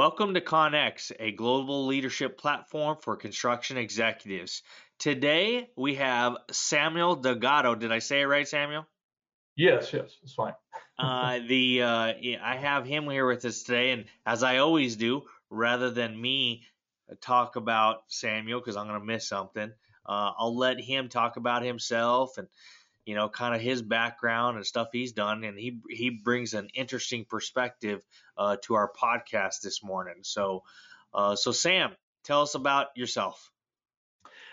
Welcome 0.00 0.32
to 0.32 0.40
ConX, 0.40 1.12
a 1.20 1.30
global 1.32 1.84
leadership 1.84 2.38
platform 2.38 2.96
for 3.02 3.16
construction 3.16 3.76
executives. 3.76 4.62
Today 4.98 5.68
we 5.76 5.96
have 5.96 6.38
Samuel 6.50 7.16
Delgado. 7.16 7.74
Did 7.74 7.92
I 7.92 7.98
say 7.98 8.22
it 8.22 8.24
right, 8.24 8.48
Samuel? 8.48 8.86
Yes, 9.56 9.92
yes, 9.92 10.16
it's 10.22 10.32
fine. 10.32 10.54
uh, 10.98 11.40
the 11.46 11.82
uh, 11.82 12.14
I 12.42 12.56
have 12.56 12.86
him 12.86 13.10
here 13.10 13.26
with 13.26 13.44
us 13.44 13.62
today, 13.62 13.90
and 13.90 14.06
as 14.24 14.42
I 14.42 14.56
always 14.56 14.96
do, 14.96 15.24
rather 15.50 15.90
than 15.90 16.18
me 16.18 16.62
talk 17.20 17.56
about 17.56 18.04
Samuel 18.08 18.60
because 18.60 18.78
I'm 18.78 18.86
going 18.86 18.98
to 18.98 19.04
miss 19.04 19.28
something, 19.28 19.70
uh, 20.06 20.32
I'll 20.38 20.56
let 20.56 20.80
him 20.80 21.10
talk 21.10 21.36
about 21.36 21.62
himself 21.62 22.38
and 22.38 22.48
you 23.10 23.16
know, 23.16 23.28
kind 23.28 23.56
of 23.56 23.60
his 23.60 23.82
background 23.82 24.56
and 24.56 24.64
stuff 24.64 24.86
he's 24.92 25.10
done, 25.10 25.42
and 25.42 25.58
he 25.58 25.80
he 25.90 26.10
brings 26.10 26.54
an 26.54 26.68
interesting 26.74 27.24
perspective 27.28 28.06
uh, 28.38 28.56
to 28.62 28.74
our 28.74 28.92
podcast 28.92 29.62
this 29.62 29.82
morning. 29.82 30.18
So, 30.22 30.62
uh, 31.12 31.34
so 31.34 31.50
Sam, 31.50 31.90
tell 32.22 32.42
us 32.42 32.54
about 32.54 32.86
yourself. 32.94 33.50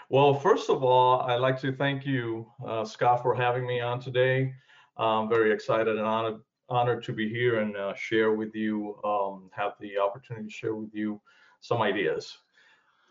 Well, 0.10 0.34
first 0.34 0.72
of 0.72 0.84
all, 0.84 1.22
I'd 1.22 1.36
like 1.36 1.62
to 1.62 1.72
thank 1.72 2.04
you, 2.04 2.48
uh, 2.66 2.84
Scott, 2.84 3.22
for 3.22 3.36
having 3.36 3.68
me 3.68 3.80
on 3.80 4.00
today. 4.00 4.56
I'm 4.98 5.30
very 5.30 5.52
excited 5.52 5.96
and 5.96 6.08
honored 6.08 6.42
honored 6.68 7.04
to 7.04 7.14
be 7.14 7.30
here 7.30 7.60
and 7.60 7.78
uh, 7.78 7.94
share 7.94 8.32
with 8.32 8.55
you, 8.55 9.00
um, 9.04 9.52
have 9.54 9.74
the 9.80 9.99
opportunity 9.99 10.48
to 10.48 10.52
share 10.52 10.74
with 10.74 10.96
you 10.96 11.21
some 11.62 11.84
ideas. 11.84 12.36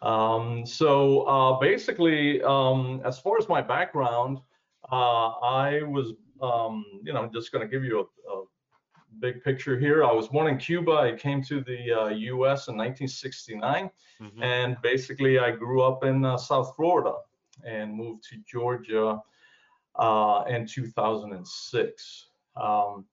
Um, 0.03 0.67
so 0.67 1.21
uh, 1.23 1.61
basically, 1.61 2.43
um, 2.43 3.01
as 3.05 3.21
far 3.21 3.39
as 3.39 3.49
my 3.49 3.63
background, 3.63 4.41
uh, 4.91 5.29
I 5.29 5.83
was, 5.83 6.13
um, 6.41 6.85
you 7.03 7.13
know, 7.13 7.29
just 7.33 7.53
going 7.53 7.67
to 7.67 7.71
give 7.71 7.85
you 7.85 8.01
a, 8.01 8.33
a, 8.33 8.45
big 9.19 9.43
picture 9.43 9.79
here. 9.79 10.05
I 10.05 10.13
was 10.13 10.29
born 10.29 10.47
in 10.47 10.59
Cuba. 10.59 10.93
I 10.93 11.13
came 11.13 11.43
to 11.45 11.63
the 11.63 11.93
uh, 11.93 12.09
U.S. 12.09 12.69
in 12.69 12.77
1969, 12.77 13.91
mm-hmm. 14.21 14.43
and 14.43 14.77
basically 14.83 15.39
I 15.39 15.53
grew 15.53 15.83
up 15.83 16.05
in 16.05 16.23
uh, 16.23 16.37
South 16.37 16.75
Florida 16.77 17.15
and 17.65 17.95
moved 17.95 18.25
to 18.25 18.37
Georgia 18.47 19.19
uh, 19.95 20.45
in 20.49 20.67
2006. 20.67 22.27
Um, 22.61 23.07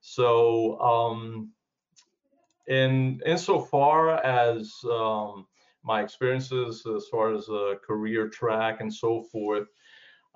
so, 0.00 0.80
um, 0.80 1.50
in 2.68 3.20
insofar 3.26 4.24
as 4.24 4.72
um, 4.90 5.46
my 5.82 6.02
experiences 6.02 6.84
as 6.96 7.06
far 7.08 7.34
as 7.34 7.48
a 7.48 7.76
career 7.86 8.28
track 8.28 8.80
and 8.80 8.92
so 8.92 9.22
forth, 9.24 9.68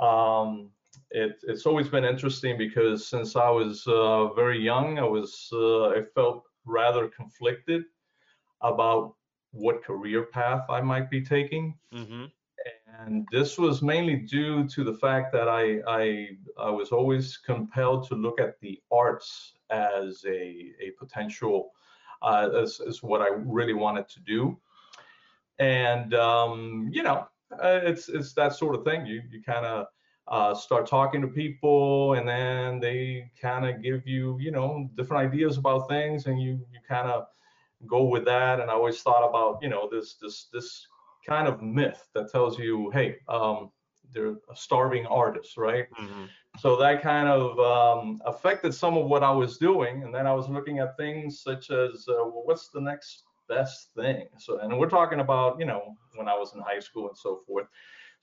um, 0.01 0.71
it, 1.11 1.41
it's 1.47 1.67
always 1.67 1.89
been 1.89 2.05
interesting 2.05 2.59
because 2.59 3.07
since 3.07 3.37
I 3.37 3.51
was 3.51 3.87
uh, 3.87 4.33
very 4.35 4.61
young, 4.61 4.99
I 4.99 5.05
was 5.05 5.49
uh, 5.53 5.89
I 5.89 6.03
felt 6.15 6.45
rather 6.65 7.09
conflicted 7.09 7.85
about 8.61 9.15
what 9.53 9.85
career 9.85 10.25
path 10.25 10.65
I 10.69 10.81
might 10.81 11.11
be 11.11 11.23
taking. 11.23 11.75
Mm-hmm. 11.93 12.25
And 13.01 13.27
this 13.31 13.59
was 13.59 13.83
mainly 13.83 14.17
due 14.17 14.67
to 14.69 14.85
the 14.85 14.95
fact 14.95 15.33
that 15.33 15.49
I, 15.49 15.81
I, 15.87 16.29
I 16.59 16.71
was 16.71 16.91
always 16.91 17.37
compelled 17.37 18.09
to 18.09 18.15
look 18.15 18.41
at 18.41 18.59
the 18.61 18.81
arts 18.91 19.55
as 19.71 20.25
a, 20.27 20.73
a 20.81 20.91
potential 20.99 21.73
uh, 22.23 22.49
as, 22.57 22.81
as 22.81 23.03
what 23.03 23.21
I 23.21 23.29
really 23.37 23.75
wanted 23.75 24.09
to 24.09 24.21
do. 24.21 24.57
And 25.59 26.15
um, 26.15 26.89
you 26.93 27.03
know, 27.03 27.29
uh, 27.53 27.81
it's 27.83 28.09
it's 28.09 28.33
that 28.33 28.55
sort 28.55 28.75
of 28.75 28.85
thing. 28.85 29.07
You 29.07 29.23
you 29.31 29.43
kind 29.43 29.65
of 29.65 29.87
uh, 30.29 30.55
start 30.55 30.87
talking 30.87 31.21
to 31.21 31.29
people 31.29 32.15
and 32.15 32.27
then 32.27 32.81
they 32.81 33.31
kind 33.41 33.67
of 33.67 33.83
give 33.83 34.07
you 34.07 34.39
you 34.41 34.51
know 34.51 34.89
different 34.97 35.27
ideas 35.27 35.59
about 35.59 35.89
things 35.89 36.27
and 36.27 36.41
you 36.41 36.53
you 36.73 36.81
kind 36.89 37.09
of 37.09 37.27
go 37.87 38.05
with 38.05 38.25
that. 38.25 38.61
And 38.61 38.71
i 38.71 38.75
always 38.75 39.01
thought 39.03 39.29
about 39.29 39.59
you 39.63 39.69
know 39.69 39.89
this 39.91 40.15
this 40.21 40.49
this 40.53 40.87
kind 41.27 41.47
of 41.49 41.63
myth 41.63 42.09
that 42.15 42.31
tells 42.31 42.59
you 42.59 42.91
hey 42.91 43.17
um, 43.29 43.71
they're 44.13 44.37
a 44.51 44.57
starving 44.57 45.07
artist 45.07 45.57
right? 45.57 45.87
Mm-hmm. 45.99 46.25
so 46.59 46.77
that 46.77 47.03
kind 47.03 47.29
of 47.29 47.59
um, 47.59 48.21
affected 48.27 48.75
some 48.75 48.97
of 48.97 49.07
what 49.07 49.23
i 49.23 49.31
was 49.31 49.57
doing 49.59 50.03
and 50.03 50.15
then 50.15 50.27
i 50.27 50.33
was 50.33 50.49
looking 50.49 50.79
at 50.79 50.97
things 50.97 51.41
such 51.41 51.71
as 51.71 52.07
uh, 52.09 52.25
well, 52.25 52.43
what's 52.45 52.69
the 52.69 52.81
next 52.81 53.25
best 53.49 53.91
thing? 53.95 54.27
So 54.39 54.59
and 54.59 54.79
we're 54.79 54.89
talking 54.89 55.21
about 55.21 55.59
you 55.59 55.67
know 55.67 55.97
when 56.15 56.29
i 56.29 56.35
was 56.35 56.55
in 56.55 56.61
high 56.61 56.81
school 56.81 57.09
and 57.09 57.17
so 57.17 57.41
forth 57.47 57.67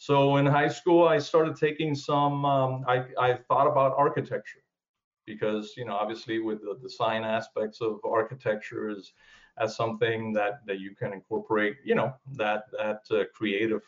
so 0.01 0.37
in 0.37 0.47
high 0.47 0.67
school, 0.67 1.07
I 1.07 1.19
started 1.19 1.55
taking 1.55 1.93
some, 1.93 2.43
um, 2.43 2.83
I, 2.87 3.05
I 3.19 3.33
thought 3.35 3.67
about 3.67 3.93
architecture 3.95 4.63
because, 5.27 5.73
you 5.77 5.85
know, 5.85 5.93
obviously 5.93 6.39
with 6.39 6.61
the 6.61 6.75
design 6.81 7.23
aspects 7.23 7.81
of 7.81 7.99
architecture 8.03 8.89
is 8.89 9.13
as 9.59 9.75
something 9.75 10.33
that, 10.33 10.65
that 10.65 10.79
you 10.79 10.95
can 10.95 11.13
incorporate, 11.13 11.75
you 11.85 11.93
know, 11.93 12.15
that, 12.33 12.63
that 12.71 13.01
uh, 13.11 13.25
creative 13.31 13.83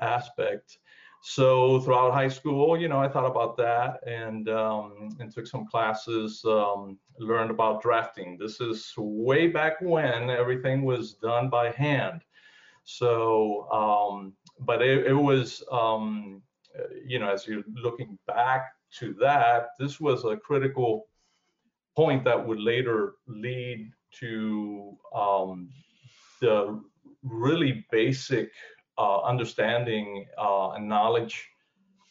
aspect. 0.00 0.78
So 1.22 1.78
throughout 1.82 2.12
high 2.12 2.26
school, 2.26 2.76
you 2.76 2.88
know, 2.88 2.98
I 2.98 3.06
thought 3.06 3.30
about 3.30 3.56
that 3.58 4.00
and 4.08 4.48
um, 4.48 5.16
and 5.20 5.32
took 5.32 5.46
some 5.46 5.64
classes, 5.64 6.44
um, 6.44 6.98
learned 7.20 7.52
about 7.52 7.82
drafting. 7.82 8.36
This 8.36 8.60
is 8.60 8.92
way 8.98 9.46
back 9.46 9.80
when 9.80 10.28
everything 10.28 10.84
was 10.84 11.14
done 11.14 11.48
by 11.50 11.70
hand. 11.70 12.24
So 12.84 13.68
um, 13.70 14.34
but 14.60 14.82
it, 14.82 15.06
it 15.06 15.14
was, 15.14 15.62
um, 15.70 16.42
you 17.04 17.18
know, 17.18 17.30
as 17.30 17.46
you're 17.46 17.64
looking 17.74 18.18
back 18.26 18.72
to 18.98 19.14
that, 19.20 19.68
this 19.78 20.00
was 20.00 20.24
a 20.24 20.36
critical 20.36 21.06
point 21.96 22.24
that 22.24 22.46
would 22.46 22.60
later 22.60 23.14
lead 23.26 23.90
to 24.20 24.96
um, 25.14 25.68
the 26.40 26.80
really 27.22 27.84
basic 27.90 28.50
uh, 28.98 29.22
understanding 29.22 30.26
uh, 30.38 30.70
and 30.70 30.88
knowledge 30.88 31.48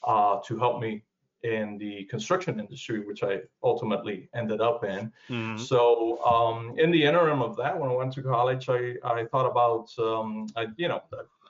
uh, 0.05 0.39
to 0.45 0.57
help 0.57 0.81
me 0.81 1.03
in 1.43 1.77
the 1.77 2.05
construction 2.05 2.59
industry, 2.59 3.01
which 3.01 3.21
I 3.21 3.41
ultimately 3.63 4.29
ended 4.33 4.61
up 4.61 4.83
in. 4.83 5.11
Mm-hmm. 5.29 5.57
So 5.57 6.23
um, 6.25 6.77
in 6.77 6.89
the 6.89 7.03
interim 7.03 7.41
of 7.41 7.57
that, 7.57 7.77
when 7.77 7.89
I 7.89 7.93
went 7.93 8.13
to 8.13 8.23
college, 8.23 8.69
I, 8.69 8.95
I 9.03 9.25
thought 9.25 9.45
about, 9.45 9.89
um, 9.99 10.47
I, 10.55 10.67
you 10.77 10.87
know, 10.87 11.01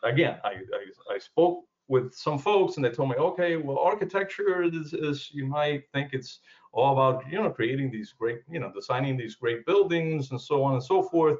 again, 0.04 0.38
I, 0.44 0.50
I, 0.50 1.16
I, 1.16 1.20
spoke 1.20 1.66
with 1.88 2.14
some 2.14 2.40
folks 2.40 2.76
and 2.76 2.84
they 2.84 2.90
told 2.90 3.10
me, 3.10 3.16
okay, 3.16 3.56
well, 3.56 3.78
architecture 3.78 4.64
is, 4.64 4.94
is, 4.94 5.30
you 5.32 5.46
might 5.46 5.84
think 5.94 6.10
it's 6.14 6.40
all 6.72 6.94
about, 6.94 7.32
you 7.32 7.38
know, 7.38 7.50
creating 7.52 7.92
these 7.92 8.14
great, 8.18 8.40
you 8.50 8.60
know, 8.60 8.72
designing 8.74 9.16
these 9.16 9.36
great 9.36 9.64
buildings 9.66 10.32
and 10.32 10.42
so 10.42 10.64
on 10.64 10.74
and 10.74 10.84
so 10.84 11.04
forth. 11.04 11.38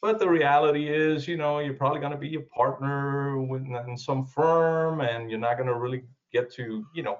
But 0.00 0.18
the 0.18 0.28
reality 0.28 0.88
is, 0.88 1.28
you 1.28 1.36
know, 1.36 1.58
you're 1.58 1.74
probably 1.74 2.00
going 2.00 2.12
to 2.12 2.18
be 2.18 2.36
a 2.36 2.40
partner 2.40 3.42
with, 3.42 3.62
in 3.62 3.98
some 3.98 4.24
firm 4.24 5.00
and 5.00 5.28
you're 5.28 5.40
not 5.40 5.56
going 5.56 5.68
to 5.68 5.74
really 5.74 6.04
get 6.32 6.52
to, 6.54 6.86
you 6.94 7.02
know, 7.02 7.18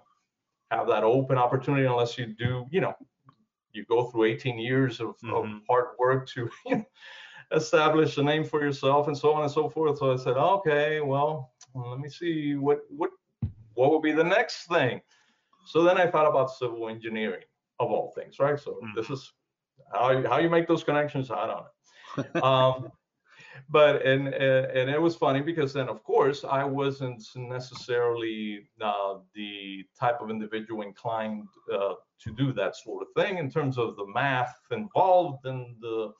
have 0.70 0.86
that 0.88 1.04
open 1.04 1.38
opportunity 1.38 1.86
unless 1.86 2.18
you 2.18 2.26
do, 2.26 2.66
you 2.70 2.80
know, 2.80 2.94
you 3.72 3.84
go 3.84 4.04
through 4.04 4.24
18 4.24 4.58
years 4.58 5.00
of, 5.00 5.16
mm-hmm. 5.18 5.34
of 5.34 5.46
hard 5.68 5.88
work 5.98 6.28
to, 6.28 6.50
you 6.66 6.76
know, 6.76 6.84
establish 7.52 8.16
a 8.18 8.22
name 8.22 8.44
for 8.44 8.62
yourself 8.62 9.08
and 9.08 9.16
so 9.16 9.32
on 9.32 9.42
and 9.42 9.50
so 9.50 9.68
forth. 9.68 9.98
So 9.98 10.12
I 10.12 10.16
said, 10.16 10.36
okay, 10.36 11.00
well, 11.00 11.52
let 11.74 11.98
me 11.98 12.08
see 12.08 12.54
what 12.56 12.80
what 12.88 13.10
what 13.74 13.90
would 13.92 14.02
be 14.02 14.12
the 14.12 14.24
next 14.24 14.66
thing. 14.66 15.00
So 15.66 15.82
then 15.82 15.98
I 15.98 16.10
thought 16.10 16.26
about 16.26 16.50
civil 16.50 16.88
engineering 16.88 17.44
of 17.78 17.90
all 17.90 18.12
things, 18.14 18.38
right? 18.38 18.58
So 18.58 18.80
mm. 18.82 18.94
this 18.94 19.10
is 19.10 19.32
how 19.92 20.10
you, 20.10 20.26
how 20.26 20.38
you 20.38 20.50
make 20.50 20.66
those 20.66 20.82
connections. 20.82 21.30
I 21.30 21.46
don't 21.46 22.34
know. 22.34 22.42
um, 22.42 22.92
but 23.68 24.04
and 24.04 24.28
and 24.28 24.90
it 24.90 25.00
was 25.00 25.16
funny 25.16 25.40
because 25.40 25.72
then 25.72 25.88
of 25.88 26.02
course 26.02 26.44
I 26.44 26.64
wasn't 26.64 27.22
necessarily 27.36 28.68
uh, 28.80 29.16
the 29.34 29.84
type 29.98 30.20
of 30.20 30.30
individual 30.30 30.82
inclined 30.82 31.48
uh, 31.72 31.94
to 32.24 32.32
do 32.32 32.52
that 32.52 32.76
sort 32.76 33.02
of 33.02 33.08
thing 33.16 33.38
in 33.38 33.50
terms 33.50 33.78
of 33.78 33.96
the 33.96 34.06
math 34.06 34.54
involved 34.70 35.46
and 35.46 35.76
the 35.80 36.12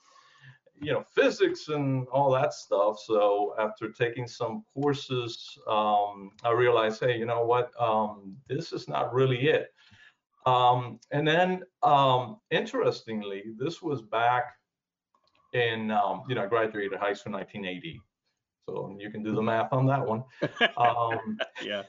you 0.81 0.93
know 0.93 1.03
physics 1.13 1.67
and 1.69 2.07
all 2.07 2.31
that 2.31 2.53
stuff. 2.53 2.99
So 2.99 3.55
after 3.59 3.91
taking 3.91 4.27
some 4.27 4.63
courses 4.73 5.57
um, 5.67 6.31
i 6.43 6.51
realized 6.51 7.01
hey 7.01 7.17
you 7.17 7.25
know 7.25 7.43
what? 7.43 7.71
Um, 7.79 8.37
this 8.47 8.73
is 8.73 8.87
not 8.87 9.13
really 9.13 9.49
it. 9.49 9.73
Um, 10.45 10.99
and 11.11 11.27
then 11.27 11.63
um, 11.83 12.37
interestingly 12.49 13.43
this 13.57 13.81
was 13.81 14.01
back 14.01 14.53
in 15.53 15.91
um, 15.91 16.23
you 16.27 16.35
know 16.35 16.43
i 16.43 16.47
graduated 16.47 16.97
high 16.99 17.13
school 17.13 17.33
in 17.33 17.39
1980 17.39 18.01
so 18.67 18.95
you 18.99 19.09
can 19.09 19.23
do 19.23 19.33
the 19.33 19.41
math 19.41 19.71
on 19.73 19.85
that 19.85 20.05
one 20.05 20.23
um, 20.77 21.37
yeah 21.63 21.83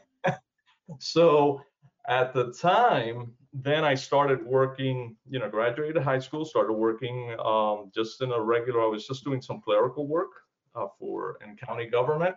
so 0.98 1.60
at 2.08 2.32
the 2.34 2.52
time 2.52 3.32
then 3.52 3.84
I 3.84 3.94
started 3.94 4.44
working, 4.46 5.16
you 5.28 5.40
know, 5.40 5.48
graduated 5.48 6.02
high 6.02 6.20
school, 6.20 6.44
started 6.44 6.72
working 6.72 7.34
um, 7.44 7.90
just 7.92 8.22
in 8.22 8.30
a 8.32 8.40
regular, 8.40 8.82
I 8.82 8.86
was 8.86 9.06
just 9.06 9.24
doing 9.24 9.42
some 9.42 9.60
clerical 9.60 10.06
work 10.06 10.30
uh, 10.74 10.86
for 10.98 11.38
in 11.44 11.56
county 11.56 11.86
government 11.86 12.36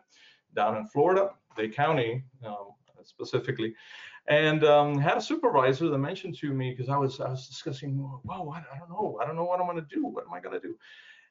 down 0.55 0.77
in 0.77 0.87
Florida, 0.87 1.29
Dade 1.55 1.75
County 1.75 2.23
um, 2.45 2.69
specifically, 3.03 3.75
and 4.27 4.63
um, 4.63 4.97
had 4.97 5.17
a 5.17 5.21
supervisor 5.21 5.89
that 5.89 5.97
mentioned 5.97 6.35
to 6.39 6.51
me 6.51 6.71
because 6.71 6.89
I 6.89 6.97
was 6.97 7.19
I 7.19 7.29
was 7.29 7.47
discussing, 7.47 7.99
wow, 8.23 8.51
I, 8.55 8.59
I 8.75 8.79
don't 8.79 8.89
know, 8.89 9.19
I 9.21 9.25
don't 9.25 9.35
know 9.35 9.43
what 9.43 9.59
I'm 9.59 9.67
going 9.67 9.77
to 9.77 9.95
do. 9.95 10.05
What 10.05 10.25
am 10.25 10.33
I 10.33 10.39
going 10.39 10.59
to 10.59 10.67
do? 10.67 10.75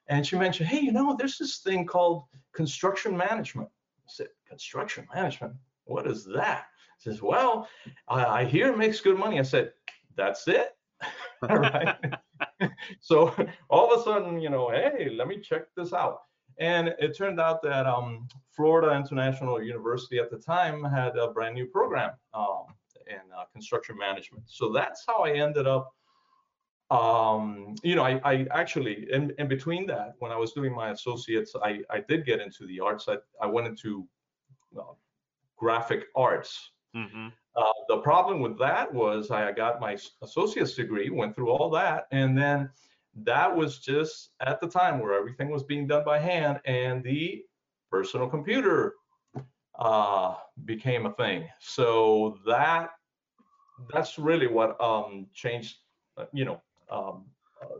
And 0.07 0.25
she 0.25 0.37
mentioned, 0.37 0.69
hey, 0.69 0.79
you 0.79 0.91
know, 0.91 1.15
there's 1.17 1.37
this 1.37 1.59
thing 1.59 1.85
called 1.85 2.23
construction 2.53 3.15
management. 3.15 3.69
I 3.99 4.07
said, 4.07 4.27
construction 4.47 5.07
management? 5.13 5.53
What 5.85 6.07
is 6.07 6.25
that? 6.35 6.65
She 6.99 7.09
says, 7.09 7.21
well, 7.21 7.67
I, 8.07 8.25
I 8.25 8.45
hear 8.45 8.71
it 8.71 8.77
makes 8.77 9.01
good 9.01 9.17
money. 9.17 9.39
I 9.39 9.43
said, 9.43 9.71
that's 10.15 10.47
it. 10.47 10.75
All 11.49 11.57
right. 11.57 11.95
so 13.01 13.33
all 13.69 13.93
of 13.93 13.99
a 13.99 14.03
sudden, 14.03 14.39
you 14.39 14.49
know, 14.49 14.69
hey, 14.69 15.09
let 15.13 15.27
me 15.27 15.39
check 15.39 15.63
this 15.75 15.93
out. 15.93 16.19
And 16.59 16.93
it 16.99 17.17
turned 17.17 17.39
out 17.39 17.61
that 17.63 17.85
um, 17.85 18.27
Florida 18.51 18.95
International 18.95 19.61
University 19.61 20.19
at 20.19 20.29
the 20.29 20.37
time 20.37 20.83
had 20.83 21.17
a 21.17 21.31
brand 21.31 21.55
new 21.55 21.65
program 21.65 22.11
um, 22.33 22.65
in 23.07 23.19
uh, 23.35 23.45
construction 23.51 23.97
management. 23.97 24.43
So 24.47 24.71
that's 24.71 25.03
how 25.07 25.23
I 25.23 25.31
ended 25.31 25.67
up. 25.67 25.91
Um, 26.93 27.73
you 27.81 27.95
know, 27.95 28.03
I, 28.03 28.21
I 28.23 28.45
actually, 28.51 29.11
in, 29.11 29.33
in, 29.39 29.47
between 29.47 29.87
that, 29.87 30.13
when 30.19 30.31
I 30.31 30.37
was 30.37 30.51
doing 30.51 30.75
my 30.75 30.91
associates, 30.91 31.55
I, 31.61 31.79
I 31.89 32.01
did 32.07 32.23
get 32.23 32.39
into 32.39 32.67
the 32.67 32.79
arts. 32.79 33.07
I, 33.07 33.17
I 33.41 33.47
went 33.47 33.65
into 33.65 34.07
uh, 34.77 34.93
graphic 35.57 36.05
arts. 36.15 36.69
Mm-hmm. 36.95 37.29
Uh, 37.55 37.63
the 37.89 37.97
problem 37.97 38.41
with 38.41 38.59
that 38.59 38.93
was 38.93 39.31
I 39.31 39.51
got 39.53 39.81
my 39.81 39.97
associate's 40.21 40.75
degree, 40.75 41.09
went 41.09 41.35
through 41.35 41.49
all 41.49 41.71
that, 41.71 42.07
and 42.11 42.37
then 42.37 42.69
that 43.23 43.55
was 43.55 43.79
just 43.79 44.29
at 44.41 44.61
the 44.61 44.67
time 44.67 44.99
where 44.99 45.13
everything 45.13 45.49
was 45.49 45.63
being 45.63 45.87
done 45.87 46.03
by 46.05 46.19
hand, 46.19 46.59
and 46.65 47.03
the 47.03 47.43
personal 47.89 48.27
computer 48.27 48.93
uh, 49.79 50.35
became 50.65 51.07
a 51.07 51.13
thing. 51.13 51.47
So 51.59 52.37
that 52.45 52.91
that's 53.91 54.19
really 54.19 54.47
what 54.47 54.79
um, 54.79 55.25
changed, 55.33 55.77
uh, 56.17 56.25
you 56.33 56.45
know, 56.45 56.61
um, 56.89 57.25
uh, 57.61 57.79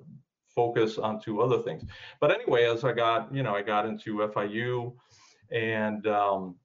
focus 0.53 0.97
onto 0.97 1.41
other 1.41 1.61
things. 1.61 1.83
But 2.19 2.31
anyway, 2.31 2.65
as 2.65 2.83
I 2.83 2.93
got, 2.93 3.33
you 3.33 3.43
know, 3.43 3.55
I 3.55 3.61
got 3.61 3.85
into 3.85 4.17
FIU 4.17 4.93
and 5.51 6.05
um, 6.07 6.55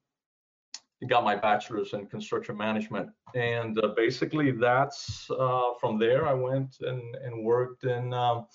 got 1.07 1.23
my 1.23 1.35
bachelor's 1.35 1.93
in 1.93 2.05
construction 2.07 2.57
management. 2.57 3.09
And 3.35 3.77
uh, 3.79 3.89
basically, 3.95 4.51
that's 4.51 5.29
uh, 5.31 5.73
from 5.79 5.97
there. 5.97 6.27
I 6.27 6.33
went 6.33 6.77
and, 6.81 7.15
and 7.23 7.43
worked 7.43 7.83
in 7.83 8.13
um, 8.13 8.47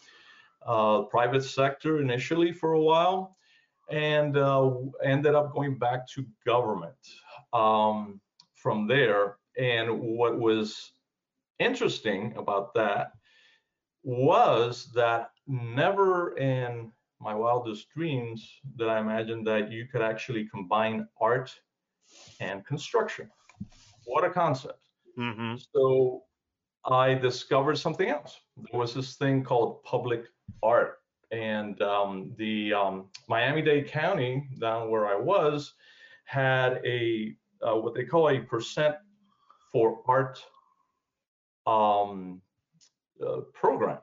uh, 0.67 1.03
private 1.03 1.45
sector 1.45 2.01
initially 2.01 2.53
for 2.53 2.73
a 2.73 2.81
while, 2.81 3.37
and 3.91 4.37
uh, 4.37 4.71
ended 5.03 5.35
up 5.35 5.53
going 5.53 5.79
back 5.79 6.09
to 6.09 6.25
government 6.47 6.95
um, 7.53 8.21
from 8.55 8.87
there. 8.87 9.37
And 9.59 10.01
what 10.01 10.39
was 10.39 10.93
interesting 11.61 12.35
about 12.37 12.75
that 12.75 13.13
was 14.05 14.91
that 14.95 15.31
never 15.47 16.37
in 16.37 16.93
my 17.21 17.35
wildest 17.35 17.89
dreams 17.91 18.47
did 18.77 18.89
I 18.89 19.01
imagine 19.01 19.43
that 19.45 19.73
you 19.73 19.87
could 19.87 20.03
actually 20.03 20.47
combine 20.49 21.09
art 21.21 21.53
and 22.41 22.65
construction. 22.67 23.31
What 24.05 24.25
a 24.25 24.31
concept. 24.31 24.81
Mm-hmm. 25.19 25.55
So 25.75 26.25
I 26.85 27.15
discovered 27.15 27.79
something 27.79 28.11
else. 28.11 28.39
There 28.57 28.79
was 28.79 28.93
this 28.93 29.17
thing 29.17 29.43
called 29.43 29.83
public 29.85 30.25
art. 30.63 30.99
And 31.31 31.81
um, 31.83 32.33
the 32.37 32.75
um, 32.75 33.07
Miami-Dade 33.29 33.89
County, 33.89 34.47
down 34.61 34.91
where 34.91 35.07
I 35.07 35.17
was, 35.17 35.73
had 36.27 36.81
a 36.85 37.35
uh, 37.67 37.77
what 37.77 37.95
they 37.95 38.05
call 38.05 38.29
a 38.29 38.39
percent 38.41 38.95
for 39.73 40.01
art 40.07 40.39
um, 41.67 42.43
uh, 43.25 43.41
program. 43.53 43.99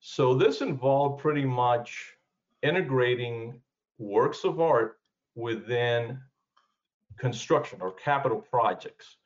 So 0.00 0.34
this 0.34 0.60
involved 0.60 1.22
pretty 1.22 1.44
much 1.44 2.14
integrating 2.62 3.60
works 3.98 4.44
of 4.44 4.60
art 4.60 4.98
within 5.34 6.18
construction 7.18 7.80
or 7.82 7.92
capital 7.92 8.40
projects. 8.40 9.16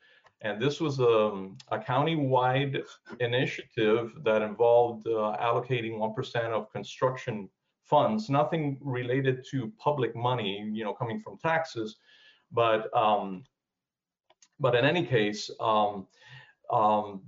And 0.40 0.60
this 0.60 0.80
was 0.80 0.98
a, 0.98 1.08
um, 1.08 1.56
a 1.70 1.78
county-wide 1.78 2.82
initiative 3.20 4.12
that 4.24 4.42
involved 4.42 5.06
uh, 5.06 5.36
allocating 5.40 5.92
1% 5.92 6.36
of 6.52 6.70
construction 6.72 7.48
funds, 7.84 8.28
nothing 8.28 8.78
related 8.82 9.44
to 9.50 9.72
public 9.78 10.14
money, 10.16 10.68
you 10.72 10.84
know, 10.84 10.92
coming 10.92 11.20
from 11.20 11.38
taxes, 11.38 11.96
but 12.52 12.94
um, 12.96 13.44
but 14.60 14.74
in 14.74 14.84
any 14.84 15.04
case, 15.04 15.50
um, 15.60 16.06
um, 16.70 17.22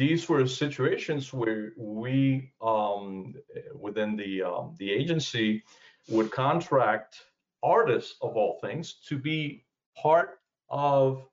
these 0.00 0.30
were 0.30 0.46
situations 0.46 1.30
where 1.30 1.74
we 1.76 2.50
um, 2.62 3.34
within 3.78 4.16
the 4.16 4.42
um, 4.42 4.74
the 4.78 4.90
agency 4.90 5.62
would 6.08 6.30
contract 6.30 7.16
artists 7.62 8.16
of 8.22 8.34
all 8.34 8.58
things 8.62 8.94
to 9.08 9.18
be 9.18 9.62
part 9.94 10.38
of 10.70 11.28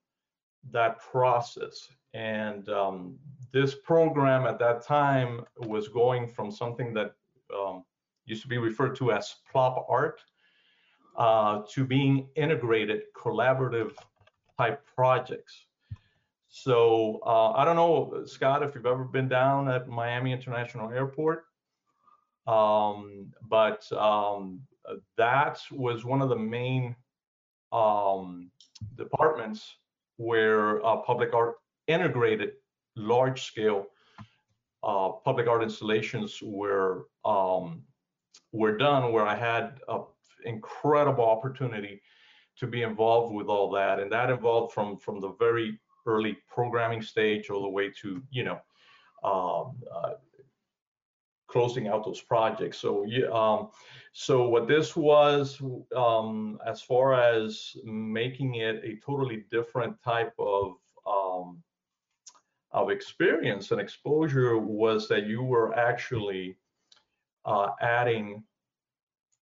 that 0.71 0.99
process. 0.99 1.87
And 2.13 2.67
um, 2.67 3.17
this 3.53 3.73
program 3.73 4.45
at 4.45 4.59
that 4.59 4.81
time 4.81 5.45
was 5.59 5.87
going 5.87 6.27
from 6.27 6.51
something 6.51 6.93
that 6.93 7.15
um, 7.57 7.85
used 8.25 8.41
to 8.41 8.49
be 8.49 8.57
referred 8.57 8.97
to 8.97 9.13
as 9.13 9.35
plop 9.49 9.85
art 9.87 10.19
uh, 11.15 11.61
to 11.71 11.85
being 11.85 12.27
integrated 12.35 13.03
collaborative 13.15 13.93
type 14.57 14.85
projects. 14.93 15.66
So 16.49 17.19
uh, 17.25 17.51
I 17.51 17.65
don't 17.65 17.75
know, 17.75 18.23
Scott, 18.25 18.63
if 18.63 18.73
you've 18.73 18.85
ever 18.85 19.03
been 19.03 19.27
down 19.27 19.69
at 19.69 19.87
Miami 19.87 20.31
International 20.31 20.89
Airport, 20.91 21.43
um, 22.47 23.31
but 23.49 23.89
um, 23.91 24.61
that 25.17 25.59
was 25.71 26.05
one 26.05 26.21
of 26.21 26.29
the 26.29 26.35
main 26.37 26.95
um, 27.71 28.49
departments 28.95 29.75
where 30.15 30.83
uh, 30.85 30.97
public 30.97 31.33
art 31.33 31.55
integrated 31.87 32.53
large 32.95 33.43
scale 33.43 33.87
uh, 34.83 35.09
public 35.23 35.47
art 35.47 35.63
installations 35.63 36.39
were 36.41 37.07
um, 37.25 37.83
were 38.51 38.77
done 38.77 39.11
where 39.11 39.27
I 39.27 39.35
had 39.35 39.79
an 39.89 40.03
incredible 40.45 41.25
opportunity 41.25 42.01
to 42.57 42.67
be 42.67 42.83
involved 42.83 43.33
with 43.33 43.47
all 43.47 43.69
that. 43.71 43.99
And 43.99 44.11
that 44.11 44.29
involved 44.29 44.73
from 44.73 44.97
from 44.97 45.19
the 45.19 45.33
very 45.39 45.79
early 46.07 46.37
programming 46.47 47.01
stage 47.01 47.49
all 47.49 47.61
the 47.61 47.69
way 47.69 47.91
to 48.01 48.21
you 48.31 48.43
know 48.43 48.59
um, 49.23 49.75
uh, 49.93 50.13
closing 51.47 51.87
out 51.87 52.05
those 52.05 52.21
projects. 52.21 52.77
So 52.77 53.05
yeah, 53.05 53.27
um, 53.31 53.69
so 54.13 54.47
what 54.47 54.67
this 54.67 54.95
was, 54.95 55.61
um, 55.95 56.59
as 56.65 56.81
far 56.81 57.13
as 57.13 57.75
making 57.83 58.55
it 58.55 58.83
a 58.83 58.97
totally 59.05 59.45
different 59.51 60.01
type 60.03 60.33
of 60.39 60.73
um, 61.05 61.63
of 62.71 62.89
experience 62.89 63.71
and 63.71 63.79
exposure 63.79 64.57
was 64.57 65.07
that 65.07 65.25
you 65.25 65.41
were 65.41 65.73
actually 65.77 66.57
uh, 67.45 67.69
adding 67.81 68.43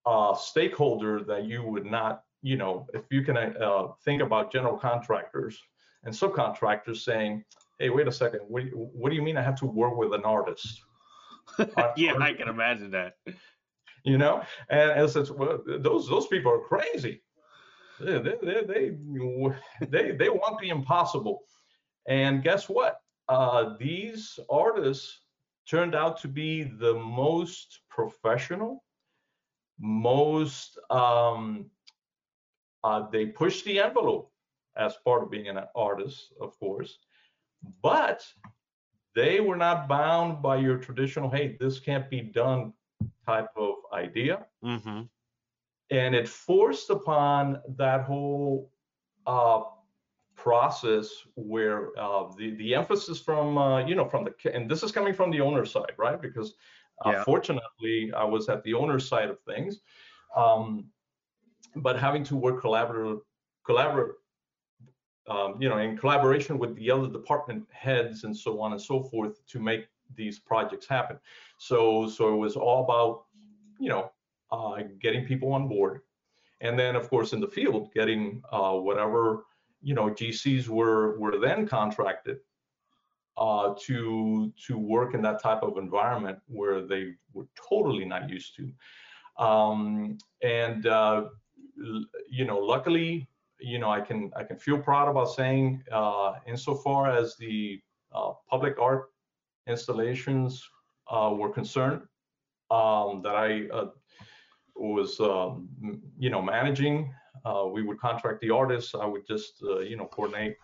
a 0.06 0.36
stakeholder 0.38 1.24
that 1.24 1.46
you 1.46 1.64
would 1.64 1.86
not, 1.86 2.24
you 2.42 2.58
know, 2.58 2.86
if 2.94 3.04
you 3.10 3.22
can 3.24 3.38
uh, 3.38 3.88
think 4.04 4.22
about 4.22 4.52
general 4.52 4.78
contractors 4.78 5.62
and 6.04 6.14
subcontractors 6.14 6.98
saying, 6.98 7.44
hey, 7.80 7.90
wait 7.90 8.08
a 8.08 8.12
second, 8.12 8.42
what, 8.48 8.64
what 8.74 9.10
do 9.10 9.16
you 9.16 9.22
mean 9.22 9.38
I 9.38 9.42
have 9.42 9.60
to 9.60 9.66
work 9.66 9.96
with 9.98 10.14
an 10.14 10.24
artist? 10.24 10.82
yeah, 11.98 12.14
I 12.20 12.34
can 12.34 12.48
imagine 12.48 12.92
that. 12.92 13.16
You 14.04 14.18
know, 14.18 14.44
and 14.70 14.92
as 14.92 15.16
it's 15.16 15.32
well, 15.32 15.60
those 15.66 16.10
those 16.10 16.28
people 16.28 16.52
are 16.52 16.60
crazy. 16.60 17.22
They 18.02 18.20
they 18.20 18.62
they 18.68 18.92
they, 19.88 20.12
they 20.12 20.30
want 20.30 20.60
the 20.60 20.70
impossible. 20.70 21.40
And 22.08 22.44
guess 22.44 22.68
what? 22.68 22.98
Uh, 23.30 23.76
these 23.80 24.38
artists 24.50 25.22
turned 25.70 25.96
out 25.96 26.20
to 26.22 26.28
be 26.28 26.64
the 26.64 26.96
most 26.96 27.82
professional, 27.90 28.84
most 29.80 30.78
um, 30.90 31.70
uh, 32.84 33.04
they 33.10 33.28
pushed 33.28 33.64
the 33.64 33.80
envelope 33.80 34.33
as 34.76 34.96
part 35.06 35.24
of 35.24 35.32
being 35.32 35.48
an 35.48 35.60
artist, 35.76 36.34
of 36.42 36.58
course, 36.60 36.98
but 37.82 38.26
they 39.16 39.40
were 39.40 39.56
not 39.56 39.88
bound 39.88 40.42
by 40.42 40.58
your 40.58 40.78
traditional, 40.78 41.30
hey, 41.30 41.58
this 41.60 41.80
can't 41.80 42.10
be 42.10 42.22
done 42.22 42.74
type 43.26 43.50
of 43.56 43.76
idea. 43.94 44.46
Mm-hmm. 44.64 45.02
And 45.92 46.16
it 46.16 46.28
forced 46.28 46.90
upon 46.90 47.62
that 47.78 48.02
whole 48.04 48.72
uh, 49.28 49.62
process 50.36 51.10
where 51.36 51.98
uh, 51.98 52.30
the 52.38 52.56
the 52.56 52.74
emphasis 52.74 53.20
from 53.20 53.58
uh, 53.58 53.86
you 53.86 53.96
know 53.96 54.06
from 54.06 54.26
the 54.26 54.56
and 54.56 54.70
this 54.70 54.84
is 54.84 54.92
coming 54.92 55.14
from 55.14 55.30
the 55.32 55.42
owner 55.42 55.66
side, 55.66 55.94
right? 55.98 56.20
Because 56.22 56.56
uh, 57.06 57.12
yeah. 57.12 57.24
fortunately 57.24 58.12
I 58.16 58.24
was 58.24 58.50
at 58.50 58.64
the 58.64 58.74
owner 58.74 59.00
side 59.00 59.30
of 59.30 59.38
things, 59.42 59.82
um, 60.36 60.86
but 61.76 62.00
having 62.00 62.24
to 62.26 62.36
work 62.36 62.62
collaborative 62.62 63.22
collaborate 63.66 64.16
um, 65.28 65.56
you 65.62 65.70
know, 65.70 65.78
in 65.78 65.98
collaboration 65.98 66.58
with 66.58 66.76
the 66.76 66.92
other 66.92 67.08
department 67.08 67.66
heads 67.72 68.24
and 68.24 68.36
so 68.36 68.60
on 68.62 68.74
and 68.74 68.82
so 68.82 69.02
forth 69.04 69.46
to 69.48 69.60
make 69.60 69.88
these 70.16 70.40
projects 70.40 70.88
happen. 70.88 71.18
So, 71.58 72.10
so 72.10 72.34
it 72.34 72.38
was 72.38 72.56
all 72.56 72.84
about 72.84 73.26
you 73.80 73.90
know, 73.90 74.12
uh, 74.52 74.84
getting 75.02 75.26
people 75.26 75.52
on 75.54 75.68
board, 75.68 76.02
and 76.62 76.78
then 76.78 76.96
of 76.96 77.10
course 77.10 77.34
in 77.34 77.42
the 77.42 77.48
field, 77.48 77.92
getting 77.94 78.42
uh, 78.52 78.74
whatever 78.74 79.46
you 79.82 79.94
know 79.94 80.10
GCs 80.10 80.68
were 80.68 81.20
were 81.20 81.38
then 81.38 81.68
contracted 81.68 82.38
uh, 83.38 83.74
to 83.82 84.54
to 84.68 84.78
work 84.78 85.14
in 85.14 85.22
that 85.24 85.42
type 85.42 85.64
of 85.64 85.78
environment 85.78 86.40
where 86.48 86.82
they 86.86 87.14
were 87.34 87.48
totally 87.70 88.06
not 88.06 88.30
used 88.30 88.56
to. 88.56 88.72
Um, 89.44 90.18
and 90.42 90.86
uh, 90.86 91.26
you 92.30 92.46
know, 92.46 92.60
luckily, 92.60 93.28
you 93.64 93.80
know, 93.80 93.90
I 93.90 94.02
can 94.02 94.32
I 94.36 94.44
can 94.44 94.58
feel 94.58 94.78
proud 94.78 95.10
about 95.10 95.32
saying, 95.32 95.84
uh, 95.92 96.34
insofar 96.46 97.12
as 97.12 97.36
the 97.38 97.82
uh, 98.14 98.34
public 98.50 98.80
art 98.80 99.12
installations 99.68 100.62
uh, 101.10 101.34
were 101.36 101.50
concerned, 101.50 102.02
um, 102.72 103.22
that 103.24 103.36
I 103.36 103.68
uh, 103.74 103.88
was 104.76 105.20
um, 105.20 105.70
you 106.18 106.30
know 106.30 106.42
managing. 106.42 107.14
Uh, 107.46 107.66
we 107.72 107.82
would 107.84 108.00
contract 108.00 108.42
the 108.42 108.50
artists. 108.52 108.94
I 108.96 109.06
would 109.06 109.26
just 109.28 109.62
you 109.62 109.98
know 109.98 110.06
coordinate 110.06 110.58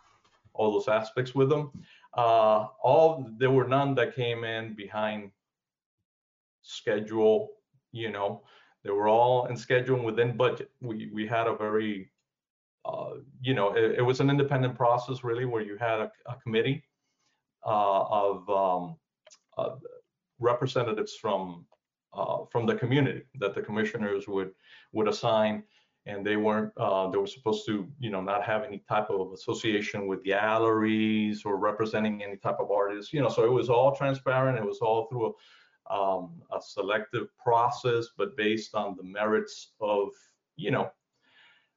all 0.54 0.72
those 0.72 0.88
aspects 0.88 1.34
with 1.34 1.50
them. 1.50 1.72
Uh, 2.16 2.68
all 2.84 3.28
there 3.38 3.52
were 3.52 3.68
none 3.68 3.96
that 3.96 4.16
came 4.16 4.44
in 4.44 4.74
behind 4.76 5.32
schedule. 6.62 7.50
You 7.92 8.12
know, 8.12 8.44
they 8.84 8.92
were 8.92 9.08
all 9.08 9.46
in 9.48 9.58
schedule 9.58 10.04
within 10.04 10.36
budget. 10.36 10.72
We 10.82 11.10
we 11.14 11.28
had 11.28 11.48
a 11.48 11.56
very, 11.56 11.96
uh, 12.04 12.19
you 13.42 13.54
know, 13.54 13.74
it, 13.74 14.00
it, 14.00 14.02
was 14.02 14.20
an 14.20 14.30
independent 14.30 14.76
process 14.76 15.24
really, 15.24 15.46
where 15.46 15.62
you 15.62 15.78
had 15.78 16.00
a, 16.00 16.12
a 16.28 16.36
committee 16.44 16.84
uh, 17.66 18.04
of 18.04 18.50
um, 18.50 18.96
uh, 19.58 19.76
representatives 20.40 21.16
from 21.16 21.66
uh, 22.14 22.46
from 22.52 22.66
the 22.66 22.76
community 22.76 23.24
that 23.40 23.54
the 23.54 23.62
commissioners 23.62 24.28
would 24.28 24.52
would 24.94 25.08
assign. 25.08 25.64
And 26.06 26.26
they 26.26 26.38
weren't 26.38 26.72
uh, 26.78 27.10
they 27.10 27.18
were 27.18 27.28
supposed 27.28 27.66
to 27.68 27.88
you 28.00 28.10
know 28.10 28.22
not 28.22 28.44
have 28.44 28.64
any 28.64 28.82
type 28.90 29.10
of 29.10 29.34
association 29.34 30.08
with 30.08 30.24
galleries 30.24 31.44
or 31.46 31.58
representing 31.58 32.24
any 32.24 32.38
type 32.38 32.60
of 32.60 32.72
artists 32.72 33.14
you 33.14 33.22
know. 33.22 33.30
So 33.30 33.44
it 33.44 33.52
was 33.52 33.70
all 33.70 33.96
transparent. 33.96 34.58
It 34.58 34.66
was 34.66 34.80
all 34.80 35.08
through 35.08 35.36
a, 35.90 35.94
um, 35.94 36.42
a 36.52 36.62
selective 36.62 37.28
process 37.38 38.08
but 38.18 38.38
based 38.38 38.76
on 38.76 38.96
the 38.96 39.04
merits 39.04 39.74
of 39.82 40.10
you 40.56 40.72
know 40.72 40.90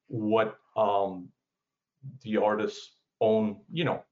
what 0.09 0.59
um, 0.76 1.28
the 2.23 2.37
artist's 2.37 2.92
own 3.21 3.61
you 3.73 3.85
know 3.85 4.02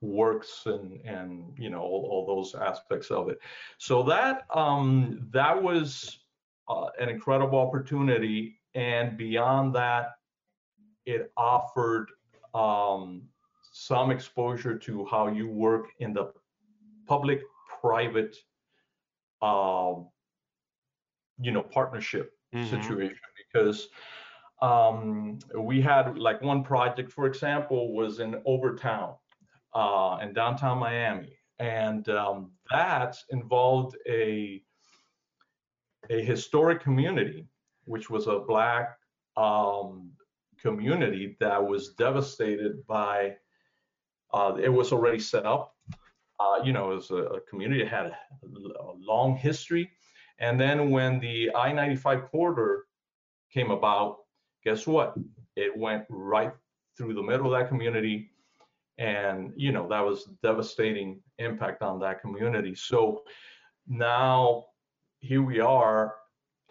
works 0.00 0.62
and 0.66 1.00
and 1.04 1.54
you 1.58 1.70
know 1.70 1.80
all, 1.80 2.08
all 2.10 2.26
those 2.26 2.54
aspects 2.54 3.10
of 3.10 3.28
it. 3.28 3.38
So 3.78 4.02
that 4.04 4.42
um 4.54 5.28
that 5.32 5.62
was 5.62 6.18
uh, 6.68 6.86
an 6.98 7.08
incredible 7.08 7.58
opportunity. 7.58 8.58
And 8.74 9.16
beyond 9.16 9.74
that, 9.74 10.12
it 11.06 11.30
offered 11.36 12.08
um, 12.54 13.22
some 13.72 14.10
exposure 14.10 14.76
to 14.78 15.06
how 15.06 15.28
you 15.28 15.48
work 15.48 15.86
in 16.00 16.12
the 16.12 16.32
public-private, 17.06 18.36
uh, 19.42 19.94
you 21.40 21.52
know, 21.52 21.62
partnership 21.62 22.32
mm-hmm. 22.54 22.68
situation. 22.68 23.18
Because 23.52 23.88
um, 24.64 25.38
we 25.58 25.80
had 25.80 26.16
like 26.18 26.40
one 26.42 26.62
project, 26.64 27.12
for 27.12 27.26
example, 27.26 27.94
was 27.94 28.20
in 28.20 28.40
Overtown 28.46 29.14
uh, 29.74 30.18
in 30.22 30.32
downtown 30.32 30.78
Miami, 30.78 31.36
and 31.58 32.08
um, 32.08 32.52
that 32.70 33.16
involved 33.30 33.96
a 34.08 34.62
a 36.10 36.22
historic 36.22 36.80
community 36.82 37.46
which 37.86 38.10
was 38.10 38.26
a 38.26 38.38
black 38.38 38.96
um, 39.36 40.10
community 40.60 41.36
that 41.40 41.62
was 41.62 41.94
devastated 41.94 42.86
by 42.86 43.34
uh, 44.32 44.56
it 44.60 44.68
was 44.68 44.92
already 44.92 45.18
set 45.18 45.46
up. 45.46 45.74
Uh, 46.40 46.58
you 46.64 46.72
know 46.72 46.92
it 46.92 46.96
was 46.96 47.10
a, 47.10 47.16
a 47.38 47.40
community 47.42 47.82
that 47.82 47.90
had 47.90 48.06
a, 48.06 48.14
a, 48.80 48.92
long 48.98 49.36
history. 49.36 49.90
And 50.40 50.58
then 50.58 50.90
when 50.90 51.20
the 51.20 51.50
i-95 51.54 52.28
corridor 52.28 52.86
came 53.52 53.70
about 53.70 54.23
guess 54.64 54.86
what? 54.86 55.14
It 55.56 55.76
went 55.76 56.04
right 56.08 56.52
through 56.96 57.14
the 57.14 57.22
middle 57.22 57.52
of 57.52 57.60
that 57.60 57.68
community. 57.68 58.30
And 58.98 59.52
you 59.56 59.72
know 59.72 59.88
that 59.88 60.04
was 60.04 60.28
devastating 60.42 61.20
impact 61.38 61.82
on 61.82 61.98
that 62.00 62.20
community. 62.20 62.74
So 62.76 63.22
now 63.88 64.66
here 65.18 65.42
we 65.42 65.58
are 65.58 66.14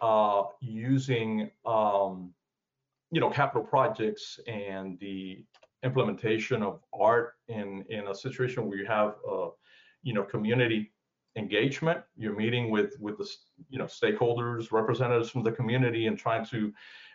uh, 0.00 0.44
using 0.60 1.50
um, 1.66 2.32
you 3.10 3.20
know 3.20 3.30
capital 3.30 3.62
projects 3.62 4.40
and 4.46 4.98
the 5.00 5.44
implementation 5.82 6.62
of 6.62 6.80
art 6.98 7.34
in 7.48 7.84
in 7.90 8.08
a 8.08 8.14
situation 8.14 8.66
where 8.66 8.78
you 8.78 8.86
have 8.86 9.16
uh, 9.30 9.48
you 10.02 10.14
know 10.14 10.22
community 10.22 10.92
engagement. 11.36 12.00
You're 12.16 12.36
meeting 12.36 12.70
with 12.70 12.94
with 13.00 13.18
the 13.18 13.28
you 13.68 13.78
know 13.78 13.84
stakeholders 13.84 14.72
representatives 14.72 15.30
from 15.30 15.42
the 15.42 15.52
community 15.52 16.06
and 16.06 16.18
trying 16.18 16.46
to 16.46 16.72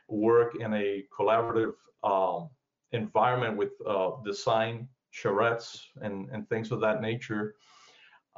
work 0.09 0.55
in 0.59 0.73
a 0.73 1.03
collaborative 1.17 1.73
um, 2.03 2.49
environment 2.91 3.57
with 3.57 3.71
uh, 3.87 4.11
design 4.25 4.87
charrettes 5.13 5.81
and 6.01 6.29
and 6.31 6.47
things 6.49 6.71
of 6.71 6.79
that 6.81 7.01
nature 7.01 7.55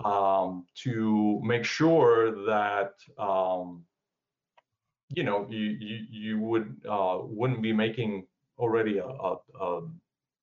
um, 0.04 0.66
to 0.76 1.40
make 1.44 1.66
sure 1.66 2.46
that 2.46 2.94
um, 3.18 3.84
you 5.10 5.24
know 5.24 5.46
you 5.50 5.78
you, 5.80 6.06
you 6.10 6.40
would 6.40 6.82
uh, 6.90 7.20
wouldn't 7.22 7.62
be 7.62 7.74
making 7.74 8.26
already 8.58 9.00
a, 9.00 9.06
a, 9.06 9.38
a, 9.60 9.82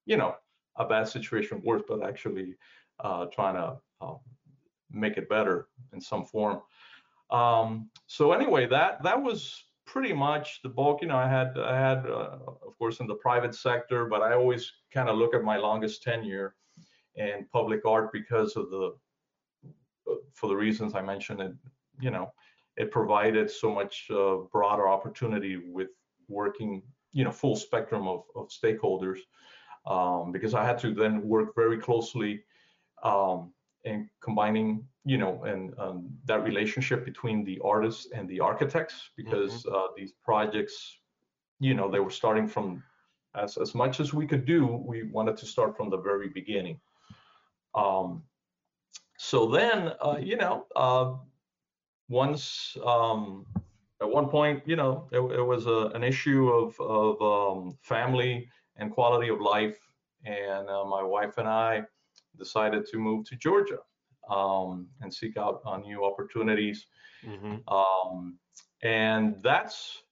you 0.07 0.17
know 0.17 0.35
a 0.77 0.85
bad 0.85 1.09
situation 1.09 1.61
worse, 1.65 1.83
but 1.89 2.03
actually 2.03 2.55
uh, 3.01 3.27
trying 3.27 3.55
to 3.55 3.77
uh, 4.01 4.15
make 4.91 5.17
it 5.17 5.29
better 5.29 5.69
in 5.93 6.01
some 6.01 6.25
form. 6.25 6.61
Um, 7.31 7.91
so 8.07 8.33
anyway, 8.33 8.67
that 8.67 9.03
that 9.03 9.21
was 9.21 9.65
pretty 9.89 10.13
much 10.13 10.61
the 10.63 10.69
bulk. 10.69 11.03
You 11.03 11.09
know, 11.09 11.17
I 11.17 11.29
had 11.29 11.59
I 11.59 11.77
had 11.79 12.07
uh, 12.07 12.39
of 12.67 12.79
course 12.79 13.01
in 13.01 13.07
the 13.07 13.15
private 13.15 13.55
sector, 13.55 14.05
but 14.05 14.23
I 14.23 14.35
always 14.35 14.71
kind 14.93 15.09
of 15.09 15.17
look 15.17 15.35
at 15.35 15.43
my 15.43 15.57
longest 15.57 16.03
tenure 16.03 16.55
in 17.17 17.47
public 17.53 17.85
art 17.85 18.13
because 18.13 18.57
of 18.57 18.71
the 18.71 18.95
uh, 20.11 20.15
for 20.35 20.49
the 20.49 20.57
reasons 20.57 20.95
I 20.95 21.01
mentioned. 21.01 21.41
It 21.41 21.53
you 22.01 22.11
know 22.11 22.33
it 22.77 22.91
provided 22.91 23.51
so 23.51 23.73
much 23.73 24.07
uh, 24.11 24.37
broader 24.53 24.89
opportunity 24.89 25.57
with 25.57 25.89
working, 26.29 26.83
you 27.13 27.25
know, 27.25 27.33
full 27.33 27.57
spectrum 27.57 28.07
of, 28.07 28.23
of 28.37 28.51
stakeholders, 28.51 29.19
um, 29.87 30.31
because 30.31 30.55
I 30.55 30.65
had 30.65 30.79
to 30.81 30.95
then 30.95 31.27
work 31.27 31.55
very 31.57 31.79
closely 31.79 32.45
um, 33.03 33.53
in 33.85 34.09
combining, 34.21 34.85
you 35.05 35.19
know, 35.19 35.43
and 35.45 35.75
um, 35.79 36.09
that 36.25 36.43
relationship 36.43 37.05
between 37.05 37.45
the 37.45 37.61
artists 37.65 38.09
and 38.15 38.29
the 38.29 38.41
architects, 38.41 39.11
because 39.17 39.63
mm-hmm. 39.63 39.75
uh, 39.75 39.89
these 39.97 40.13
projects, 40.25 40.99
you 41.61 41.75
know, 41.75 41.91
they 41.91 42.01
were 42.01 42.11
starting 42.11 42.47
from 42.47 42.83
as 43.35 43.57
as 43.57 43.75
much 43.75 44.01
as 44.01 44.13
we 44.13 44.27
could 44.27 44.45
do, 44.45 44.67
we 44.67 45.05
wanted 45.05 45.37
to 45.37 45.47
start 45.47 45.77
from 45.77 45.91
the 45.91 45.99
very 45.99 46.29
beginning. 46.29 46.81
Um, 47.75 48.23
so 49.19 49.47
then, 49.47 49.93
uh, 50.01 50.19
you 50.21 50.37
know, 50.37 50.67
uh, 50.77 51.15
once 52.09 52.77
um, 52.85 53.47
at 54.01 54.09
one 54.09 54.29
point, 54.29 54.63
you 54.67 54.77
know, 54.77 55.09
it, 55.13 55.19
it 55.19 55.43
was 55.43 55.67
a, 55.67 55.91
an 55.95 56.05
issue 56.05 56.49
of, 56.49 56.81
of 56.81 57.21
um, 57.21 57.79
family 57.83 58.49
and 58.77 58.91
quality 58.91 59.29
of 59.29 59.41
life. 59.41 59.79
And 60.25 60.69
uh, 60.69 60.85
my 60.85 61.03
wife 61.03 61.39
and 61.39 61.49
I 61.49 61.83
decided 62.39 62.87
to 62.87 62.99
move 62.99 63.25
to 63.27 63.37
Georgia 63.37 63.79
um, 64.31 64.89
and 65.01 65.13
seek 65.13 65.37
out 65.37 65.61
uh, 65.67 65.77
new 65.79 66.05
opportunities. 66.05 66.87
Mm-hmm. 67.27 67.69
Um, 67.69 68.39
and 68.83 69.37
that's 69.43 70.03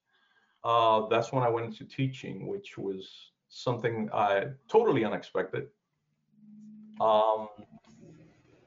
uh, 0.64 1.06
that's 1.08 1.32
when 1.32 1.44
I 1.44 1.48
went 1.48 1.66
into 1.66 1.84
teaching, 1.84 2.46
which 2.48 2.76
was 2.76 3.08
something 3.48 4.08
I 4.12 4.46
totally 4.68 5.04
unexpected. 5.04 5.68
Um, 7.00 7.48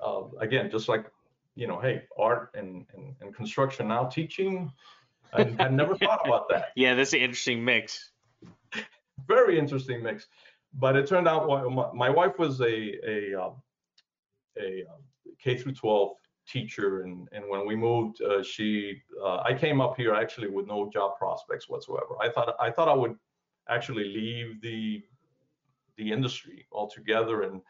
uh, 0.04 0.24
again, 0.40 0.70
just 0.72 0.88
like 0.88 1.06
you 1.56 1.68
know, 1.68 1.80
hey, 1.80 2.04
art 2.18 2.52
and, 2.54 2.86
and, 2.96 3.16
and 3.20 3.36
construction 3.36 3.90
now 3.90 4.06
teaching. 4.06 4.72
I, 5.34 5.54
I 5.60 5.68
never 5.68 5.96
thought 5.98 6.22
about 6.26 6.48
that. 6.50 6.70
Yeah, 6.76 6.96
that's 6.96 7.14
an 7.14 7.20
interesting 7.20 7.64
mix. 7.64 8.12
Very 9.28 9.60
interesting 9.60 10.02
mix. 10.02 10.28
But 10.74 10.96
it 10.96 11.08
turned 11.08 11.28
out 11.28 11.48
my, 11.94 12.10
wife 12.10 12.38
was 12.38 12.62
a 12.62 12.66
a 13.08 13.42
um, 13.42 13.62
a 14.58 14.84
um, 14.86 15.02
K 15.42 15.58
through 15.58 15.74
12 15.74 16.12
teacher, 16.48 17.02
and 17.02 17.28
and 17.32 17.46
when 17.50 17.66
we 17.66 17.76
moved, 17.76 18.22
uh, 18.22 18.44
she 18.44 19.02
uh, 19.24 19.38
I 19.38 19.54
came 19.54 19.82
up 19.82 19.98
here 19.98 20.14
actually 20.14 20.48
with 20.48 20.68
no 20.68 20.90
job 20.92 21.18
prospects 21.18 21.68
whatsoever. 21.70 22.16
I 22.22 22.30
thought 22.30 22.56
I 22.60 22.70
thought 22.72 22.88
I 22.88 22.94
would 22.94 23.16
actually 23.68 24.06
leave 24.06 24.62
the 24.62 25.04
the 25.98 26.12
industry 26.12 26.68
altogether 26.72 27.44
and 27.44 27.62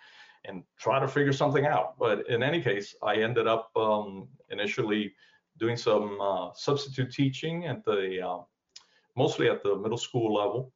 and 0.45 0.63
try 0.77 0.99
to 0.99 1.07
figure 1.07 1.33
something 1.33 1.65
out. 1.65 1.97
But 1.97 2.29
in 2.29 2.43
any 2.43 2.61
case, 2.61 2.95
I 3.03 3.15
ended 3.15 3.47
up 3.47 3.71
um, 3.75 4.27
initially 4.49 5.13
doing 5.57 5.75
some 5.75 6.19
uh, 6.21 6.49
substitute 6.53 7.11
teaching 7.11 7.67
at 7.67 7.83
the 7.83 8.25
uh, 8.25 8.39
mostly 9.15 9.49
at 9.49 9.63
the 9.63 9.75
middle 9.75 9.97
school 9.97 10.33
level. 10.33 10.73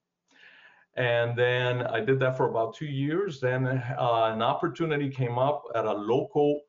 And 0.96 1.38
then 1.38 1.88
I 1.88 2.00
did 2.02 2.20
that 2.20 2.38
for 2.38 2.50
about 2.50 2.76
two 2.76 2.86
years. 2.86 3.40
Then 3.40 3.66
uh, 3.66 4.32
an 4.34 4.42
opportunity 4.42 5.10
came 5.10 5.40
up 5.40 5.64
at 5.76 5.86
a 5.86 5.94
local 5.94 6.62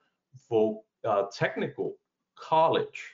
uh, 1.05 1.25
technical 1.33 1.97
college. 2.39 3.13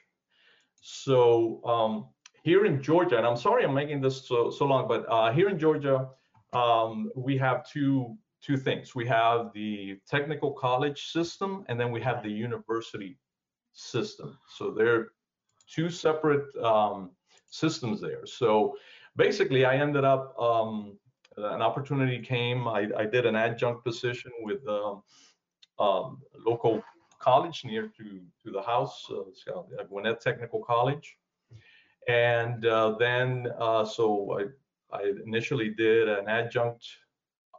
So 0.81 1.61
um, 1.65 2.09
here 2.43 2.65
in 2.65 2.83
Georgia, 2.83 3.19
and 3.19 3.27
I'm 3.27 3.37
sorry 3.37 3.65
I'm 3.65 3.75
making 3.75 4.01
this 4.01 4.27
so, 4.27 4.51
so 4.51 4.65
long, 4.67 4.87
but 4.87 5.05
uh, 5.09 5.33
here 5.33 5.49
in 5.49 5.59
Georgia, 5.59 6.09
um, 6.53 7.11
we 7.15 7.37
have 7.39 7.69
two 7.69 8.17
two 8.43 8.57
things. 8.57 8.95
We 8.95 9.07
have 9.07 9.53
the 9.53 9.99
technical 10.09 10.53
college 10.53 11.13
system, 11.13 11.65
and 11.69 11.79
then 11.79 11.93
we 11.93 12.01
have 12.01 12.23
the 12.23 12.31
university 12.31 13.19
system. 13.73 14.39
So 14.57 14.71
they're 14.71 15.09
two 15.69 15.91
separate 15.91 16.57
um, 16.57 17.11
systems 17.51 18.01
there. 18.01 18.25
So 18.25 18.77
basically, 19.21 19.67
I 19.67 19.77
ended 19.77 20.05
up 20.05 20.35
um, 20.41 20.99
an 21.37 21.61
opportunity 21.69 22.19
came. 22.21 22.67
I, 22.67 22.89
I, 22.97 23.05
did 23.05 23.27
an 23.27 23.37
adjunct 23.37 23.85
position 23.85 24.33
with 24.49 24.67
um, 24.67 25.03
um 25.79 26.19
local 26.51 26.83
college 27.29 27.59
near 27.65 27.85
to 27.99 28.07
to 28.43 28.49
the 28.57 28.63
house, 28.63 28.97
uh, 29.11 29.85
Gwinnett 29.91 30.21
Technical 30.29 30.61
College, 30.73 31.07
and 32.09 32.65
uh, 32.65 32.97
then 32.99 33.27
uh, 33.67 33.85
so 33.85 34.07
I 34.39 34.43
I 34.99 35.03
initially 35.27 35.71
did 35.85 36.09
an 36.09 36.27
adjunct 36.29 36.85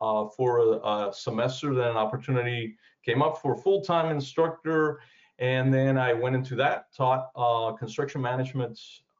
uh, 0.01 0.25
for 0.35 0.49
a, 0.59 0.71
a, 0.91 1.13
semester. 1.13 1.67
Then 1.75 1.89
an 1.95 1.97
opportunity 2.05 2.75
came 3.05 3.21
up 3.21 3.35
for 3.41 3.53
a 3.53 3.57
full-time 3.65 4.09
instructor, 4.17 4.99
and 5.39 5.73
then 5.73 5.93
I 5.97 6.11
went 6.13 6.35
into 6.35 6.55
that, 6.63 6.77
taught 6.99 7.23
uh, 7.35 7.71
construction 7.83 8.21
management 8.21 8.77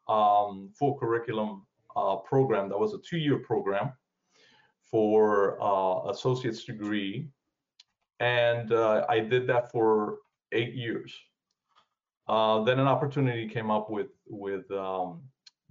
um, 0.07 0.71
full 0.77 0.93
curriculum 1.01 1.65
uh, 1.95 2.17
program. 2.17 2.69
That 2.69 2.79
was 2.79 2.93
a 2.93 2.99
two-year 2.99 3.39
program 3.39 3.93
for 4.83 5.61
uh, 5.61 6.09
associate's 6.09 6.63
degree, 6.63 7.29
and 8.19 8.71
uh, 8.71 9.05
I 9.09 9.19
did 9.19 9.47
that 9.47 9.71
for 9.71 10.17
eight 10.51 10.73
years. 10.73 11.13
Uh, 12.27 12.63
then 12.63 12.79
an 12.79 12.87
opportunity 12.87 13.47
came 13.47 13.71
up 13.71 13.89
with 13.89 14.11
with 14.27 14.69
um, 14.71 15.21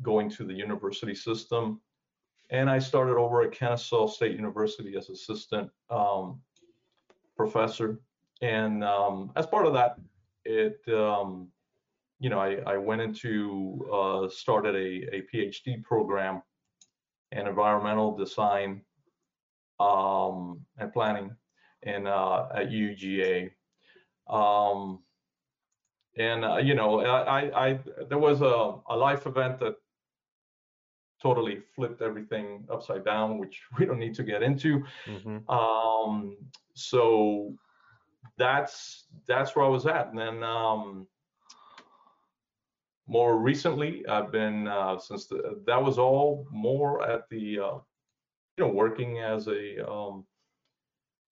going 0.02 0.30
to 0.30 0.44
the 0.44 0.54
university 0.54 1.14
system 1.14 1.80
and 2.50 2.68
I 2.68 2.78
started 2.78 3.16
over 3.16 3.42
at 3.42 3.52
Kennesaw 3.52 4.08
State 4.08 4.32
University 4.32 4.96
as 4.96 5.08
assistant 5.08 5.70
um, 5.88 6.40
professor. 7.36 8.00
And 8.42 8.82
um, 8.82 9.30
as 9.36 9.46
part 9.46 9.66
of 9.66 9.72
that, 9.74 9.96
it, 10.44 10.80
um, 10.92 11.48
you 12.20 12.28
know, 12.28 12.38
I, 12.38 12.58
I 12.66 12.76
went 12.76 13.00
into, 13.00 13.88
uh, 13.92 14.28
started 14.28 14.74
a, 14.74 15.16
a 15.16 15.22
PhD 15.32 15.82
program 15.82 16.42
in 17.32 17.46
environmental 17.46 18.16
design 18.16 18.82
um, 19.80 20.60
and 20.78 20.92
planning 20.92 21.34
in, 21.82 22.06
uh, 22.06 22.48
at 22.54 22.68
UGA. 22.68 23.50
Um, 24.28 25.00
and, 26.18 26.44
uh, 26.44 26.58
you 26.58 26.74
know, 26.74 27.00
I, 27.00 27.68
I, 27.68 27.80
there 28.08 28.18
was 28.18 28.42
a, 28.42 28.74
a 28.88 28.96
life 28.96 29.26
event 29.26 29.58
that 29.60 29.76
totally 31.22 31.60
flipped 31.74 32.02
everything 32.02 32.66
upside 32.70 33.04
down, 33.04 33.38
which 33.38 33.62
we 33.78 33.86
don't 33.86 33.98
need 33.98 34.14
to 34.16 34.22
get 34.22 34.42
into. 34.42 34.84
Mm-hmm. 35.06 35.50
Um, 35.50 36.36
so 36.74 37.54
that's 38.36 39.06
that's 39.26 39.54
where 39.56 39.64
I 39.64 39.68
was 39.68 39.86
at. 39.86 40.08
And 40.08 40.18
then 40.18 40.42
um, 40.42 41.06
more 43.10 43.38
recently, 43.38 44.06
I've 44.06 44.30
been 44.30 44.68
uh, 44.68 44.98
since 44.98 45.26
the, 45.26 45.60
that 45.66 45.82
was 45.82 45.98
all 45.98 46.46
more 46.50 47.02
at 47.02 47.28
the 47.28 47.58
uh, 47.58 47.78
you 48.56 48.64
know 48.64 48.68
working 48.68 49.18
as 49.18 49.48
a 49.48 49.90
um, 49.90 50.24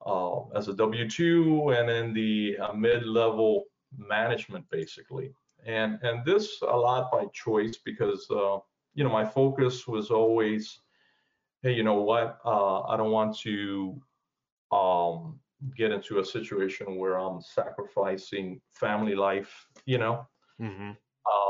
uh, 0.05 0.49
as 0.57 0.69
a 0.69 0.75
W 0.75 1.09
two 1.09 1.71
and 1.71 1.89
in 1.89 2.13
the 2.13 2.59
uh, 2.59 2.73
mid 2.73 3.07
level 3.07 3.65
management 3.97 4.65
basically. 4.71 5.31
And 5.67 5.99
and 6.03 6.25
this 6.25 6.61
a 6.63 6.77
lot 6.77 7.13
by 7.13 7.27
choice 7.33 7.79
because 7.85 8.27
uh, 8.31 8.59
you 8.99 9.05
know, 9.05 9.11
my 9.11 9.25
focus 9.25 9.87
was 9.87 10.11
always, 10.11 10.81
hey, 11.63 11.73
you 11.73 11.85
know 11.85 12.03
what? 12.03 12.39
Uh, 12.45 12.81
I 12.83 12.97
don't 12.97 13.13
want 13.13 13.39
to 13.41 14.03
um, 14.73 15.39
get 15.77 15.93
into 15.93 16.19
a 16.19 16.25
situation 16.25 16.97
where 16.97 17.15
I'm 17.15 17.41
sacrificing 17.41 18.61
family 18.73 19.15
life. 19.15 19.67
You 19.87 19.99
know, 19.99 20.27
mm-hmm. 20.61 20.91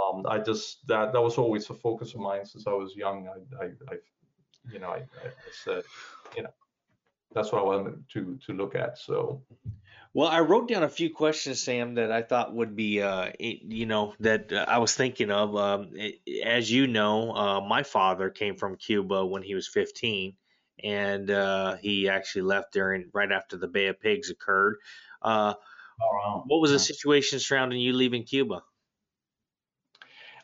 Um, 0.08 0.26
I 0.28 0.38
just 0.38 0.86
that 0.88 1.12
that 1.12 1.20
was 1.20 1.38
always 1.38 1.68
a 1.70 1.74
focus 1.74 2.14
of 2.14 2.20
mine 2.20 2.44
since 2.44 2.66
I 2.66 2.72
was 2.72 2.94
young. 2.96 3.28
I, 3.28 3.64
I, 3.64 3.66
I 3.90 3.96
you 4.70 4.78
know, 4.78 4.88
I, 4.88 4.98
I 4.98 5.30
said, 5.64 5.82
you 6.36 6.42
know, 6.42 6.50
that's 7.34 7.52
what 7.52 7.62
I 7.62 7.64
wanted 7.64 8.04
to 8.14 8.38
to 8.46 8.52
look 8.52 8.74
at. 8.74 8.98
So 8.98 9.42
well, 10.14 10.28
I 10.28 10.40
wrote 10.40 10.68
down 10.68 10.82
a 10.82 10.88
few 10.88 11.10
questions, 11.10 11.62
Sam, 11.62 11.94
that 11.94 12.10
I 12.10 12.22
thought 12.22 12.54
would 12.54 12.74
be, 12.74 13.02
uh, 13.02 13.30
you 13.38 13.86
know, 13.86 14.14
that 14.20 14.52
uh, 14.52 14.64
I 14.66 14.78
was 14.78 14.94
thinking 14.94 15.30
of. 15.30 15.54
Um, 15.54 15.90
as 16.44 16.70
you 16.70 16.86
know, 16.86 17.32
uh, 17.34 17.60
my 17.60 17.82
father 17.82 18.30
came 18.30 18.56
from 18.56 18.76
Cuba 18.76 19.24
when 19.26 19.42
he 19.42 19.54
was 19.54 19.68
15, 19.68 20.34
and 20.82 21.30
uh, 21.30 21.76
he 21.76 22.08
actually 22.08 22.42
left 22.42 22.72
during 22.72 23.10
right 23.12 23.30
after 23.30 23.56
the 23.58 23.68
Bay 23.68 23.88
of 23.88 24.00
Pigs 24.00 24.30
occurred. 24.30 24.78
Uh, 25.20 25.54
oh, 26.02 26.06
wow. 26.12 26.44
What 26.46 26.60
was 26.60 26.70
the 26.70 26.78
situation 26.78 27.38
surrounding 27.38 27.78
you 27.78 27.92
leaving 27.92 28.24
Cuba? 28.24 28.62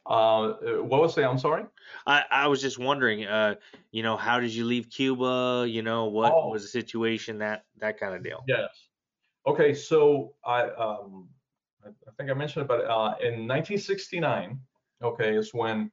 Uh, 0.06 0.52
what 0.82 1.00
was 1.00 1.14
that? 1.14 1.24
I'm 1.24 1.38
sorry. 1.38 1.64
I, 2.06 2.24
I 2.30 2.48
was 2.48 2.60
just 2.60 2.78
wondering, 2.78 3.24
uh, 3.24 3.54
you 3.90 4.02
know, 4.02 4.16
how 4.16 4.38
did 4.38 4.54
you 4.54 4.64
leave 4.64 4.90
Cuba? 4.90 5.66
You 5.68 5.82
know, 5.82 6.06
what 6.06 6.32
oh. 6.32 6.50
was 6.50 6.62
the 6.62 6.68
situation? 6.68 7.38
That 7.38 7.64
that 7.78 7.98
kind 7.98 8.14
of 8.14 8.22
deal. 8.22 8.44
Yes. 8.46 8.68
Okay, 9.46 9.74
so 9.74 10.34
I 10.44 10.64
um, 10.70 11.28
I 11.84 12.10
think 12.16 12.30
I 12.30 12.34
mentioned 12.34 12.64
about 12.64 12.84
uh, 12.84 13.16
in 13.20 13.46
1969. 13.48 14.58
Okay, 15.02 15.36
is 15.36 15.52
when 15.52 15.90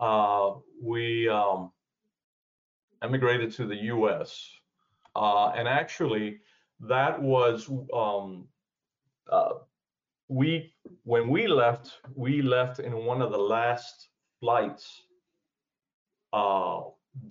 uh, 0.00 0.52
we 0.82 1.28
um, 1.28 1.70
emigrated 3.02 3.52
to 3.52 3.66
the 3.66 3.76
U.S. 3.76 4.50
Uh, 5.14 5.50
and 5.50 5.68
actually, 5.68 6.40
that 6.80 7.20
was 7.20 7.68
um, 7.94 8.48
uh, 9.30 9.54
we 10.28 10.72
when 11.04 11.28
we 11.28 11.46
left, 11.46 11.92
we 12.14 12.42
left 12.42 12.78
in 12.78 12.94
one 13.04 13.22
of 13.22 13.30
the 13.30 13.38
last 13.38 14.08
flights 14.40 15.02
uh, 16.32 16.80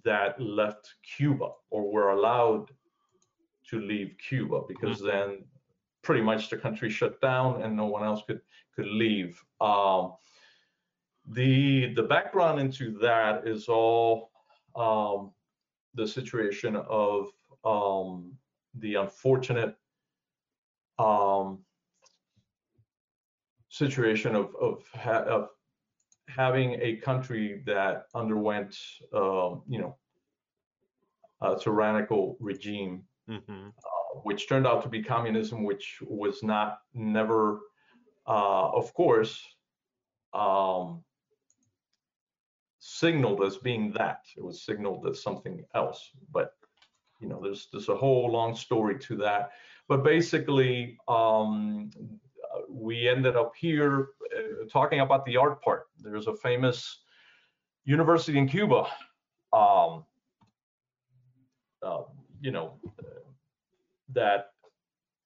that 0.04 0.40
left 0.40 0.94
Cuba 1.18 1.50
or 1.70 1.92
were 1.92 2.12
allowed 2.12 2.70
to 3.70 3.80
leave 3.80 4.16
Cuba 4.18 4.62
because 4.68 4.98
mm-hmm. 4.98 5.08
then 5.08 5.46
pretty 6.04 6.22
much 6.22 6.50
the 6.50 6.58
country 6.58 6.90
shut 6.90 7.20
down 7.22 7.62
and 7.62 7.76
no 7.76 7.86
one 7.86 8.04
else 8.04 8.22
could 8.28 8.42
could 8.76 8.88
leave. 8.88 9.42
Um, 9.62 10.14
the 11.28 11.94
the 11.96 12.04
background 12.04 12.60
into 12.60 12.98
that 13.00 13.48
is 13.48 13.68
all 13.68 14.32
um, 14.76 15.32
the 15.96 16.08
situation 16.08 16.76
of 16.76 17.28
um, 17.64 18.34
the 18.76 18.96
unfortunate 18.96 19.76
um, 21.00 21.60
situation 23.74 24.36
of 24.36 24.56
of, 24.62 24.84
ha- 24.94 25.26
of, 25.36 25.50
having 26.30 26.78
a 26.82 26.96
country 26.98 27.62
that 27.66 28.06
underwent 28.16 28.76
uh, 29.14 29.52
you 29.68 29.80
know 29.82 29.98
a 31.42 31.60
tyrannical 31.60 32.38
regime 32.40 33.04
mm-hmm 33.30 33.70
which 34.22 34.48
turned 34.48 34.68
out 34.68 34.84
to 34.84 34.90
be 34.90 35.02
communism, 35.02 35.64
which 35.64 36.00
was 36.02 36.44
not 36.44 36.80
never, 36.94 37.62
uh, 38.28 38.70
of 38.70 38.94
course, 38.94 39.42
um, 40.34 41.04
signaled 42.80 43.44
as 43.44 43.58
being 43.58 43.92
that. 43.94 44.22
It 44.38 44.44
was 44.44 44.66
signaled 44.66 45.08
as 45.08 45.24
something 45.24 45.64
else. 45.74 46.12
But 46.32 46.52
you 47.20 47.28
know, 47.28 47.40
there's 47.42 47.68
there's 47.72 47.90
a 47.90 47.96
whole 47.96 48.32
long 48.32 48.56
story 48.56 49.00
to 49.00 49.16
that. 49.18 49.52
But 49.88 50.04
basically, 50.04 50.98
um, 51.08 51.90
we 52.70 53.08
ended 53.08 53.36
up 53.36 53.54
here 53.58 54.10
uh, 54.36 54.68
talking 54.72 55.00
about 55.00 55.26
the 55.26 55.38
art 55.38 55.62
part. 55.62 55.88
There's 56.00 56.28
a 56.28 56.36
famous 56.36 57.00
university 57.86 58.38
in 58.38 58.48
Cuba. 58.48 58.86
Um, 59.52 60.06
uh, 61.82 62.04
you 62.42 62.52
know, 62.52 62.80
that 64.14 64.48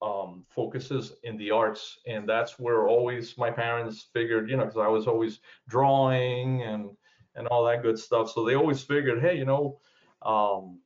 um, 0.01 0.45
focuses 0.49 1.13
in 1.23 1.37
the 1.37 1.51
arts, 1.51 1.99
and 2.05 2.27
that's 2.27 2.59
where 2.59 2.87
always 2.87 3.37
my 3.37 3.51
parents 3.51 4.07
figured, 4.13 4.49
you 4.49 4.57
know, 4.57 4.65
because 4.65 4.79
I 4.79 4.87
was 4.87 5.07
always 5.07 5.39
drawing 5.67 6.63
and 6.63 6.91
and 7.35 7.47
all 7.47 7.65
that 7.65 7.83
good 7.83 7.99
stuff. 7.99 8.31
So 8.31 8.43
they 8.43 8.55
always 8.55 8.81
figured, 8.81 9.21
hey, 9.21 9.37
you 9.37 9.45
know, 9.45 9.79
um, 10.23 10.79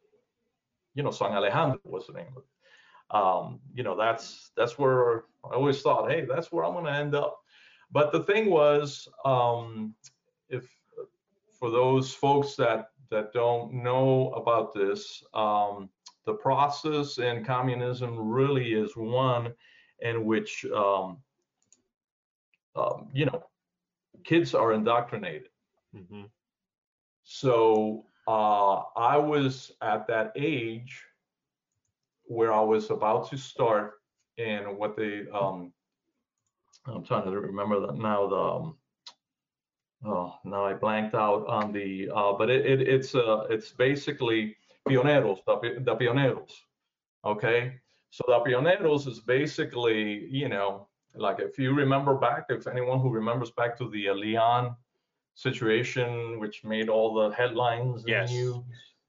you 0.94 1.04
know, 1.04 1.12
San 1.12 1.32
Alejandro 1.32 1.80
was 1.86 2.08
the 2.08 2.14
name 2.14 2.28
of 2.36 2.44
it. 2.44 2.51
Um, 3.12 3.60
you 3.74 3.84
know, 3.84 3.96
that's 3.98 4.52
that's 4.56 4.78
where 4.78 5.26
I 5.44 5.56
always 5.56 5.82
thought, 5.82 6.10
hey, 6.10 6.26
that's 6.26 6.52
where 6.52 6.64
I'm 6.66 6.74
going 6.74 6.86
to 6.86 6.92
end 6.92 7.16
up. 7.16 7.40
but 7.92 8.12
the 8.12 8.24
thing 8.24 8.50
was, 8.50 9.08
um, 9.26 9.94
if 10.50 10.64
for 11.60 11.70
those 11.72 12.14
folks 12.14 12.56
that 12.56 12.88
that 13.10 13.34
don't 13.34 13.74
know 13.74 14.32
about 14.32 14.74
this, 14.74 15.24
um, 15.34 15.90
the 16.26 16.34
process 16.34 17.18
in 17.18 17.44
communism 17.44 18.18
really 18.18 18.74
is 18.74 18.96
one 18.96 19.54
in 20.00 20.26
which 20.26 20.66
um, 20.74 21.18
um, 22.76 23.10
you 23.14 23.26
know 23.26 23.44
kids 24.24 24.56
are 24.56 24.74
indoctrinated. 24.74 25.50
Mm-hmm. 25.96 26.24
So 27.24 28.06
uh, 28.28 28.84
I 28.96 29.18
was 29.18 29.72
at 29.82 30.08
that 30.08 30.32
age 30.36 31.04
where 32.32 32.54
I 32.54 32.62
was 32.62 32.90
about 32.90 33.30
to 33.30 33.38
start 33.38 33.96
and 34.38 34.78
what 34.78 34.96
they 34.96 35.26
um, 35.34 35.74
I'm 36.88 37.04
trying 37.04 37.26
to 37.26 37.32
remember 37.32 37.86
that 37.86 37.98
now 37.98 38.28
the 38.28 38.36
um, 38.36 38.78
oh 40.06 40.36
now 40.46 40.66
I 40.66 40.74
blanked 40.74 41.14
out 41.14 41.46
on 41.48 41.74
the 41.74 42.10
uh, 42.16 42.34
but 42.34 42.50
it, 42.50 42.66
it 42.66 42.82
it's 42.88 43.14
uh 43.16 43.46
it's 43.50 43.72
basically 43.72 44.56
pioneros 44.88 45.40
the, 45.46 45.84
the 45.86 45.96
pioneros 45.96 46.54
okay 47.26 47.74
so 48.12 48.24
the 48.28 48.40
pioneros 48.40 49.08
is 49.08 49.20
basically 49.20 50.26
you 50.30 50.48
know 50.48 50.88
like 51.16 51.40
if 51.40 51.60
you 51.60 51.74
remember 51.74 52.16
back 52.16 52.46
if 52.50 52.66
anyone 52.66 53.00
who 53.02 53.10
remembers 53.10 53.52
back 53.52 53.78
to 53.78 53.90
the 53.90 54.08
uh, 54.08 54.14
Elian 54.14 54.74
situation 55.36 56.40
which 56.40 56.64
made 56.64 56.88
all 56.88 57.14
the 57.14 57.36
headlines 57.36 58.04
yes. 58.08 58.32
in 58.32 58.64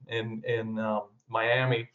in 0.09 0.43
in 0.45 0.79
um, 0.79 1.03
Miami 1.29 1.89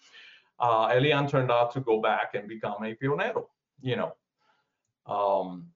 uh, 0.61 0.89
Elian 0.93 1.27
turned 1.29 1.51
out 1.51 1.73
to 1.73 1.81
go 1.81 2.01
back 2.01 2.35
and 2.35 2.49
become 2.49 2.83
a 2.85 2.95
pionero 2.95 3.47
you 3.81 3.97
know 3.97 4.13
um, 5.07 5.69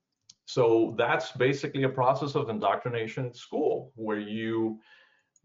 so 0.45 0.95
that's 0.99 1.33
basically 1.33 1.85
a 1.85 1.89
process 1.89 2.35
of 2.35 2.51
indoctrination 2.51 3.27
at 3.27 3.37
school 3.37 3.93
where 3.95 4.19
you 4.19 4.81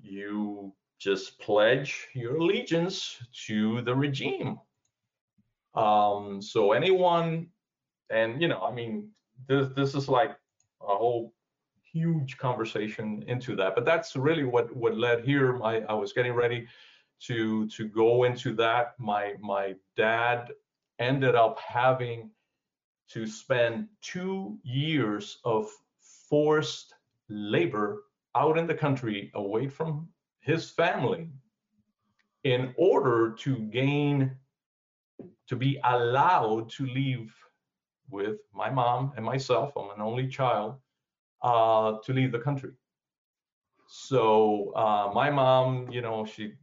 you 0.02 0.74
just 1.00 1.40
pledge 1.40 2.08
your 2.14 2.38
allegiance 2.38 3.18
to 3.46 3.82
the 3.84 3.96
regime. 3.96 4.60
Um, 5.76 6.42
so 6.42 6.72
anyone, 6.72 7.48
and 8.10 8.42
you 8.42 8.48
know, 8.48 8.62
I 8.62 8.74
mean, 8.74 9.10
this 9.48 9.70
this 9.76 9.96
is 9.96 10.10
like 10.10 10.32
a 10.82 10.96
whole 10.96 11.34
huge 11.94 12.38
conversation 12.38 13.24
into 13.28 13.56
that, 13.56 13.76
but 13.76 13.86
that's 13.86 14.16
really 14.16 14.44
what 14.44 14.76
what 14.76 14.98
led 14.98 15.24
here. 15.24 15.62
I, 15.64 15.82
I 15.82 15.94
was 15.94 16.14
getting 16.14 16.34
ready 16.34 16.68
to 17.26 17.68
to 17.70 17.88
go 17.88 18.24
into 18.24 18.54
that. 18.56 18.94
My 19.00 19.34
my 19.40 19.76
dad 19.96 20.52
ended 21.00 21.36
up 21.36 21.60
having 21.60 22.32
to 23.10 23.26
spend 23.26 23.88
two 24.02 24.58
years 24.64 25.40
of 25.46 25.70
forced 26.30 26.94
labor 27.30 28.04
out 28.36 28.58
in 28.58 28.68
the 28.68 28.74
country 28.74 29.32
away 29.36 29.68
from 29.68 30.08
his 30.40 30.70
family 30.70 31.30
in 32.44 32.74
order 32.78 33.36
to 33.40 33.58
gain 33.58 34.32
to 35.48 35.56
be 35.56 35.80
allowed 35.84 36.70
to 36.70 36.86
leave 36.86 37.34
with 38.10 38.38
my 38.54 38.70
mom 38.70 39.12
and 39.16 39.26
myself 39.26 39.74
i'm 39.76 39.90
an 39.90 40.02
only 40.02 40.28
child 40.28 40.76
uh, 41.44 41.94
to 42.04 42.14
leave 42.14 42.32
the 42.32 42.40
country 42.40 42.72
so 43.88 44.72
uh, 44.76 45.12
my 45.14 45.30
mom 45.30 45.90
you 45.92 46.02
know 46.02 46.26
she 46.26 46.54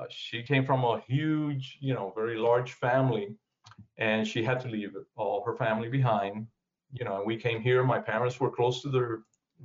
uh, 0.00 0.06
she 0.08 0.42
came 0.42 0.64
from 0.64 0.84
a 0.84 1.00
huge 1.06 1.78
you 1.80 1.94
know 1.94 2.12
very 2.16 2.36
large 2.36 2.72
family 2.72 3.36
and 3.98 4.26
she 4.26 4.42
had 4.42 4.60
to 4.60 4.68
leave 4.68 4.96
all 5.16 5.44
her 5.44 5.54
family 5.54 5.88
behind. 5.88 6.46
You 6.92 7.04
know, 7.04 7.18
and 7.18 7.26
we 7.26 7.36
came 7.36 7.60
here. 7.60 7.84
My 7.84 8.00
parents 8.00 8.40
were 8.40 8.50
close 8.50 8.82
to 8.82 8.88
their, 8.88 9.20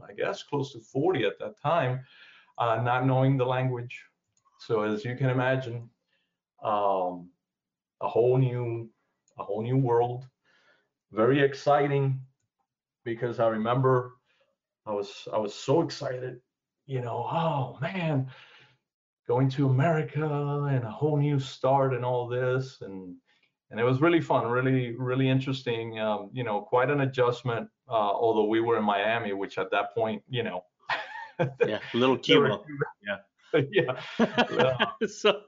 I 0.08 0.14
guess, 0.14 0.44
close 0.44 0.74
to 0.74 0.80
40 0.80 1.26
at 1.26 1.40
that 1.40 1.60
time, 1.60 2.02
uh, 2.60 2.82
not 2.84 3.06
knowing 3.06 3.38
the 3.38 3.46
language. 3.46 4.00
So 4.60 4.82
as 4.82 5.04
you 5.04 5.16
can 5.16 5.30
imagine, 5.30 5.90
um, 6.64 7.30
a 8.02 8.08
whole 8.08 8.38
new, 8.38 8.90
a 9.40 9.44
whole 9.44 9.64
new 9.64 9.78
world. 9.78 10.26
Very 11.12 11.42
exciting, 11.42 12.20
because 13.04 13.40
I 13.40 13.48
remember 13.48 14.18
I 14.86 14.92
was 14.92 15.28
I 15.34 15.38
was 15.38 15.54
so 15.54 15.82
excited. 15.82 16.40
You 16.86 17.02
know, 17.02 17.28
oh 17.32 17.78
man, 17.82 18.28
going 19.28 19.50
to 19.50 19.70
America 19.70 20.68
and 20.70 20.84
a 20.84 20.92
whole 20.92 21.18
new 21.18 21.40
start 21.40 21.94
and 21.94 22.06
all 22.06 22.28
this 22.28 22.78
and 22.82 23.16
and 23.72 23.80
it 23.80 23.84
was 23.84 24.00
really 24.00 24.22
fun, 24.22 24.48
really, 24.48 24.96
really 24.96 25.30
interesting. 25.30 26.00
Um, 26.00 26.30
you 26.32 26.44
know, 26.44 26.62
quite 26.62 26.90
an 26.90 27.02
adjustment. 27.02 27.68
Uh, 27.90 27.94
although 27.94 28.46
we 28.46 28.62
were 28.62 28.78
in 28.78 28.84
Miami, 28.84 29.34
which 29.34 29.58
at 29.58 29.72
that 29.72 29.94
point, 29.94 30.24
you 30.30 30.44
know, 30.44 30.64
yeah, 31.66 31.80
little 31.94 32.18
Cuba, 32.18 32.60
yeah, 33.06 33.98
yeah. 34.52 34.86
so, 35.08 35.42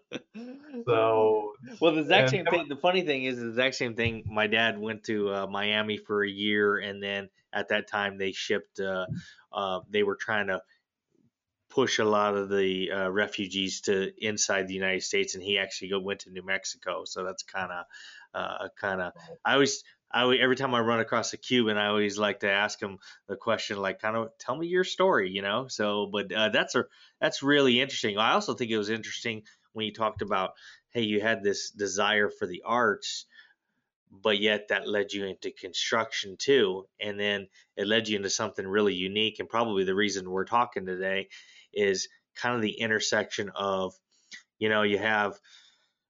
so, 0.86 1.54
well, 1.80 1.94
the 1.94 2.02
exact 2.02 2.32
same 2.32 2.46
thing. 2.46 2.68
The 2.68 2.76
funny 2.76 3.04
thing 3.04 3.24
is, 3.24 3.40
the 3.40 3.50
exact 3.50 3.76
same 3.76 3.96
thing. 3.96 4.24
My 4.26 4.48
dad 4.48 4.80
went 4.80 5.04
to 5.06 5.30
uh, 5.30 5.48
Miami 5.48 5.98
for 5.98 6.24
a 6.24 6.30
year, 6.30 6.78
and 6.78 7.02
then 7.02 7.30
at 7.54 7.70
that 7.70 7.88
time 7.88 8.18
they 8.18 8.32
shipped. 8.32 8.80
Uh, 8.80 9.06
uh, 9.54 9.80
they 9.90 10.04
were 10.04 10.18
trying 10.20 10.48
to 10.48 10.62
push 11.78 12.00
a 12.00 12.04
lot 12.04 12.36
of 12.36 12.50
the 12.50 12.90
uh, 12.92 13.08
refugees 13.08 13.82
to 13.82 14.12
inside 14.18 14.68
the 14.68 14.74
United 14.74 15.04
States, 15.04 15.36
and 15.36 15.44
he 15.44 15.60
actually 15.60 15.94
went 15.94 16.22
to 16.22 16.32
New 16.32 16.42
Mexico. 16.42 17.04
So 17.06 17.24
that's 17.24 17.44
kind 17.44 17.72
of, 17.72 17.86
uh, 18.34 18.70
kind 18.82 19.00
of. 19.00 19.14
I 19.46 19.54
always, 19.54 19.84
I 20.12 20.24
always, 20.24 20.40
every 20.42 20.56
time 20.56 20.74
I 20.74 20.80
run 20.80 21.02
across 21.02 21.34
a 21.34 21.38
Cuban, 21.38 21.78
I 21.78 21.90
always 21.90 22.18
like 22.18 22.40
to 22.40 22.50
ask 22.50 22.82
him 22.82 22.98
the 23.28 23.36
question, 23.36 23.78
like, 23.78 24.02
kind 24.02 24.18
of, 24.18 24.36
tell 24.40 24.58
me 24.58 24.66
your 24.66 24.84
story, 24.84 25.30
you 25.30 25.44
know. 25.44 25.68
So, 25.68 26.08
but 26.12 26.32
uh, 26.32 26.50
that's 26.50 26.74
a 26.74 26.86
that's 27.22 27.44
really 27.44 27.80
interesting. 27.80 28.18
I 28.18 28.32
also 28.32 28.56
think 28.56 28.72
it 28.72 28.78
was 28.80 28.90
interesting 28.90 29.44
when 29.74 29.86
you 29.86 29.94
talked 29.94 30.24
about, 30.24 30.54
hey, 30.90 31.04
you 31.04 31.22
had 31.22 31.44
this 31.44 31.70
desire 31.70 32.32
for 32.32 32.48
the 32.48 32.64
arts 32.66 33.28
but 34.10 34.40
yet 34.40 34.70
that 34.70 34.88
led 34.88 35.12
you 35.12 35.26
into 35.26 35.52
construction 35.52 36.38
too 36.38 36.88
and 37.00 37.20
then 37.20 37.46
it 37.76 37.86
led 37.88 38.08
you 38.08 38.16
into 38.16 38.30
something 38.30 38.66
really 38.66 38.94
unique 38.94 39.40
and 39.40 39.50
probably 39.50 39.84
the 39.84 39.94
reason 39.94 40.30
we're 40.30 40.46
talking 40.46 40.86
today 40.86 41.28
is 41.78 42.10
kind 42.36 42.56
of 42.56 42.62
the 42.62 42.72
intersection 42.72 43.52
of, 43.56 43.94
you 44.60 44.70
know, 44.70 44.82
you 44.82 44.98
have 44.98 45.38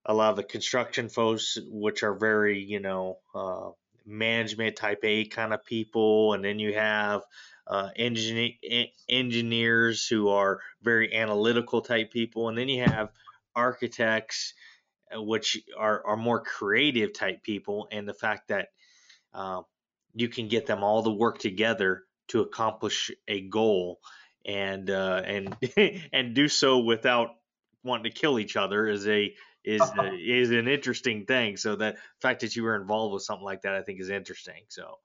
a 0.06 0.13
lot 0.13 0.32
of 0.32 0.38
the 0.38 0.43
construction 0.43 1.10
folks, 1.10 1.58
which 1.67 2.03
are 2.03 2.15
very, 2.15 2.60
you 2.63 2.80
know, 2.80 3.17
uh, 3.36 3.69
management 4.06 4.77
type 4.77 4.99
A 5.03 5.25
kind 5.25 5.53
of 5.53 5.65
people, 5.65 6.34
and 6.34 6.43
then 6.43 6.60
you 6.60 6.73
have 6.73 7.23
uh, 7.67 7.89
engineer, 7.95 8.53
engineers 9.10 10.08
who 10.08 10.30
are 10.30 10.62
very 10.82 11.13
analytical 11.13 11.82
type 11.82 12.12
people, 12.12 12.47
and 12.47 12.58
then 12.58 12.69
you 12.69 12.84
have 12.84 13.10
architects, 13.53 14.53
uh, 15.13 15.21
which 15.21 15.60
are, 15.77 16.06
are 16.08 16.17
more 16.17 16.41
creative 16.41 17.13
type 17.13 17.43
people, 17.43 17.89
and 17.91 18.08
the 18.08 18.13
fact 18.13 18.47
that 18.47 18.69
uh, 19.34 19.62
you 20.13 20.30
can 20.30 20.47
get 20.47 20.65
them 20.65 20.84
all 20.84 21.03
to 21.03 21.10
work 21.10 21.38
together 21.39 22.03
to 22.30 22.41
accomplish 22.41 23.12
a 23.27 23.41
goal 23.41 23.99
and 24.47 24.89
uh, 24.89 25.21
and 25.25 25.55
and 26.13 26.33
do 26.33 26.47
so 26.47 26.79
without 26.79 27.36
wanting 27.83 28.12
to 28.12 28.17
kill 28.17 28.39
each 28.39 28.55
other 28.55 28.88
is 28.88 29.07
a 29.07 29.33
is 29.63 29.81
a, 29.81 30.13
is 30.19 30.51
an 30.51 30.67
interesting 30.67 31.25
thing. 31.25 31.57
So 31.57 31.75
that 31.75 31.97
fact 32.21 32.41
that 32.41 32.55
you 32.55 32.63
were 32.63 32.75
involved 32.75 33.13
with 33.13 33.23
something 33.23 33.45
like 33.45 33.62
that, 33.63 33.75
I 33.75 33.81
think, 33.81 33.99
is 33.99 34.10
interesting. 34.10 34.63
So. 34.69 34.97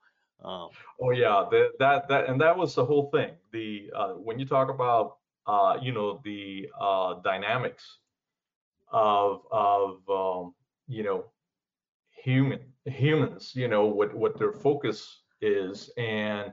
Um, 0.45 0.71
oh 1.01 1.11
yeah, 1.11 1.45
the, 1.49 1.71
that 1.79 2.09
that 2.09 2.29
and 2.29 2.41
that 2.41 2.59
was 2.59 2.75
the 2.75 2.85
whole 2.85 3.11
thing. 3.11 3.31
The 3.53 3.93
uh, 3.95 4.09
when 4.15 4.41
you 4.41 4.45
talk 4.45 4.71
about 4.71 5.19
uh, 5.47 5.77
you 5.81 5.93
know 5.93 6.21
the 6.25 6.69
uh, 6.81 7.21
dynamics 7.23 7.99
of 8.91 9.43
of 9.53 10.01
um, 10.11 10.55
you 10.89 11.05
know 11.05 11.27
human 12.11 12.59
humans, 12.87 13.53
you 13.55 13.69
know 13.69 13.87
what 13.87 14.15
what 14.15 14.37
their 14.37 14.53
focus 14.53 15.23
is, 15.41 15.91
and 15.97 16.53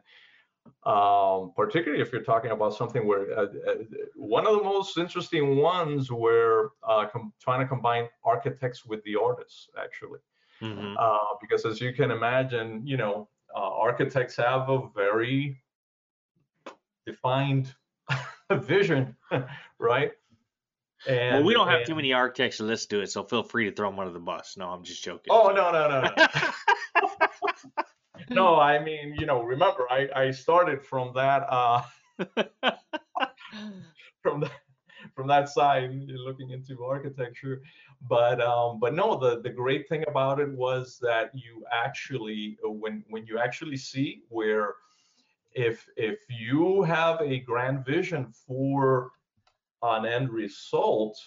um, 0.86 1.52
particularly 1.56 2.02
if 2.02 2.12
you're 2.12 2.24
talking 2.24 2.52
about 2.52 2.74
something 2.74 3.06
where 3.06 3.38
uh, 3.38 3.44
uh, 3.44 3.76
one 4.16 4.48
of 4.48 4.58
the 4.58 4.64
most 4.64 4.98
interesting 4.98 5.58
ones 5.58 6.12
were 6.12 6.72
uh, 6.88 7.06
trying 7.42 7.60
to 7.60 7.68
combine 7.68 8.08
architects 8.24 8.86
with 8.86 9.04
the 9.04 9.16
artists 9.16 9.70
actually 9.78 10.20
mm-hmm. 10.62 10.96
Uh, 10.98 11.18
because 11.42 11.66
as 11.66 11.82
you 11.82 11.94
can 11.94 12.12
imagine 12.12 12.82
you 12.86 12.98
know 12.98 13.28
uh, 13.56 13.60
architects 13.60 14.36
have 14.36 14.70
a 14.70 14.88
very 14.96 15.62
defined 17.06 17.74
vision 18.54 19.16
right 19.80 20.12
and, 21.08 21.36
well, 21.36 21.44
we 21.44 21.54
don't 21.54 21.68
have 21.68 21.80
and, 21.80 21.88
too 21.88 21.96
many 21.96 22.12
architects 22.12 22.58
to 22.58 22.64
listen 22.64 22.90
to 22.90 23.02
it, 23.02 23.12
so 23.12 23.24
feel 23.24 23.44
free 23.44 23.70
to 23.70 23.72
throw 23.72 23.90
them 23.90 24.00
under 24.00 24.12
the 24.12 24.20
bus. 24.20 24.56
No, 24.58 24.68
I'm 24.68 24.84
just 24.84 25.02
joking. 25.02 25.28
Oh 25.30 25.48
no, 25.48 25.72
no, 25.72 25.88
no, 25.88 26.02
no. 26.02 26.28
no, 28.30 28.60
I 28.60 28.84
mean, 28.84 29.16
you 29.20 29.26
know, 29.26 29.42
remember, 29.44 29.86
I, 29.90 30.08
I 30.16 30.32
started 30.32 30.84
from 30.84 31.12
that 31.16 31.46
uh, 31.50 31.82
from 34.22 34.42
that 34.42 34.52
from 35.16 35.28
that 35.28 35.50
side, 35.50 35.92
looking 36.08 36.52
into 36.52 36.84
architecture. 36.84 37.62
But 38.08 38.42
um, 38.42 38.80
but 38.80 38.94
no, 38.94 39.18
the 39.18 39.42
the 39.42 39.50
great 39.50 39.88
thing 39.90 40.04
about 40.08 40.40
it 40.40 40.50
was 40.50 40.98
that 41.02 41.32
you 41.34 41.66
actually 41.74 42.58
when 42.64 43.04
when 43.10 43.26
you 43.26 43.40
actually 43.40 43.78
see 43.78 44.22
where 44.30 44.76
if 45.54 45.88
if 45.98 46.20
you 46.30 46.84
have 46.84 47.22
a 47.22 47.40
grand 47.40 47.86
vision 47.86 48.32
for 48.48 49.12
an 49.82 50.06
end 50.06 50.30
result 50.30 51.18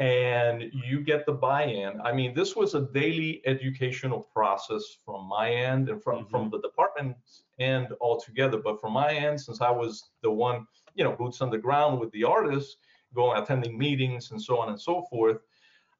and 0.00 0.64
you 0.72 1.00
get 1.00 1.26
the 1.26 1.32
buy-in. 1.32 2.00
I 2.00 2.12
mean 2.12 2.34
this 2.34 2.56
was 2.56 2.74
a 2.74 2.88
daily 2.92 3.42
educational 3.46 4.20
process 4.34 4.84
from 5.04 5.28
my 5.28 5.50
end 5.50 5.88
and 5.88 6.02
from 6.02 6.20
mm-hmm. 6.20 6.30
from 6.30 6.50
the 6.50 6.60
department's 6.60 7.44
end 7.60 7.88
altogether. 8.00 8.58
But 8.58 8.80
from 8.80 8.94
my 8.94 9.12
end 9.12 9.40
since 9.40 9.60
i 9.60 9.70
was 9.70 10.10
the 10.22 10.30
one 10.30 10.66
you 10.94 11.04
know 11.04 11.12
boots 11.12 11.40
on 11.40 11.50
the 11.50 11.58
ground 11.58 12.00
with 12.00 12.10
the 12.12 12.24
artists 12.24 12.76
going 13.14 13.40
attending 13.40 13.76
meetings 13.78 14.30
and 14.30 14.40
so 14.40 14.58
on 14.58 14.70
and 14.70 14.80
so 14.80 15.02
forth 15.10 15.38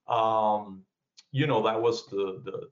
um, 0.09 0.83
you 1.33 1.47
know 1.47 1.63
that 1.63 1.81
was 1.81 2.07
the, 2.07 2.41
the 2.45 2.69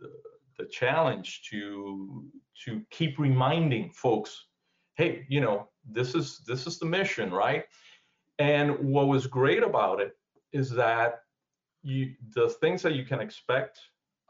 the, 0.00 0.10
the 0.58 0.66
challenge 0.66 1.42
to 1.50 2.24
to 2.64 2.82
keep 2.90 3.18
reminding 3.18 3.90
folks 3.90 4.46
hey 4.96 5.24
you 5.28 5.40
know 5.40 5.68
this 5.90 6.14
is 6.14 6.40
this 6.46 6.66
is 6.66 6.78
the 6.78 6.86
mission 6.86 7.30
right? 7.30 7.64
And 8.38 8.76
what 8.78 9.06
was 9.06 9.26
great 9.26 9.62
about 9.62 10.00
it 10.00 10.16
is 10.54 10.70
that 10.70 11.20
you 11.82 12.14
the 12.34 12.48
things 12.48 12.80
that 12.82 12.94
you 12.94 13.04
can 13.04 13.20
expect 13.20 13.78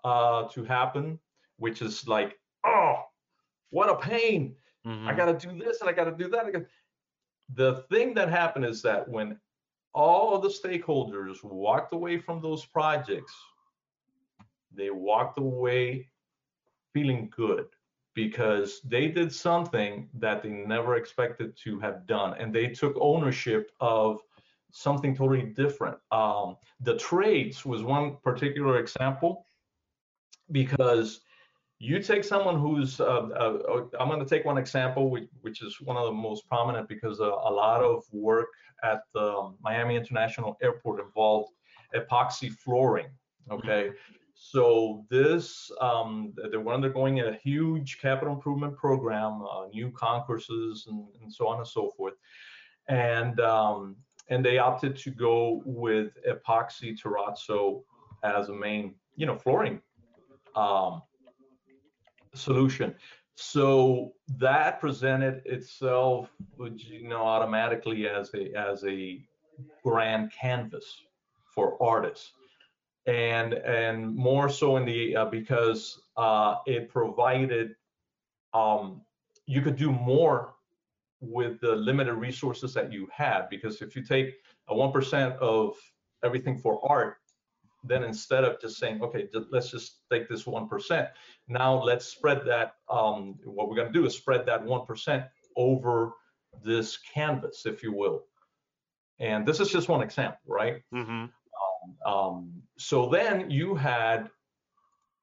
uh, 0.03 0.49
to 0.49 0.65
happen 0.65 1.19
which 1.59 1.83
is 1.83 2.09
like 2.09 2.39
oh 2.67 2.97
what 3.71 3.89
a 3.89 3.97
pain. 3.97 4.55
Mm-hmm. 4.87 5.09
i 5.09 5.15
gotta 5.15 5.35
do 5.35 5.59
this 5.59 5.81
and 5.81 5.89
i 5.89 5.93
gotta 5.93 6.13
do 6.13 6.29
that. 6.29 6.67
The 7.55 7.85
thing 7.91 8.15
that 8.15 8.29
happened 8.31 8.65
is 8.65 8.81
that 8.83 9.09
when 9.09 9.39
all 9.95 10.35
of 10.35 10.43
the 10.43 10.49
stakeholders 10.49 11.43
walked 11.45 11.93
away 11.93 12.19
from 12.19 12.41
those 12.41 12.65
projects, 12.65 13.35
they 14.75 14.91
walked 14.91 15.39
away 15.39 16.09
feeling 16.93 17.31
good 17.37 17.67
because 18.15 18.81
they 18.85 19.09
did 19.09 19.33
something 19.33 20.09
that 20.15 20.43
they 20.43 20.49
never 20.49 20.97
expected 20.97 21.57
to 21.65 21.79
have 21.81 22.07
done. 22.07 22.35
And 22.39 22.55
they 22.55 22.69
took 22.69 22.97
ownership 23.01 23.71
of 23.81 24.21
something 24.75 25.15
totally 25.15 25.43
different. 25.43 25.97
Um, 26.11 26.57
the 26.81 26.97
trades 26.97 27.65
was 27.65 27.83
one 27.83 28.17
particular 28.23 28.79
example 28.79 29.47
because 30.51 31.21
you 31.79 32.03
take 32.03 32.25
someone 32.25 32.59
who's 32.59 33.01
uh, 33.01 33.05
uh, 33.05 33.59
uh 33.69 33.85
i'm 33.99 34.09
going 34.09 34.21
to 34.21 34.27
take 34.27 34.45
one 34.45 34.59
example 34.59 35.11
which, 35.11 35.29
which, 35.41 35.63
is 35.63 35.81
one 35.81 35.97
of 35.97 36.05
the 36.05 36.13
most 36.13 36.47
prominent 36.47 36.87
because 36.89 37.21
uh, 37.21 37.25
a 37.25 37.53
lot 37.63 37.83
of 37.83 38.05
work 38.13 38.49
at 38.85 39.01
the 39.13 39.53
miami 39.61 39.97
international 39.97 40.57
airport 40.63 41.01
involved 41.01 41.53
epoxy 41.97 42.51
flooring 42.51 43.09
okay? 43.51 43.91
So 44.35 45.05
this 45.11 45.71
um, 45.81 46.33
they 46.51 46.57
were 46.57 46.75
undergoing 46.75 47.21
a 47.21 47.35
huge 47.35 47.99
capital 48.01 48.35
improvement 48.35 48.77
program 48.77 49.43
uh, 49.43 49.67
new 49.73 49.91
concourses 49.93 50.87
and, 50.89 51.07
and, 51.23 51.33
so 51.33 51.47
on 51.49 51.59
and 51.59 51.67
so 51.67 51.93
forth. 51.97 52.15
And 52.89 53.39
um, 53.41 53.97
and 54.29 54.45
they 54.45 54.59
opted 54.59 54.97
to 54.97 55.11
go 55.11 55.63
with 55.65 56.13
epoxy 56.29 56.97
terrazzo 56.99 57.83
as 58.23 58.49
a 58.49 58.55
main 58.55 58.95
you 59.17 59.27
know 59.27 59.37
flooring 59.37 59.81
um, 60.57 61.03
solution. 62.35 62.95
So 63.37 64.13
that 64.39 64.81
presented 64.81 65.43
itself, 65.45 66.31
you 66.59 67.09
know, 67.09 67.23
automatically 67.23 68.09
as 68.09 68.33
a 68.35 68.53
as 68.57 68.85
a 68.85 69.21
grand 69.83 70.33
canvas 70.33 71.03
for 71.53 71.83
artists, 71.83 72.33
and 73.07 73.55
and 73.55 74.15
more 74.15 74.49
so 74.49 74.77
in 74.77 74.85
the 74.85 75.17
uh, 75.17 75.25
because 75.27 76.01
uh, 76.17 76.57
it 76.67 76.89
provided 76.89 77.75
um, 78.53 79.03
you 79.47 79.63
could 79.63 79.77
do 79.77 79.91
more 79.91 80.54
with 81.29 81.61
the 81.61 81.75
limited 81.75 82.15
resources 82.15 82.75
that 82.75 82.93
you 82.93 83.09
have. 83.13 83.49
because 83.51 83.83
if 83.83 83.97
you 83.97 84.03
take 84.03 84.35
a 84.69 84.75
one 84.75 84.93
percent 84.93 85.35
of 85.41 85.77
everything 86.23 86.59
for 86.59 86.81
art 86.91 87.17
then 87.85 88.03
instead 88.03 88.45
of 88.45 88.61
just 88.61 88.79
saying, 88.79 89.03
okay, 89.03 89.29
let's 89.51 89.71
just 89.71 90.01
take 90.11 90.29
this 90.29 90.45
1%, 90.45 91.09
now 91.49 91.83
let's 91.83 92.07
spread 92.07 92.43
that, 92.47 92.77
um, 92.89 93.39
what 93.45 93.69
we're 93.69 93.77
gonna 93.77 93.93
do 93.93 94.07
is 94.07 94.17
spread 94.17 94.47
that 94.47 94.65
1% 94.65 95.29
over 95.57 96.15
this 96.63 96.97
canvas, 96.97 97.67
if 97.67 97.83
you 97.83 97.93
will. 97.93 98.25
And 99.21 99.47
this 99.47 99.61
is 99.61 99.71
just 99.71 99.89
one 99.89 100.03
example, 100.03 100.41
right? 100.47 100.83
Mm-hmm. 100.93 101.27
Um, 102.07 102.13
um, 102.13 102.63
so 102.79 103.09
then 103.09 103.51
you 103.51 103.75
had, 103.75 104.31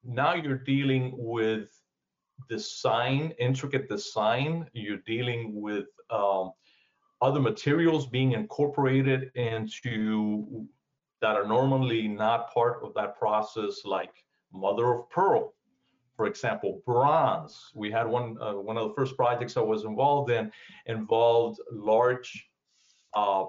now 0.04 0.36
you're 0.36 0.58
dealing 0.58 1.14
with 1.18 1.70
design, 2.50 3.34
intricate 3.40 3.90
design, 3.90 4.68
you're 4.74 4.98
dealing 5.06 5.62
with 5.62 5.88
um, 6.10 6.52
other 7.22 7.40
materials 7.40 8.08
being 8.08 8.32
incorporated 8.34 9.32
into 9.36 10.68
that 11.22 11.36
are 11.36 11.48
normally 11.48 12.08
not 12.08 12.52
part 12.52 12.84
of 12.84 12.94
that 12.96 13.18
process, 13.18 13.82
like 13.86 14.12
mother 14.52 14.92
of 14.94 15.10
pearl, 15.10 15.54
for 16.16 16.26
example, 16.26 16.82
bronze. 16.86 17.72
We 17.76 17.92
had 17.92 18.08
one 18.08 18.38
uh, 18.42 18.54
one 18.54 18.78
of 18.78 18.90
the 18.90 18.96
first 18.96 19.16
projects 19.16 19.56
I 19.56 19.62
was 19.62 19.86
involved 19.86 20.32
in 20.32 20.52
involved 20.88 21.60
large, 21.72 22.50
uh, 23.14 23.46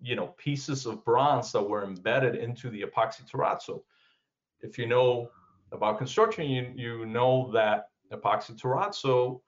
you 0.00 0.16
know, 0.16 0.28
pieces 0.38 0.86
of 0.86 1.04
bronze 1.04 1.52
that 1.52 1.62
were 1.62 1.84
embedded 1.84 2.34
into 2.34 2.70
the 2.70 2.82
epoxy 2.82 3.28
terrazzo. 3.30 3.82
If 4.60 4.78
you 4.78 4.86
know 4.86 5.28
about 5.74 5.98
construction, 5.98 6.46
you 6.46 6.72
you 6.76 7.06
know 7.06 7.50
that 7.52 7.88
epoxy 8.12 8.58
terrazzo 8.58 9.40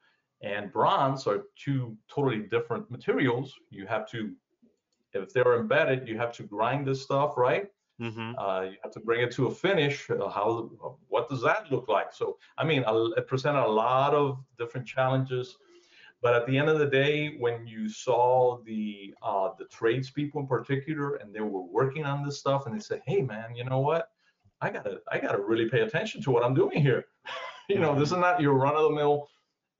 and 0.43 0.73
bronze 0.73 1.27
are 1.27 1.45
two 1.57 1.97
totally 2.09 2.41
different 2.41 2.91
materials. 2.91 3.55
You 3.71 3.87
have 3.87 4.09
to 4.11 4.33
if 5.13 5.33
they're 5.33 5.59
embedded, 5.59 6.07
you 6.07 6.19
have 6.19 6.33
to 6.33 6.43
grind 6.43 6.87
this 6.87 7.03
stuff, 7.03 7.37
right? 7.37 7.69
Mm-hmm. 8.01 8.39
Uh, 8.39 8.63
you 8.63 8.77
have 8.83 8.93
to 8.93 9.01
bring 9.01 9.23
it 9.23 9.33
to 9.33 9.47
a 9.47 9.51
finish. 9.51 10.11
Uh, 10.11 10.29
how? 10.29 10.71
What 11.09 11.31
does 11.31 11.43
that 11.43 11.71
look 11.73 11.89
like? 11.89 12.13
So, 12.13 12.37
I 12.59 12.65
mean, 12.65 12.85
it 12.87 13.27
presented 13.27 13.65
a 13.65 13.69
lot 13.69 14.15
of 14.15 14.39
different 14.59 14.87
challenges. 14.87 15.57
But 16.23 16.35
at 16.35 16.47
the 16.47 16.59
end 16.59 16.69
of 16.69 16.79
the 16.79 16.87
day, 16.87 17.37
when 17.39 17.67
you 17.67 17.89
saw 17.89 18.59
the 18.65 19.15
uh, 19.23 19.51
the 19.59 19.65
tradespeople 19.67 20.43
in 20.43 20.47
particular, 20.47 21.17
and 21.17 21.35
they 21.35 21.41
were 21.41 21.63
working 21.63 22.05
on 22.05 22.25
this 22.25 22.39
stuff, 22.39 22.67
and 22.67 22.75
they 22.75 22.81
said, 22.81 23.01
"Hey, 23.07 23.23
man, 23.23 23.55
you 23.55 23.65
know 23.65 23.81
what? 23.81 24.11
I 24.61 24.71
gotta 24.71 25.01
I 25.11 25.19
gotta 25.19 25.39
really 25.39 25.69
pay 25.69 25.81
attention 25.81 26.23
to 26.23 26.31
what 26.31 26.45
I'm 26.45 26.55
doing 26.55 26.81
here. 26.81 27.05
you 27.69 27.79
know, 27.79 27.99
this 27.99 28.11
is 28.13 28.19
not 28.19 28.41
your 28.41 28.55
run-of-the-mill 28.55 29.29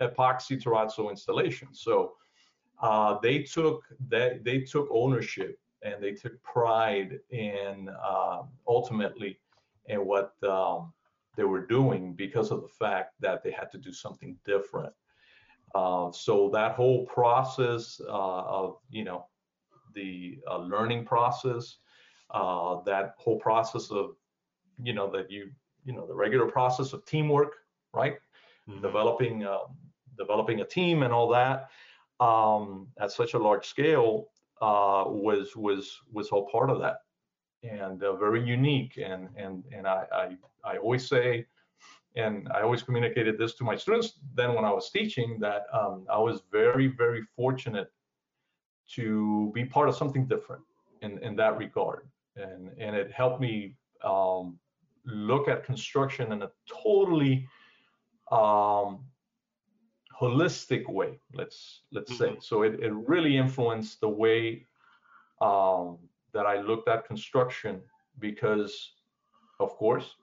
epoxy 0.03 0.63
terrazzo 0.63 1.11
installation. 1.11 1.69
So 1.73 2.13
uh, 2.83 3.19
they 3.23 3.43
took 3.43 3.85
that 4.09 4.45
they 4.45 4.61
took 4.61 4.89
ownership 4.91 5.59
and 5.83 6.03
they 6.03 6.13
took 6.13 6.41
pride 6.43 7.19
in 7.31 7.89
uh, 7.89 8.43
ultimately 8.67 9.39
in 9.87 10.05
what 10.05 10.33
um, 10.43 10.93
they 11.37 11.45
were 11.45 11.65
doing 11.67 12.15
because 12.15 12.51
of 12.51 12.63
the 12.63 12.69
fact 12.69 13.15
that 13.21 13.43
they 13.43 13.51
had 13.51 13.71
to 13.73 13.79
do 13.79 13.93
something 13.93 14.37
different. 14.45 14.93
Uh, 15.75 16.11
so 16.11 16.51
that 16.51 16.73
whole 16.73 17.05
process 17.07 18.01
uh, 18.09 18.43
of 18.43 18.79
you 18.91 19.05
know 19.05 19.27
the 19.95 20.39
uh, 20.51 20.59
learning 20.59 21.05
process, 21.05 21.79
uh, 22.31 22.77
that 22.85 23.15
whole 23.19 23.39
process 23.39 23.91
of 23.91 24.17
you 24.83 24.93
know 24.93 25.11
that 25.11 25.31
you 25.31 25.51
you 25.85 25.93
know 25.93 26.07
the 26.07 26.15
regular 26.15 26.47
process 26.47 26.93
of 26.93 27.05
teamwork, 27.05 27.55
right? 27.93 28.17
Mm-hmm. 28.69 28.83
Developing 28.83 29.47
um, 29.47 29.77
developing 30.19 30.61
a 30.61 30.65
team 30.65 31.03
and 31.03 31.13
all 31.13 31.29
that 31.29 31.69
um, 32.21 32.89
at 32.99 33.13
such 33.13 33.35
a 33.35 33.39
large 33.39 33.67
scale 33.67 34.29
uh, 34.61 35.05
was 35.07 35.55
was 35.57 36.01
was 36.13 36.29
all 36.29 36.49
part 36.51 36.71
of 36.71 36.81
that, 36.81 36.99
and 37.63 38.03
uh, 38.03 38.17
very 38.17 38.43
unique. 38.43 38.99
And 39.03 39.29
and 39.37 39.65
and 39.73 39.87
I, 39.87 40.05
I 40.13 40.37
I 40.65 40.77
always 40.79 41.07
say, 41.09 41.47
and 42.17 42.49
I 42.55 42.63
always 42.63 42.83
communicated 42.83 43.39
this 43.39 43.55
to 43.57 43.65
my 43.65 43.77
students 43.77 44.19
then 44.35 44.55
when 44.55 44.65
I 44.65 44.73
was 44.73 44.91
teaching 44.91 45.39
that 45.41 45.67
um, 45.73 46.07
I 46.11 46.19
was 46.19 46.43
very 46.51 46.89
very 46.89 47.23
fortunate 47.37 47.91
to 48.95 49.51
be 49.55 49.65
part 49.65 49.89
of 49.89 49.97
something 49.97 50.27
different 50.27 50.63
in 51.03 51.19
in 51.19 51.37
that 51.37 51.59
regard, 51.59 52.09
and 52.37 52.71
and 52.79 52.97
it 52.97 53.13
helped 53.13 53.41
me 53.41 53.77
um, 54.03 54.59
look 55.07 55.49
at 55.49 55.65
construction 55.65 56.33
in 56.33 56.43
a 56.43 56.51
totally 56.83 57.49
um, 58.33 59.05
holistic 60.21 60.89
way 60.89 61.21
let's 61.35 61.83
let's 61.93 62.13
mm-hmm. 62.13 62.35
say 62.35 62.39
so 62.41 62.63
it, 62.63 62.81
it 62.81 62.93
really 62.93 63.37
influenced 63.37 64.01
the 64.01 64.09
way 64.09 64.65
um, 65.41 65.99
that 66.33 66.47
i 66.47 66.61
looked 66.61 66.89
at 66.89 67.07
construction 67.07 67.81
because 68.19 68.93
of 69.61 69.71
course 69.77 70.15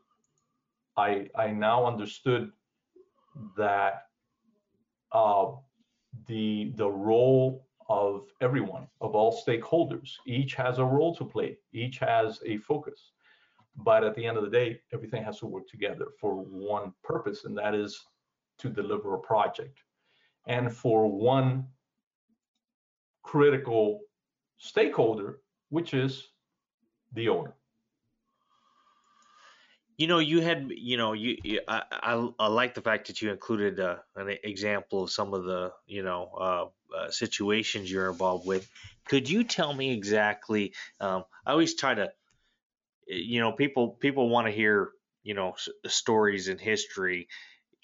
i 0.98 1.28
i 1.36 1.48
now 1.48 1.86
understood 1.86 2.52
that 3.56 4.08
uh, 5.12 5.52
the 6.28 6.74
the 6.76 6.90
role 6.90 7.68
of 7.90 8.28
everyone 8.42 8.88
of 9.02 9.14
all 9.14 9.44
stakeholders 9.46 10.14
each 10.26 10.56
has 10.56 10.80
a 10.80 10.86
role 10.86 11.16
to 11.16 11.26
play 11.26 11.58
each 11.74 12.00
has 12.00 12.40
a 12.46 12.58
focus 12.58 13.13
but 13.76 14.04
at 14.04 14.16
the 14.16 14.26
end 14.26 14.38
of 14.38 14.44
the 14.44 14.50
day 14.50 14.80
everything 14.94 15.24
has 15.24 15.40
to 15.40 15.46
work 15.46 15.68
together 15.68 16.08
for 16.20 16.36
one 16.36 16.94
purpose 17.04 17.46
and 17.46 17.58
that 17.58 17.74
is 17.74 18.00
to 18.58 18.70
deliver 18.70 19.16
a 19.16 19.20
project. 19.20 19.80
and 20.46 20.74
for 20.74 21.08
one 21.10 21.66
critical 23.24 24.02
stakeholder, 24.58 25.40
which 25.70 25.94
is 25.94 26.30
the 27.14 27.30
owner. 27.30 27.54
You 29.98 30.08
know, 30.08 30.20
you 30.20 30.42
had, 30.42 30.70
you 30.76 30.98
know, 30.98 31.14
you, 31.14 31.38
you 31.44 31.62
I, 31.68 31.84
I, 31.92 32.30
I, 32.40 32.48
like 32.48 32.74
the 32.74 32.82
fact 32.82 33.08
that 33.08 33.22
you 33.22 33.32
included 33.32 33.80
uh, 33.80 33.98
an 34.16 34.38
example 34.44 35.04
of 35.04 35.12
some 35.12 35.34
of 35.34 35.46
the, 35.46 35.72
you 35.86 36.04
know, 36.04 36.30
uh, 36.38 36.66
uh, 36.98 37.12
situations 37.12 37.92
you're 37.92 38.10
involved 38.10 38.46
with. 38.46 38.70
Could 39.06 39.30
you 39.30 39.44
tell 39.44 39.74
me 39.74 39.92
exactly? 39.94 40.74
Um, 41.00 41.24
I 41.46 41.52
always 41.52 41.76
try 41.76 41.94
to, 41.94 42.12
you 43.08 43.40
know, 43.42 43.52
people 43.54 43.90
people 43.92 44.30
want 44.30 44.48
to 44.48 44.54
hear, 44.54 44.92
you 45.24 45.34
know, 45.34 45.52
s- 45.54 45.70
stories 45.88 46.48
in 46.48 46.58
history. 46.58 47.28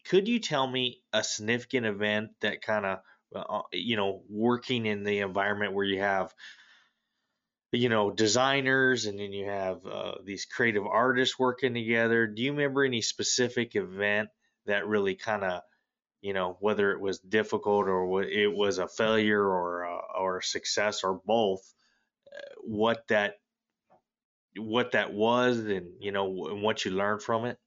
Could 0.06 0.28
you 0.28 0.40
tell 0.40 0.68
me 0.68 1.04
a 1.14 1.24
significant 1.24 1.86
event 1.88 2.32
that 2.42 2.62
kind 2.62 2.86
of, 2.86 3.00
uh, 3.36 3.62
you 3.74 3.98
know, 3.98 4.24
working 4.30 4.86
in 4.86 5.04
the 5.04 5.20
environment 5.20 5.74
where 5.74 5.86
you 5.86 6.00
have 6.02 6.34
you 7.72 7.90
know 7.90 8.10
designers 8.12 9.06
and 9.06 9.20
then 9.20 9.32
you 9.32 9.46
have 9.46 9.86
uh, 9.86 10.16
these 10.24 10.46
creative 10.46 10.86
artists 10.86 11.38
working 11.38 11.74
together 11.74 12.26
do 12.28 12.42
you 12.42 12.52
remember 12.52 12.84
any 12.84 13.02
specific 13.02 13.76
event 13.76 14.30
that 14.66 14.88
really 14.88 15.16
kind 15.16 15.44
of 15.44 15.62
you 16.22 16.34
know 16.34 16.58
whether 16.62 16.92
it 16.92 17.02
was 17.02 17.20
difficult 17.20 17.88
or 17.88 18.24
it 18.24 18.54
was 18.54 18.80
a 18.80 18.88
failure 18.88 19.44
or 19.44 19.86
or 20.18 20.38
a 20.40 20.44
success 20.44 21.04
or 21.04 21.22
both 21.26 21.62
uh, 22.36 22.40
what 22.64 23.08
that 23.10 23.36
what 24.60 24.92
that 24.92 25.14
was 25.14 25.60
and 25.60 25.88
you 26.00 26.12
know 26.12 26.48
and 26.48 26.62
what 26.62 26.86
you 26.86 26.92
learned 26.92 27.22
from 27.22 27.46
it 27.46 27.58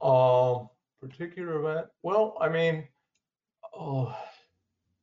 um 0.00 0.68
particular 1.00 1.60
event 1.60 1.86
well 2.02 2.36
i 2.40 2.48
mean 2.48 2.86
oh 3.74 4.14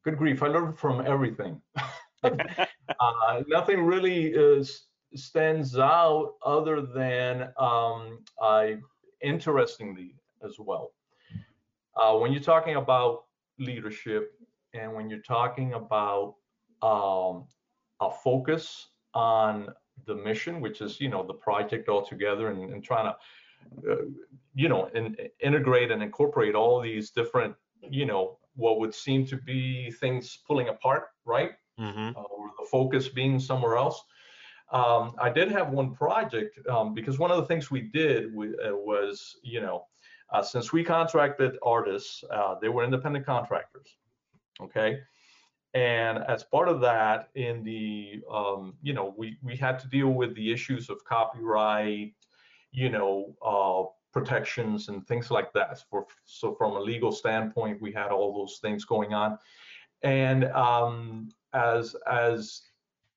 good 0.04 0.18
grief, 0.18 0.44
I 0.44 0.48
learned 0.48 0.78
from 0.78 1.06
everything. 1.06 1.62
uh, 2.24 3.44
nothing 3.48 3.84
really 3.84 4.28
is, 4.28 4.88
stands 5.16 5.78
out 5.78 6.34
other 6.46 6.82
than 6.82 7.50
um, 7.58 8.20
I 8.42 8.78
interestingly 9.22 10.16
as 10.46 10.56
well. 10.60 10.92
Uh, 11.96 12.18
when 12.18 12.32
you're 12.32 12.42
talking 12.42 12.76
about 12.76 13.24
leadership 13.60 14.32
and 14.74 14.94
when 14.94 15.10
you're 15.10 15.20
talking 15.20 15.74
about 15.74 16.36
um, 16.82 17.46
a 18.08 18.12
focus 18.12 18.88
on 19.14 19.70
the 20.06 20.16
mission, 20.16 20.62
which 20.62 20.82
is 20.82 21.00
you 21.00 21.10
know 21.10 21.24
the 21.24 21.34
project 21.34 21.90
altogether, 21.90 22.50
and, 22.50 22.74
and 22.74 22.84
trying 22.84 23.12
to 23.12 23.92
uh, 23.92 24.06
you 24.54 24.70
know 24.70 24.86
in, 24.96 25.16
integrate 25.42 25.92
and 25.92 26.02
incorporate 26.02 26.56
all 26.56 26.82
these 26.82 27.12
different 27.12 27.56
you 27.90 28.06
know 28.06 28.38
what 28.56 28.80
would 28.80 28.94
seem 28.94 29.26
to 29.28 29.38
be 29.38 29.92
things 29.92 30.40
pulling 30.48 30.70
apart, 30.70 31.06
right? 31.26 31.52
Mm-hmm. 31.80 32.18
Uh, 32.18 32.22
or 32.22 32.52
the 32.60 32.68
focus 32.70 33.08
being 33.08 33.40
somewhere 33.40 33.78
else. 33.78 34.04
Um, 34.72 35.16
I 35.20 35.30
did 35.30 35.52
have 35.52 35.70
one 35.70 35.94
project 35.94 36.60
um, 36.68 36.94
because 36.94 37.20
one 37.20 37.32
of 37.32 37.38
the 37.38 37.46
things 37.46 37.70
we 37.70 37.82
did 37.82 38.34
we, 38.34 38.50
uh, 38.50 38.76
was, 38.76 39.36
you 39.44 39.62
know, 39.62 39.86
uh, 40.32 40.42
since 40.42 40.74
we 40.74 40.84
contracted 40.84 41.58
artists, 41.64 42.24
uh, 42.32 42.56
they 42.60 42.70
were 42.70 42.84
independent 42.84 43.26
contractors, 43.26 43.98
okay. 44.62 45.00
And 45.74 46.20
as 46.28 46.44
part 46.44 46.70
of 46.70 46.82
that, 46.82 47.30
in 47.34 47.64
the, 47.64 48.22
um, 48.32 48.76
you 48.84 48.94
know, 48.94 49.14
we 49.18 49.38
we 49.42 49.56
had 49.56 49.80
to 49.80 49.88
deal 49.88 50.10
with 50.10 50.36
the 50.36 50.52
issues 50.52 50.90
of 50.90 51.04
copyright, 51.04 52.14
you 52.72 52.90
know, 52.90 53.36
uh, 53.44 53.90
protections 54.12 54.90
and 54.90 55.06
things 55.08 55.32
like 55.32 55.52
that. 55.54 55.84
For, 55.90 56.06
so 56.26 56.54
from 56.54 56.74
a 56.74 56.80
legal 56.80 57.12
standpoint, 57.12 57.82
we 57.82 57.92
had 57.92 58.12
all 58.12 58.34
those 58.34 58.60
things 58.62 58.86
going 58.86 59.14
on. 59.14 59.40
And 60.04 60.46
um, 60.46 61.30
as 61.54 61.96
as 62.10 62.62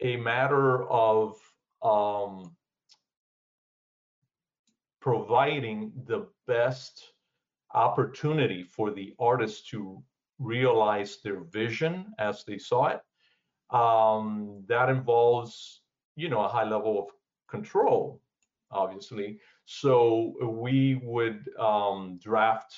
a 0.01 0.17
matter 0.17 0.85
of 0.89 1.37
um, 1.83 2.57
providing 5.01 5.93
the 6.07 6.27
best 6.47 7.13
opportunity 7.75 8.63
for 8.63 8.91
the 8.91 9.15
artist 9.19 9.69
to 9.69 10.03
realize 10.39 11.19
their 11.23 11.41
vision 11.41 12.13
as 12.19 12.45
they 12.45 12.59
saw 12.59 12.87
it, 12.89 13.01
um, 13.75 14.65
that 14.69 14.89
involves, 14.89 15.83
you 16.15 16.29
know, 16.29 16.43
a 16.43 16.49
high 16.49 16.69
level 16.69 16.99
of 16.99 17.07
control, 17.49 18.21
obviously. 18.71 19.39
So 19.65 20.35
we 20.43 21.01
would 21.03 21.49
um, 21.59 22.19
draft 22.23 22.75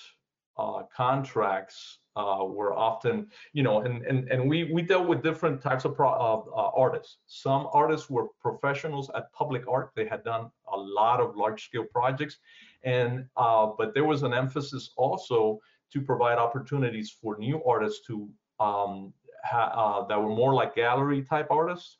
uh, 0.56 0.82
contracts 0.94 1.98
uh, 2.16 2.44
were 2.44 2.74
often, 2.74 3.28
you 3.52 3.62
know, 3.62 3.82
and 3.82 4.04
and 4.04 4.28
and 4.28 4.48
we 4.48 4.64
we 4.64 4.82
dealt 4.82 5.06
with 5.06 5.22
different 5.22 5.62
types 5.62 5.84
of 5.84 5.94
pro, 5.94 6.08
uh, 6.10 6.70
artists. 6.76 7.18
Some 7.28 7.68
artists 7.72 8.10
were 8.10 8.26
professionals 8.40 9.08
at 9.14 9.32
public 9.32 9.68
art; 9.68 9.92
they 9.94 10.04
had 10.04 10.24
done 10.24 10.50
a 10.72 10.76
lot 10.76 11.20
of 11.20 11.36
large-scale 11.36 11.84
projects, 11.92 12.38
and 12.82 13.26
uh, 13.36 13.68
but 13.78 13.94
there 13.94 14.04
was 14.04 14.24
an 14.24 14.34
emphasis 14.34 14.90
also 14.96 15.60
to 15.92 16.00
provide 16.00 16.38
opportunities 16.38 17.10
for 17.10 17.36
new 17.38 17.62
artists 17.64 18.06
to 18.06 18.28
um, 18.60 19.12
uh, 19.52 20.04
that 20.06 20.20
were 20.20 20.34
more 20.34 20.54
like 20.54 20.74
gallery 20.74 21.22
type 21.22 21.48
artists 21.50 21.98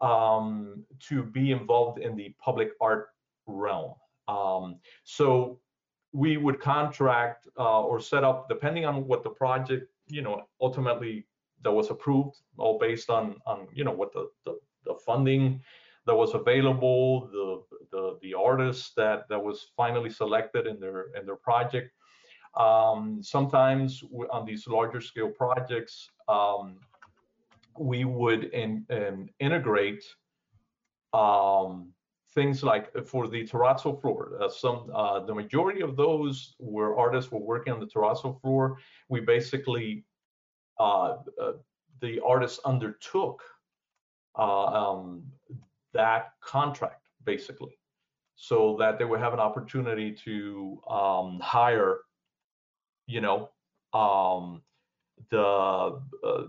um, 0.00 0.84
to 1.08 1.22
be 1.22 1.52
involved 1.52 1.98
in 1.98 2.16
the 2.16 2.34
public 2.38 2.70
art 2.80 3.08
realm. 3.46 3.94
Um, 4.28 4.76
so 5.04 5.58
we 6.12 6.36
would 6.36 6.60
contract 6.60 7.48
uh, 7.58 7.82
or 7.82 8.00
set 8.00 8.22
up, 8.22 8.48
depending 8.48 8.84
on 8.84 9.06
what 9.06 9.22
the 9.24 9.30
project, 9.30 9.90
you 10.08 10.22
know, 10.22 10.42
ultimately 10.60 11.26
that 11.62 11.72
was 11.72 11.90
approved, 11.90 12.36
all 12.58 12.78
based 12.78 13.08
on, 13.08 13.36
on 13.46 13.66
you 13.72 13.84
know, 13.84 13.92
what 13.92 14.12
the, 14.12 14.28
the, 14.44 14.58
the 14.84 14.94
funding 15.06 15.60
that 16.06 16.14
was 16.14 16.34
available, 16.34 17.28
the 17.28 17.62
the 17.92 18.18
the 18.22 18.34
artist 18.34 18.92
that 18.96 19.28
that 19.28 19.42
was 19.42 19.70
finally 19.76 20.10
selected 20.10 20.66
in 20.66 20.80
their 20.80 21.12
in 21.18 21.24
their 21.24 21.36
project. 21.36 21.92
Um, 22.54 23.22
sometimes 23.22 24.02
on 24.30 24.44
these 24.44 24.66
larger 24.66 25.00
scale 25.00 25.30
projects, 25.30 26.10
um, 26.28 26.76
we 27.78 28.04
would 28.04 28.44
in, 28.44 28.84
in 28.90 29.30
integrate 29.40 30.04
um, 31.14 31.92
things 32.34 32.62
like 32.62 32.90
uh, 32.96 33.02
for 33.02 33.28
the 33.28 33.46
terrazzo 33.46 34.00
floor. 34.00 34.32
Uh, 34.40 34.48
some 34.48 34.90
uh, 34.94 35.20
the 35.20 35.34
majority 35.34 35.80
of 35.82 35.96
those 35.96 36.54
where 36.58 36.96
artists 36.98 37.30
were 37.30 37.40
working 37.40 37.72
on 37.72 37.80
the 37.80 37.86
terrazzo 37.86 38.40
floor, 38.40 38.78
we 39.08 39.20
basically 39.20 40.04
uh, 40.78 41.16
uh 41.40 41.52
the 42.00 42.20
artists 42.26 42.58
undertook 42.64 43.42
uh, 44.36 44.64
um, 44.64 45.22
that 45.92 46.32
contract 46.40 47.06
basically, 47.24 47.78
so 48.34 48.76
that 48.78 48.98
they 48.98 49.04
would 49.04 49.20
have 49.20 49.34
an 49.34 49.40
opportunity 49.40 50.12
to 50.12 50.80
um, 50.90 51.38
hire, 51.40 51.98
you 53.06 53.20
know, 53.20 53.50
um, 53.92 54.62
the 55.30 56.00
uh, 56.24 56.46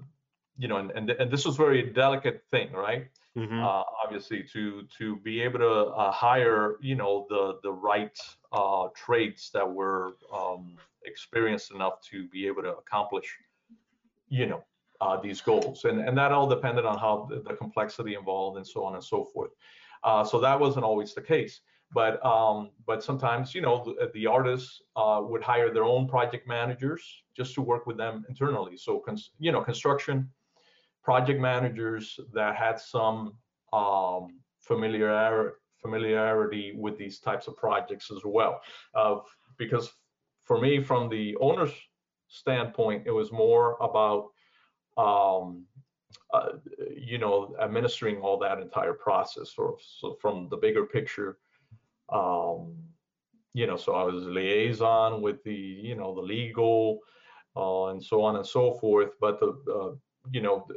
you 0.57 0.67
know, 0.67 0.77
and, 0.77 0.91
and 0.91 1.09
and 1.09 1.31
this 1.31 1.45
was 1.45 1.57
very 1.57 1.83
delicate 1.83 2.43
thing, 2.51 2.71
right? 2.71 3.07
Mm-hmm. 3.37 3.63
Uh, 3.63 3.83
obviously, 4.03 4.43
to 4.53 4.83
to 4.99 5.17
be 5.17 5.41
able 5.41 5.59
to 5.59 5.71
uh, 5.71 6.11
hire, 6.11 6.75
you 6.81 6.95
know, 6.95 7.25
the 7.29 7.59
the 7.63 7.71
right 7.71 8.17
uh, 8.51 8.89
traits 8.95 9.49
that 9.51 9.69
were 9.69 10.13
um, 10.31 10.77
experienced 11.05 11.71
enough 11.71 12.01
to 12.11 12.27
be 12.27 12.45
able 12.45 12.61
to 12.61 12.73
accomplish, 12.73 13.35
you 14.29 14.45
know, 14.45 14.63
uh, 15.01 15.19
these 15.19 15.41
goals, 15.41 15.85
and 15.85 15.99
and 15.99 16.15
that 16.17 16.31
all 16.31 16.47
depended 16.47 16.85
on 16.85 16.99
how 16.99 17.27
the, 17.29 17.41
the 17.41 17.55
complexity 17.55 18.13
involved 18.13 18.57
and 18.57 18.67
so 18.67 18.83
on 18.83 18.93
and 18.93 19.03
so 19.03 19.23
forth. 19.23 19.51
Uh, 20.03 20.23
so 20.23 20.39
that 20.39 20.59
wasn't 20.59 20.85
always 20.85 21.13
the 21.13 21.21
case, 21.21 21.61
but 21.93 22.23
um, 22.25 22.71
but 22.85 23.03
sometimes, 23.03 23.53
you 23.53 23.61
know, 23.61 23.83
the, 23.85 24.11
the 24.13 24.27
artists 24.27 24.81
uh, 24.95 25.21
would 25.23 25.43
hire 25.43 25.73
their 25.73 25.83
own 25.83 26.07
project 26.07 26.47
managers 26.47 27.03
just 27.35 27.53
to 27.55 27.61
work 27.61 27.85
with 27.85 27.97
them 27.97 28.25
internally. 28.29 28.77
So, 28.77 29.03
you 29.39 29.51
know, 29.51 29.61
construction 29.61 30.29
project 31.03 31.39
managers 31.39 32.19
that 32.33 32.55
had 32.55 32.79
some 32.79 33.35
um, 33.71 34.39
familiarity 34.59 35.55
familiarity 35.81 36.73
with 36.77 36.97
these 36.97 37.19
types 37.19 37.47
of 37.47 37.57
projects 37.57 38.09
as 38.09 38.21
well. 38.23 38.61
Uh, 38.95 39.17
because 39.57 39.91
for 40.45 40.59
me, 40.59 40.81
from 40.81 41.09
the 41.09 41.35
owner's 41.41 41.73
standpoint, 42.29 43.03
it 43.05 43.11
was 43.11 43.31
more 43.31 43.77
about 43.81 44.29
um, 44.97 45.65
uh, 46.33 46.53
you 46.95 47.17
know 47.17 47.55
administering 47.61 48.17
all 48.17 48.37
that 48.39 48.59
entire 48.59 48.93
process. 48.93 49.53
So, 49.55 49.77
so 49.99 50.17
from 50.21 50.47
the 50.49 50.57
bigger 50.57 50.85
picture, 50.85 51.37
um, 52.13 52.75
you 53.53 53.67
know, 53.67 53.77
so 53.77 53.93
I 53.93 54.03
was 54.03 54.25
liaison 54.25 55.21
with 55.21 55.43
the 55.43 55.53
you 55.53 55.95
know 55.95 56.13
the 56.13 56.21
legal 56.21 56.99
uh, 57.55 57.87
and 57.87 58.03
so 58.03 58.23
on 58.23 58.35
and 58.35 58.45
so 58.45 58.73
forth. 58.73 59.11
But 59.19 59.39
the 59.39 59.49
uh, 59.71 59.95
you 60.31 60.41
know, 60.41 60.67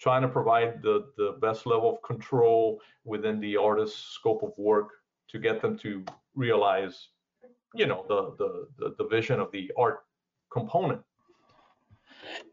trying 0.00 0.22
to 0.22 0.28
provide 0.28 0.82
the, 0.82 1.06
the 1.16 1.36
best 1.40 1.66
level 1.66 1.94
of 1.94 2.02
control 2.02 2.80
within 3.04 3.40
the 3.40 3.56
artist's 3.56 3.98
scope 3.98 4.42
of 4.42 4.52
work 4.58 4.90
to 5.28 5.38
get 5.38 5.62
them 5.62 5.78
to 5.78 6.04
realize 6.34 7.08
you 7.74 7.86
know 7.86 8.04
the 8.08 8.66
the 8.78 8.94
the, 8.98 9.08
vision 9.08 9.40
of 9.40 9.50
the 9.52 9.70
art 9.76 10.00
component 10.52 11.00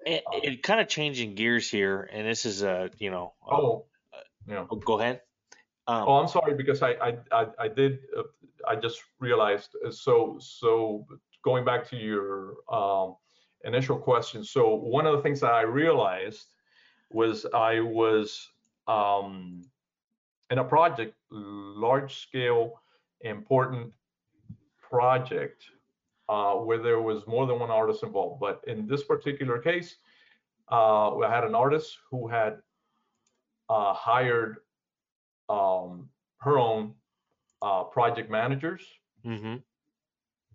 it, 0.06 0.24
it 0.34 0.64
kind 0.64 0.80
of 0.82 0.88
changing 0.88 1.36
gears 1.36 1.70
here 1.70 2.10
and 2.12 2.28
this 2.28 2.46
is 2.46 2.64
a 2.64 2.90
you 2.98 3.12
know 3.12 3.34
uh, 3.50 3.56
oh 3.56 3.86
yeah 4.48 4.66
oh, 4.70 4.76
go 4.78 5.00
ahead 5.00 5.22
um, 5.92 6.06
oh 6.08 6.16
i'm 6.20 6.28
sorry 6.28 6.54
because 6.54 6.82
i 6.82 6.92
i 7.08 7.18
i, 7.32 7.48
I 7.60 7.68
did 7.68 8.00
uh, 8.18 8.24
i 8.68 8.76
just 8.76 9.02
realized 9.20 9.76
uh, 9.86 9.92
so 9.92 10.38
so 10.40 11.06
going 11.44 11.66
back 11.66 11.90
to 11.90 11.96
your 11.96 12.56
um, 12.72 13.16
initial 13.64 13.98
question 13.98 14.44
so 14.44 14.76
one 14.76 15.06
of 15.06 15.16
the 15.16 15.22
things 15.22 15.40
that 15.42 15.54
i 15.54 15.62
realized 15.62 16.48
was 17.10 17.46
i 17.54 17.80
was 17.80 18.50
um, 18.88 19.64
in 20.50 20.58
a 20.60 20.64
project 20.64 21.16
large 21.32 22.22
scale 22.22 22.82
important 23.22 23.92
project 24.92 25.64
uh, 26.30 26.54
where 26.54 26.78
there 26.78 27.02
was 27.02 27.26
more 27.28 27.46
than 27.46 27.60
one 27.60 27.70
artist 27.70 28.04
involved. 28.04 28.40
But 28.40 28.62
in 28.68 28.88
this 28.88 29.04
particular 29.04 29.58
case, 29.60 29.96
uh, 30.70 31.12
we 31.18 31.26
had 31.26 31.44
an 31.44 31.56
artist 31.56 31.98
who 32.10 32.28
had 32.28 32.58
uh, 33.70 33.94
hired 33.94 34.58
um, 35.52 36.10
her 36.38 36.58
own 36.58 36.94
uh, 37.62 37.84
project 37.84 38.32
managers. 38.32 38.82
Mm-hmm. 39.26 39.58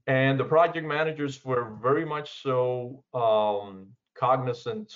And 0.07 0.41
the 0.41 0.45
project 0.45 0.87
managers 0.87 1.45
were 1.45 1.77
very 1.83 2.05
much 2.05 2.43
so 2.43 3.05
um, 3.13 3.89
cognizant. 4.15 4.95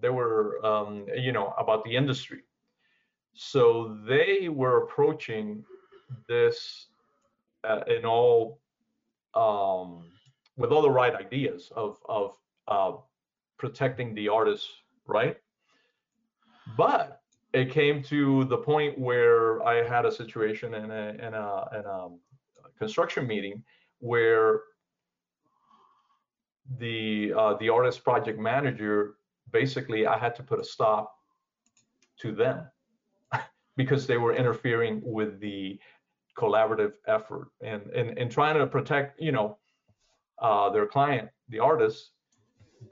They 0.00 0.08
were, 0.08 0.64
um, 0.64 1.06
you 1.16 1.32
know, 1.32 1.52
about 1.58 1.84
the 1.84 1.96
industry. 1.96 2.42
So 3.34 3.98
they 4.08 4.48
were 4.48 4.84
approaching 4.84 5.64
this 6.28 6.86
uh, 7.64 7.80
in 7.88 8.06
all 8.06 8.60
um, 9.34 10.04
with 10.56 10.70
all 10.72 10.82
the 10.82 10.90
right 10.90 11.14
ideas 11.14 11.70
of 11.76 11.98
of 12.08 12.34
uh, 12.68 12.92
protecting 13.58 14.14
the 14.14 14.28
artists, 14.28 14.68
right? 15.06 15.36
But 16.76 17.20
it 17.56 17.70
came 17.70 18.02
to 18.02 18.44
the 18.44 18.58
point 18.58 18.98
where 18.98 19.62
I 19.66 19.82
had 19.82 20.04
a 20.04 20.12
situation 20.12 20.74
in 20.74 20.90
a 20.90 21.04
in 21.26 21.32
a, 21.32 21.68
in 21.78 21.84
a 21.86 22.08
construction 22.78 23.26
meeting 23.26 23.64
where 24.00 24.60
the 26.78 27.32
uh, 27.32 27.54
the 27.54 27.70
artist 27.70 28.04
project 28.04 28.38
manager 28.38 29.14
basically 29.52 30.06
I 30.06 30.18
had 30.18 30.34
to 30.36 30.42
put 30.42 30.60
a 30.60 30.64
stop 30.64 31.14
to 32.20 32.32
them 32.32 32.68
because 33.76 34.06
they 34.06 34.18
were 34.18 34.34
interfering 34.34 35.00
with 35.02 35.40
the 35.40 35.78
collaborative 36.36 36.92
effort 37.06 37.48
and 37.62 37.82
and, 37.98 38.18
and 38.18 38.30
trying 38.30 38.58
to 38.58 38.66
protect 38.66 39.18
you 39.18 39.32
know 39.32 39.56
uh, 40.42 40.68
their 40.68 40.86
client 40.86 41.30
the 41.48 41.60
artist 41.60 42.10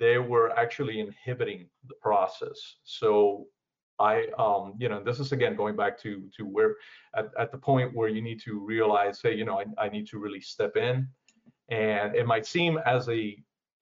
they 0.00 0.16
were 0.16 0.50
actually 0.58 1.00
inhibiting 1.00 1.68
the 1.86 1.94
process. 2.00 2.76
So 2.84 3.46
i 3.98 4.26
um 4.38 4.74
you 4.78 4.88
know 4.88 5.02
this 5.02 5.20
is 5.20 5.32
again 5.32 5.54
going 5.54 5.76
back 5.76 5.98
to 6.00 6.22
to 6.36 6.44
where 6.44 6.76
at, 7.16 7.30
at 7.38 7.52
the 7.52 7.58
point 7.58 7.94
where 7.94 8.08
you 8.08 8.22
need 8.22 8.40
to 8.40 8.58
realize 8.58 9.20
hey 9.22 9.34
you 9.34 9.44
know 9.44 9.60
I, 9.60 9.86
I 9.86 9.88
need 9.88 10.08
to 10.08 10.18
really 10.18 10.40
step 10.40 10.76
in 10.76 11.08
and 11.68 12.14
it 12.14 12.26
might 12.26 12.46
seem 12.46 12.78
as 12.86 13.08
a 13.08 13.36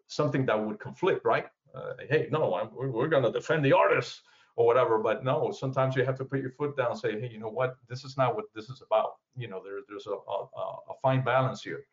something 0.08 0.44
that 0.46 0.58
would 0.58 0.78
conflict 0.78 1.24
right 1.24 1.46
uh, 1.74 1.94
hey 2.08 2.28
no 2.30 2.54
I'm, 2.54 2.68
we're, 2.74 3.08
going 3.08 3.22
to 3.22 3.32
defend 3.32 3.64
the 3.64 3.72
artist 3.72 4.22
or 4.56 4.66
whatever. 4.66 4.98
But 4.98 5.24
no, 5.24 5.50
sometimes 5.52 5.96
you 5.96 6.04
have 6.04 6.18
to 6.18 6.24
put 6.24 6.40
your 6.40 6.52
foot 6.52 6.76
down 6.76 6.92
and 6.92 6.98
say, 6.98 7.20
hey, 7.20 7.30
you 7.32 7.38
know 7.38 7.48
what? 7.48 7.76
This 7.88 8.04
is 8.04 8.16
not 8.16 8.34
what 8.34 8.46
this 8.54 8.68
is 8.68 8.82
about. 8.84 9.12
You 9.36 9.48
know, 9.48 9.62
there, 9.64 9.80
there's 9.88 10.06
a, 10.06 10.10
a, 10.10 10.60
a 10.60 10.94
fine 11.00 11.24
balance 11.24 11.62
here. 11.62 11.84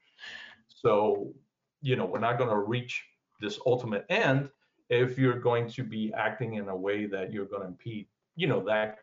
So, 0.68 1.34
you 1.82 1.96
know, 1.96 2.06
we're 2.06 2.20
not 2.20 2.38
going 2.38 2.50
to 2.50 2.58
reach 2.58 3.04
this 3.42 3.60
ultimate 3.66 4.06
end 4.10 4.50
if 4.90 5.18
you're 5.18 5.40
going 5.40 5.70
to 5.70 5.84
be 5.84 6.12
acting 6.16 6.56
in 6.56 6.70
a 6.70 6.76
way 6.76 7.06
that 7.06 7.32
you're 7.32 7.46
going 7.46 7.62
to 7.62 7.68
impede, 7.68 8.08
you 8.36 8.48
know, 8.48 8.64
that 8.66 9.00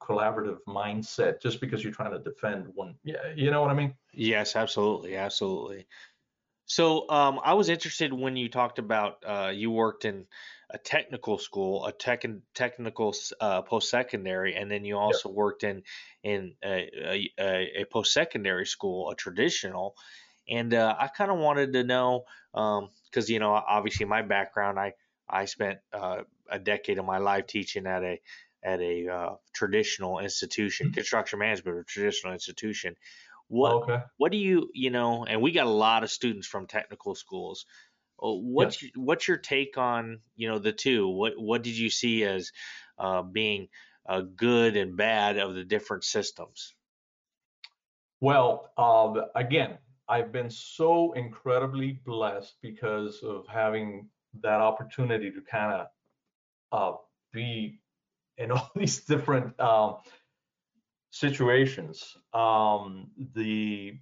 collaborative 0.00 0.58
mindset 0.66 1.40
just 1.40 1.60
because 1.60 1.82
you're 1.82 1.92
trying 1.92 2.12
to 2.12 2.18
defend 2.18 2.66
one. 2.74 2.94
Yeah, 3.04 3.16
you 3.34 3.50
know 3.50 3.62
what 3.62 3.70
I 3.70 3.74
mean? 3.74 3.94
Yes, 4.12 4.56
absolutely, 4.56 5.16
absolutely. 5.16 5.86
So 6.66 7.08
um, 7.10 7.40
I 7.44 7.54
was 7.54 7.68
interested 7.68 8.12
when 8.12 8.36
you 8.36 8.48
talked 8.48 8.78
about 8.78 9.22
uh, 9.26 9.52
you 9.54 9.70
worked 9.70 10.04
in 10.04 10.26
a 10.70 10.78
technical 10.78 11.38
school, 11.38 11.84
a 11.84 11.92
tech 11.92 12.24
technical 12.54 13.14
uh, 13.40 13.62
post 13.62 13.90
secondary, 13.90 14.54
and 14.54 14.70
then 14.70 14.84
you 14.84 14.96
also 14.96 15.28
worked 15.28 15.64
in 15.64 15.82
in 16.22 16.54
a, 16.64 17.30
a, 17.38 17.80
a 17.80 17.84
post 17.84 18.12
secondary 18.12 18.66
school, 18.66 19.10
a 19.10 19.14
traditional. 19.14 19.94
And 20.48 20.72
uh, 20.74 20.96
I 20.98 21.08
kind 21.08 21.30
of 21.30 21.38
wanted 21.38 21.72
to 21.74 21.84
know 21.84 22.24
because 22.52 23.28
um, 23.28 23.32
you 23.32 23.38
know 23.38 23.52
obviously 23.52 24.06
my 24.06 24.22
background, 24.22 24.78
I 24.78 24.94
I 25.28 25.46
spent 25.46 25.78
uh, 25.92 26.22
a 26.50 26.58
decade 26.58 26.98
of 26.98 27.04
my 27.04 27.18
life 27.18 27.46
teaching 27.46 27.86
at 27.86 28.02
a 28.02 28.20
at 28.64 28.80
a 28.80 29.08
uh, 29.08 29.34
traditional 29.52 30.20
institution, 30.20 30.86
mm-hmm. 30.86 30.94
construction 30.94 31.38
management 31.38 31.76
or 31.76 31.84
traditional 31.84 32.32
institution. 32.32 32.94
What 33.48 33.72
okay. 33.74 33.98
what 34.16 34.32
do 34.32 34.38
you 34.38 34.70
you 34.72 34.90
know? 34.90 35.24
And 35.24 35.42
we 35.42 35.52
got 35.52 35.66
a 35.66 35.70
lot 35.70 36.04
of 36.04 36.10
students 36.10 36.46
from 36.46 36.66
technical 36.66 37.14
schools. 37.14 37.66
What's 38.18 38.82
yeah. 38.82 38.90
what's 38.96 39.26
your 39.26 39.36
take 39.36 39.76
on 39.76 40.20
you 40.36 40.48
know 40.48 40.58
the 40.58 40.72
two? 40.72 41.08
What 41.08 41.32
what 41.36 41.62
did 41.62 41.76
you 41.76 41.90
see 41.90 42.24
as 42.24 42.52
uh, 42.98 43.22
being 43.22 43.68
uh, 44.08 44.20
good 44.20 44.76
and 44.76 44.96
bad 44.96 45.38
of 45.38 45.54
the 45.54 45.64
different 45.64 46.04
systems? 46.04 46.74
Well, 48.20 48.70
uh, 48.78 49.22
again, 49.34 49.78
I've 50.08 50.30
been 50.30 50.50
so 50.50 51.12
incredibly 51.12 52.00
blessed 52.04 52.54
because 52.62 53.22
of 53.22 53.46
having 53.48 54.08
that 54.40 54.60
opportunity 54.60 55.30
to 55.30 55.40
kind 55.40 55.82
of 55.82 55.86
uh, 56.72 56.96
be 57.32 57.80
in 58.38 58.50
all 58.52 58.70
these 58.74 59.00
different 59.00 59.58
um, 59.60 59.96
situations. 61.10 62.16
Um, 62.32 63.10
the 63.34 63.98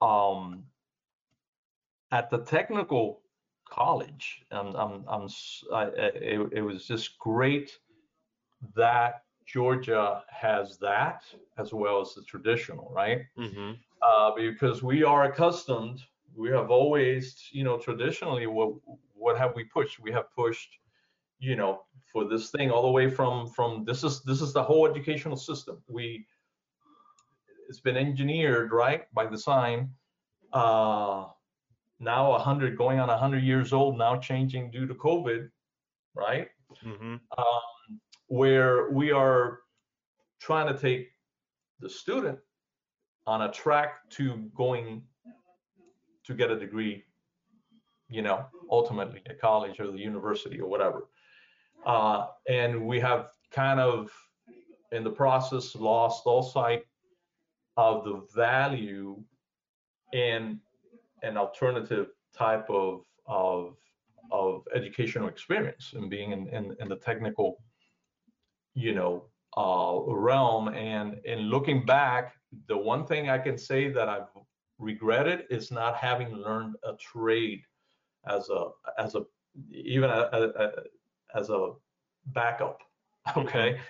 um, 0.00 0.64
at 2.12 2.30
the 2.30 2.38
technical 2.38 3.20
college, 3.68 4.42
I'm, 4.50 4.74
I'm, 4.74 5.04
I'm 5.08 5.28
I, 5.72 5.84
it, 5.84 6.52
it 6.52 6.62
was 6.62 6.86
just 6.86 7.18
great 7.18 7.70
that 8.74 9.22
Georgia 9.46 10.22
has 10.28 10.78
that 10.78 11.22
as 11.58 11.72
well 11.72 12.00
as 12.00 12.14
the 12.14 12.22
traditional, 12.22 12.90
right? 12.94 13.22
Mm-hmm. 13.38 13.72
Uh, 14.02 14.30
because 14.36 14.82
we 14.82 15.02
are 15.02 15.24
accustomed, 15.24 16.00
we 16.36 16.50
have 16.50 16.70
always, 16.70 17.48
you 17.50 17.64
know, 17.64 17.78
traditionally, 17.78 18.46
what 18.46 18.74
what 19.18 19.38
have 19.38 19.54
we 19.54 19.64
pushed? 19.64 19.98
We 20.00 20.12
have 20.12 20.32
pushed, 20.34 20.70
you 21.38 21.56
know, 21.56 21.82
for 22.12 22.24
this 22.24 22.50
thing 22.50 22.70
all 22.70 22.82
the 22.82 22.90
way 22.90 23.10
from 23.10 23.48
from 23.48 23.84
this 23.84 24.04
is 24.04 24.22
this 24.22 24.40
is 24.40 24.52
the 24.52 24.62
whole 24.62 24.86
educational 24.86 25.36
system. 25.36 25.82
We 25.88 26.26
it's 27.68 27.80
been 27.80 27.96
engineered 27.96 28.72
right 28.72 29.02
by 29.12 29.26
design. 29.26 29.90
Uh, 30.52 31.26
now 32.00 32.30
100 32.30 32.76
going 32.78 33.00
on 33.00 33.08
100 33.08 33.42
years 33.42 33.72
old 33.72 33.98
now 33.98 34.16
changing 34.16 34.70
due 34.70 34.86
to 34.86 34.94
covid 34.94 35.48
right 36.14 36.48
mm-hmm. 36.84 37.16
um, 37.36 38.00
where 38.28 38.90
we 38.90 39.10
are 39.10 39.60
trying 40.40 40.72
to 40.72 40.80
take 40.80 41.08
the 41.80 41.90
student 41.90 42.38
on 43.26 43.42
a 43.42 43.52
track 43.52 44.08
to 44.10 44.50
going 44.56 45.02
to 46.24 46.34
get 46.34 46.50
a 46.50 46.58
degree 46.58 47.02
you 48.08 48.22
know 48.22 48.44
ultimately 48.70 49.22
at 49.28 49.40
college 49.40 49.80
or 49.80 49.90
the 49.90 49.98
university 49.98 50.60
or 50.60 50.68
whatever. 50.68 51.08
Uh, 51.86 52.26
and 52.48 52.86
we 52.86 52.98
have 53.00 53.30
kind 53.52 53.80
of 53.80 54.10
in 54.92 55.04
the 55.04 55.10
process 55.10 55.74
lost 55.74 56.22
all 56.26 56.42
sight 56.42 56.82
of 57.76 58.04
the 58.04 58.26
value 58.34 59.22
in 60.12 60.58
an 61.22 61.36
alternative 61.36 62.08
type 62.36 62.68
of 62.70 63.04
of 63.26 63.76
of 64.30 64.62
educational 64.74 65.28
experience 65.28 65.94
and 65.94 66.10
being 66.10 66.32
in, 66.32 66.48
in, 66.48 66.76
in 66.80 66.88
the 66.88 66.96
technical 66.96 67.62
you 68.74 68.94
know 68.94 69.24
uh, 69.56 69.98
realm. 70.06 70.68
And 70.68 71.18
in 71.24 71.40
looking 71.40 71.86
back 71.86 72.34
the 72.66 72.76
one 72.76 73.06
thing 73.06 73.28
i 73.28 73.38
can 73.38 73.58
say 73.58 73.88
that 73.88 74.08
i've 74.08 74.28
regretted 74.78 75.44
is 75.50 75.70
not 75.70 75.96
having 75.96 76.32
learned 76.34 76.76
a 76.84 76.92
trade 76.94 77.62
as 78.28 78.48
a 78.50 78.68
as 78.98 79.14
a 79.14 79.22
even 79.70 80.10
a, 80.10 80.28
a, 80.32 80.42
a 80.48 80.70
as 81.34 81.50
a 81.50 81.72
backup 82.26 82.78
okay 83.36 83.80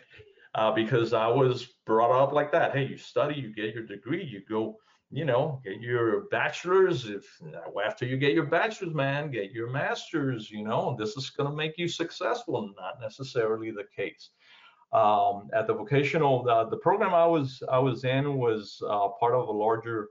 uh, 0.54 0.72
because 0.72 1.12
i 1.12 1.26
was 1.26 1.74
brought 1.86 2.10
up 2.10 2.32
like 2.32 2.52
that 2.52 2.72
hey 2.72 2.84
you 2.84 2.96
study 2.96 3.34
you 3.34 3.54
get 3.54 3.74
your 3.74 3.84
degree 3.84 4.24
you 4.24 4.42
go 4.48 4.76
you 5.10 5.24
know, 5.24 5.60
get 5.64 5.80
your 5.80 6.22
bachelor's. 6.30 7.06
If 7.06 7.24
after 7.86 8.04
you 8.04 8.18
get 8.18 8.34
your 8.34 8.46
bachelor's, 8.46 8.94
man, 8.94 9.30
get 9.30 9.52
your 9.52 9.70
master's. 9.70 10.50
You 10.50 10.64
know, 10.64 10.96
this 10.98 11.16
is 11.16 11.30
going 11.30 11.50
to 11.50 11.56
make 11.56 11.78
you 11.78 11.88
successful. 11.88 12.72
Not 12.78 13.00
necessarily 13.00 13.70
the 13.70 13.84
case. 13.94 14.30
Um, 14.92 15.48
at 15.54 15.66
the 15.66 15.74
vocational, 15.74 16.48
uh, 16.48 16.64
the 16.64 16.76
program 16.76 17.14
I 17.14 17.26
was 17.26 17.62
I 17.70 17.78
was 17.78 18.04
in 18.04 18.36
was 18.36 18.82
uh, 18.86 19.08
part 19.20 19.34
of 19.34 19.48
a 19.48 19.52
larger 19.52 20.08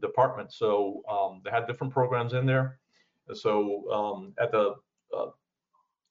department. 0.00 0.52
So 0.52 1.02
um, 1.10 1.40
they 1.44 1.50
had 1.50 1.66
different 1.66 1.92
programs 1.92 2.32
in 2.32 2.46
there. 2.46 2.78
So 3.34 3.90
um, 3.90 4.34
at 4.40 4.52
the 4.52 4.74
uh, 5.16 5.30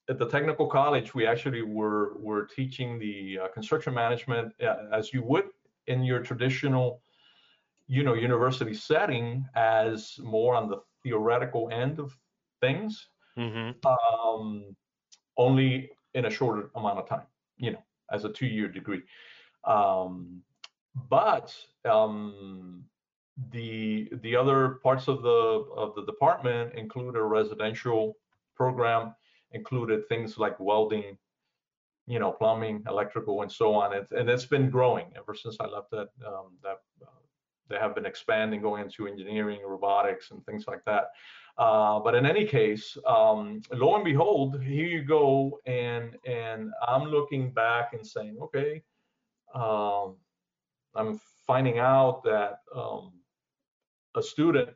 at 0.10 0.18
the 0.18 0.28
technical 0.28 0.68
college, 0.68 1.14
we 1.14 1.28
actually 1.28 1.62
were 1.62 2.18
were 2.18 2.46
teaching 2.46 3.00
the 3.00 3.40
uh, 3.44 3.48
construction 3.50 3.94
management 3.94 4.54
uh, 4.62 4.76
as 4.94 5.14
you 5.14 5.24
would 5.24 5.50
in 5.88 6.04
your 6.04 6.20
traditional, 6.20 7.02
you 7.88 8.04
know, 8.04 8.14
university 8.14 8.74
setting, 8.74 9.46
as 9.56 10.20
more 10.22 10.56
on 10.56 10.70
the 10.70 10.78
theoretical 11.04 11.70
end 11.72 12.00
of 12.00 12.18
things. 12.62 13.10
Mm-hmm. 13.38 13.72
Um, 13.88 14.76
only 15.38 15.92
in 16.14 16.26
a 16.26 16.30
shorter 16.30 16.72
amount 16.76 17.00
of 17.00 17.08
time, 17.08 17.28
you 17.58 17.72
know, 17.72 17.84
as 18.12 18.26
a 18.26 18.30
two-year 18.30 18.68
degree. 18.68 19.04
Um, 19.64 20.42
but 21.10 21.56
um, 21.86 22.84
the 23.52 24.10
the 24.24 24.36
other 24.36 24.80
parts 24.84 25.08
of 25.08 25.22
the 25.22 25.66
of 25.76 25.96
the 25.96 26.06
department 26.06 26.74
include 26.76 27.16
a 27.16 27.24
residential 27.24 28.18
program, 28.56 29.14
included 29.52 30.08
things 30.08 30.38
like 30.38 30.60
welding, 30.60 31.18
you 32.08 32.20
know, 32.20 32.32
plumbing, 32.32 32.84
electrical, 32.88 33.44
and 33.44 33.52
so 33.52 33.74
on. 33.76 33.96
And, 33.96 34.08
and 34.12 34.30
it's 34.30 34.46
been 34.46 34.70
growing 34.70 35.08
ever 35.16 35.36
since 35.36 35.58
I 35.60 35.68
left 35.68 35.92
that. 35.92 36.10
Um, 36.26 36.58
that 36.64 36.80
uh, 37.02 37.10
they 37.70 37.78
have 37.78 37.94
been 37.94 38.06
expanding, 38.06 38.62
going 38.62 38.84
into 38.84 39.08
engineering, 39.08 39.60
robotics, 39.66 40.32
and 40.32 40.44
things 40.46 40.66
like 40.68 40.84
that. 40.86 41.10
Uh, 41.58 42.00
but 42.00 42.16
in 42.16 42.26
any 42.26 42.46
case, 42.46 42.98
um, 43.06 43.62
lo 43.74 43.96
and 43.96 44.06
behold, 44.06 44.62
here 44.62 44.86
you 44.86 45.04
go, 45.04 45.60
and 45.66 46.16
and 46.26 46.72
I'm 46.88 47.04
looking 47.04 47.52
back 47.52 47.94
and 47.94 48.06
saying, 48.06 48.38
okay, 48.42 48.84
um, 49.54 50.16
I'm 50.96 51.20
finding 51.46 51.80
out 51.80 52.24
that 52.24 52.60
um, 52.76 53.14
a 54.18 54.24
student 54.24 54.70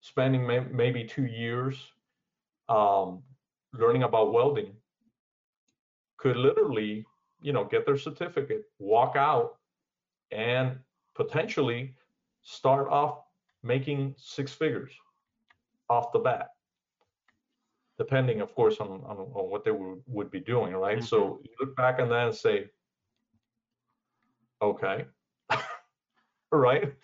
spending 0.00 0.46
may, 0.46 0.60
maybe 0.60 1.04
two 1.04 1.26
years 1.26 1.76
um, 2.68 3.22
learning 3.72 4.02
about 4.02 4.32
welding 4.32 4.72
could 6.16 6.36
literally, 6.36 7.04
you 7.40 7.52
know, 7.52 7.64
get 7.64 7.84
their 7.84 7.98
certificate, 7.98 8.64
walk 8.78 9.14
out, 9.14 9.56
and 10.32 10.78
potentially 11.14 11.94
start 12.42 12.88
off 12.88 13.20
making 13.62 14.14
six 14.16 14.52
figures 14.52 14.92
off 15.88 16.12
the 16.12 16.18
bat 16.18 16.50
depending 17.98 18.40
of 18.40 18.54
course 18.54 18.76
on, 18.78 18.88
on, 19.06 19.16
on 19.16 19.50
what 19.50 19.64
they 19.64 19.70
would, 19.70 20.02
would 20.06 20.30
be 20.30 20.40
doing 20.40 20.74
right? 20.74 20.98
Mm-hmm. 20.98 21.06
so 21.06 21.40
you 21.42 21.50
look 21.60 21.74
back 21.76 21.98
on 21.98 22.08
that 22.10 22.26
and 22.26 22.34
say 22.34 22.68
okay. 24.62 25.04
Right 26.52 26.94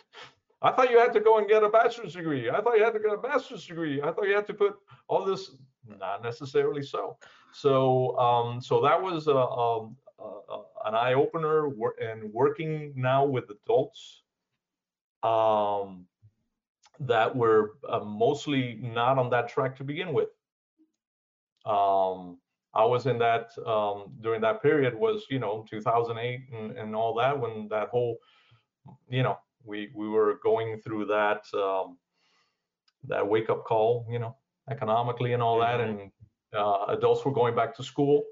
i 0.62 0.70
thought 0.70 0.90
you 0.90 0.98
had 0.98 1.12
to 1.12 1.20
go 1.20 1.38
and 1.38 1.48
get 1.48 1.62
a 1.62 1.68
bachelor's 1.68 2.14
degree. 2.14 2.50
I 2.50 2.60
thought 2.60 2.76
you 2.76 2.84
had 2.84 2.94
to 2.94 3.00
get 3.00 3.12
a 3.12 3.20
master's 3.20 3.66
degree. 3.66 4.00
I 4.02 4.12
thought 4.12 4.28
you 4.28 4.34
had 4.34 4.46
to 4.46 4.54
put 4.54 4.76
all 5.08 5.24
this 5.24 5.50
not 5.86 6.22
necessarily 6.22 6.82
so. 6.82 7.16
So 7.52 8.16
um 8.18 8.60
so 8.60 8.80
that 8.82 9.00
was 9.00 9.26
a, 9.26 9.32
a, 9.32 9.88
a 10.20 10.62
an 10.84 10.94
eye 10.94 11.14
opener 11.14 11.70
and 12.00 12.32
working 12.32 12.92
now 12.96 13.24
with 13.24 13.44
adults 13.50 14.22
um 15.22 16.06
that 17.00 17.34
were 17.34 17.72
uh, 17.88 18.00
mostly 18.00 18.78
not 18.80 19.18
on 19.18 19.30
that 19.30 19.48
track 19.48 19.76
to 19.76 19.84
begin 19.84 20.12
with. 20.12 20.28
Um, 21.64 22.38
I 22.74 22.84
was 22.84 23.06
in 23.06 23.18
that 23.18 23.50
um, 23.66 24.12
during 24.20 24.40
that 24.42 24.62
period 24.62 24.94
was 24.94 25.26
you 25.30 25.38
know 25.38 25.66
2008 25.68 26.40
and, 26.52 26.72
and 26.72 26.96
all 26.96 27.14
that 27.14 27.38
when 27.38 27.68
that 27.68 27.88
whole 27.88 28.18
you 29.08 29.22
know 29.22 29.38
we 29.64 29.90
we 29.94 30.08
were 30.08 30.38
going 30.42 30.78
through 30.80 31.06
that 31.06 31.42
um, 31.54 31.98
that 33.08 33.26
wake 33.26 33.50
up 33.50 33.64
call 33.64 34.06
you 34.10 34.18
know 34.18 34.36
economically 34.70 35.32
and 35.32 35.42
all 35.42 35.58
that 35.58 35.80
mm-hmm. 35.80 36.00
and 36.00 36.10
uh, 36.54 36.84
adults 36.88 37.24
were 37.24 37.32
going 37.32 37.54
back 37.54 37.74
to 37.74 37.82
school 37.82 38.22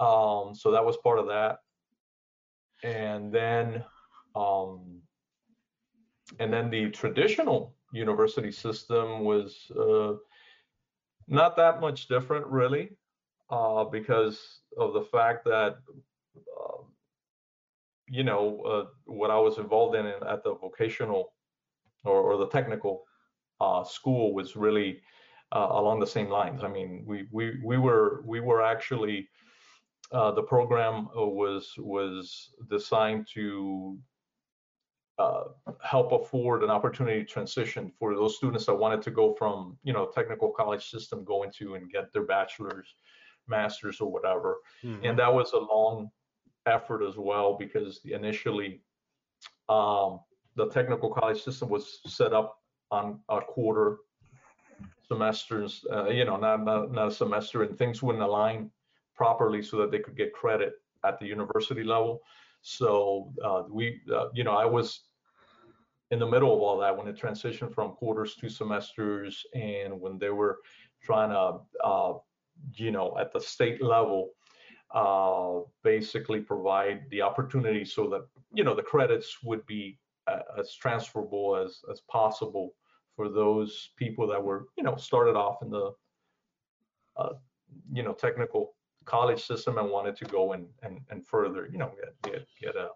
um, 0.00 0.54
so 0.54 0.70
that 0.70 0.84
was 0.84 0.96
part 0.98 1.18
of 1.18 1.26
that 1.26 1.58
and 2.82 3.32
then 3.32 3.84
um, 4.34 5.00
and 6.40 6.52
then 6.52 6.70
the 6.70 6.90
traditional 6.90 7.74
university 7.92 8.50
system 8.50 9.20
was 9.24 9.70
uh, 9.78 10.14
not 11.28 11.56
that 11.56 11.80
much 11.80 12.08
different, 12.08 12.46
really, 12.46 12.90
uh, 13.50 13.84
because 13.84 14.60
of 14.76 14.92
the 14.92 15.02
fact 15.02 15.44
that, 15.44 15.76
you 18.08 18.24
know, 18.24 18.60
uh, 18.60 18.84
what 19.04 19.30
I 19.30 19.38
was 19.38 19.58
involved 19.58 19.96
in 19.96 20.06
at 20.06 20.42
the 20.44 20.54
vocational 20.54 21.32
or, 22.04 22.20
or 22.20 22.36
the 22.36 22.48
technical 22.48 23.04
uh, 23.60 23.84
school 23.84 24.34
was 24.34 24.56
really 24.56 25.00
uh, 25.52 25.68
along 25.70 26.00
the 26.00 26.06
same 26.06 26.28
lines. 26.28 26.62
I 26.62 26.68
mean, 26.68 27.04
we 27.06 27.26
we 27.30 27.60
we 27.64 27.78
were 27.78 28.22
we 28.26 28.40
were 28.40 28.62
actually 28.62 29.28
the 30.10 30.42
program 30.42 31.08
was 31.14 31.72
was 31.78 32.50
designed 32.68 33.26
to 33.34 33.98
uh, 35.18 35.44
help 35.82 36.12
afford 36.12 36.64
an 36.64 36.70
opportunity 36.70 37.20
to 37.20 37.24
transition 37.24 37.92
for 37.98 38.14
those 38.14 38.36
students 38.36 38.66
that 38.66 38.74
wanted 38.74 39.00
to 39.02 39.10
go 39.10 39.32
from 39.34 39.78
you 39.84 39.92
know 39.92 40.06
technical 40.06 40.50
college 40.50 40.90
system 40.90 41.24
go 41.24 41.44
into 41.44 41.74
and 41.74 41.90
get 41.90 42.12
their 42.12 42.24
bachelor's 42.24 42.96
masters 43.46 44.00
or 44.00 44.10
whatever 44.10 44.56
mm-hmm. 44.82 45.04
and 45.04 45.16
that 45.18 45.32
was 45.32 45.52
a 45.52 45.58
long 45.58 46.10
effort 46.66 47.02
as 47.06 47.16
well 47.16 47.56
because 47.58 48.00
initially 48.04 48.80
um, 49.68 50.20
the 50.56 50.68
technical 50.70 51.10
college 51.10 51.42
system 51.42 51.68
was 51.68 52.00
set 52.06 52.32
up 52.32 52.56
on 52.90 53.20
a 53.28 53.40
quarter 53.40 53.98
semesters 55.06 55.84
uh, 55.92 56.08
you 56.08 56.24
know 56.24 56.36
not, 56.36 56.64
not 56.64 56.90
not 56.90 57.08
a 57.08 57.10
semester 57.10 57.62
and 57.62 57.76
things 57.76 58.02
wouldn't 58.02 58.24
align 58.24 58.70
properly 59.14 59.62
so 59.62 59.76
that 59.78 59.90
they 59.90 59.98
could 59.98 60.16
get 60.16 60.32
credit 60.32 60.74
at 61.04 61.18
the 61.18 61.26
university 61.26 61.84
level. 61.84 62.20
So 62.62 63.32
uh, 63.44 63.64
we, 63.70 64.00
uh, 64.12 64.28
you 64.34 64.44
know, 64.44 64.52
I 64.52 64.64
was 64.64 65.00
in 66.10 66.18
the 66.18 66.26
middle 66.26 66.54
of 66.54 66.60
all 66.60 66.78
that 66.78 66.96
when 66.96 67.08
it 67.08 67.20
transitioned 67.20 67.74
from 67.74 67.92
quarters 67.92 68.34
to 68.36 68.48
semesters, 68.48 69.44
and 69.54 70.00
when 70.00 70.18
they 70.18 70.30
were 70.30 70.58
trying 71.02 71.30
to, 71.30 71.60
uh, 71.84 72.14
you 72.74 72.90
know, 72.90 73.16
at 73.18 73.32
the 73.32 73.40
state 73.40 73.82
level, 73.82 74.30
uh, 74.94 75.60
basically 75.82 76.40
provide 76.40 77.02
the 77.10 77.20
opportunity 77.20 77.84
so 77.84 78.08
that 78.08 78.26
you 78.52 78.64
know 78.64 78.74
the 78.74 78.82
credits 78.82 79.42
would 79.42 79.66
be 79.66 79.98
uh, 80.26 80.40
as 80.58 80.74
transferable 80.74 81.56
as 81.56 81.80
as 81.90 82.00
possible 82.02 82.74
for 83.16 83.28
those 83.28 83.90
people 83.96 84.26
that 84.26 84.42
were, 84.42 84.66
you 84.76 84.82
know, 84.82 84.96
started 84.96 85.36
off 85.36 85.62
in 85.62 85.70
the, 85.70 85.92
uh, 87.16 87.30
you 87.92 88.02
know, 88.02 88.12
technical 88.12 88.74
college 89.04 89.44
system 89.44 89.78
and 89.78 89.90
wanted 89.90 90.16
to 90.16 90.24
go 90.24 90.52
and 90.52 90.66
and, 90.82 91.00
and 91.10 91.26
further, 91.26 91.68
you 91.70 91.78
know, 91.78 91.92
get, 92.00 92.32
get 92.32 92.46
get 92.60 92.76
a 92.76 92.88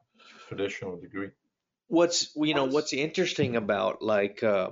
traditional 0.48 0.96
degree. 0.96 1.30
What's 1.88 2.34
you 2.36 2.54
know 2.54 2.64
what's 2.64 2.92
interesting 2.92 3.56
about 3.56 4.02
like 4.02 4.42
uh, 4.42 4.70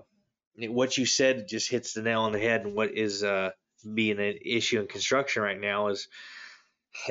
what 0.56 0.98
you 0.98 1.06
said 1.06 1.48
just 1.48 1.70
hits 1.70 1.92
the 1.92 2.02
nail 2.02 2.22
on 2.22 2.32
the 2.32 2.40
head, 2.40 2.62
and 2.62 2.74
what 2.74 2.92
is 2.96 3.22
uh, 3.22 3.50
being 3.94 4.18
an 4.18 4.38
issue 4.44 4.80
in 4.80 4.86
construction 4.86 5.42
right 5.42 5.60
now 5.60 5.88
is, 5.88 6.08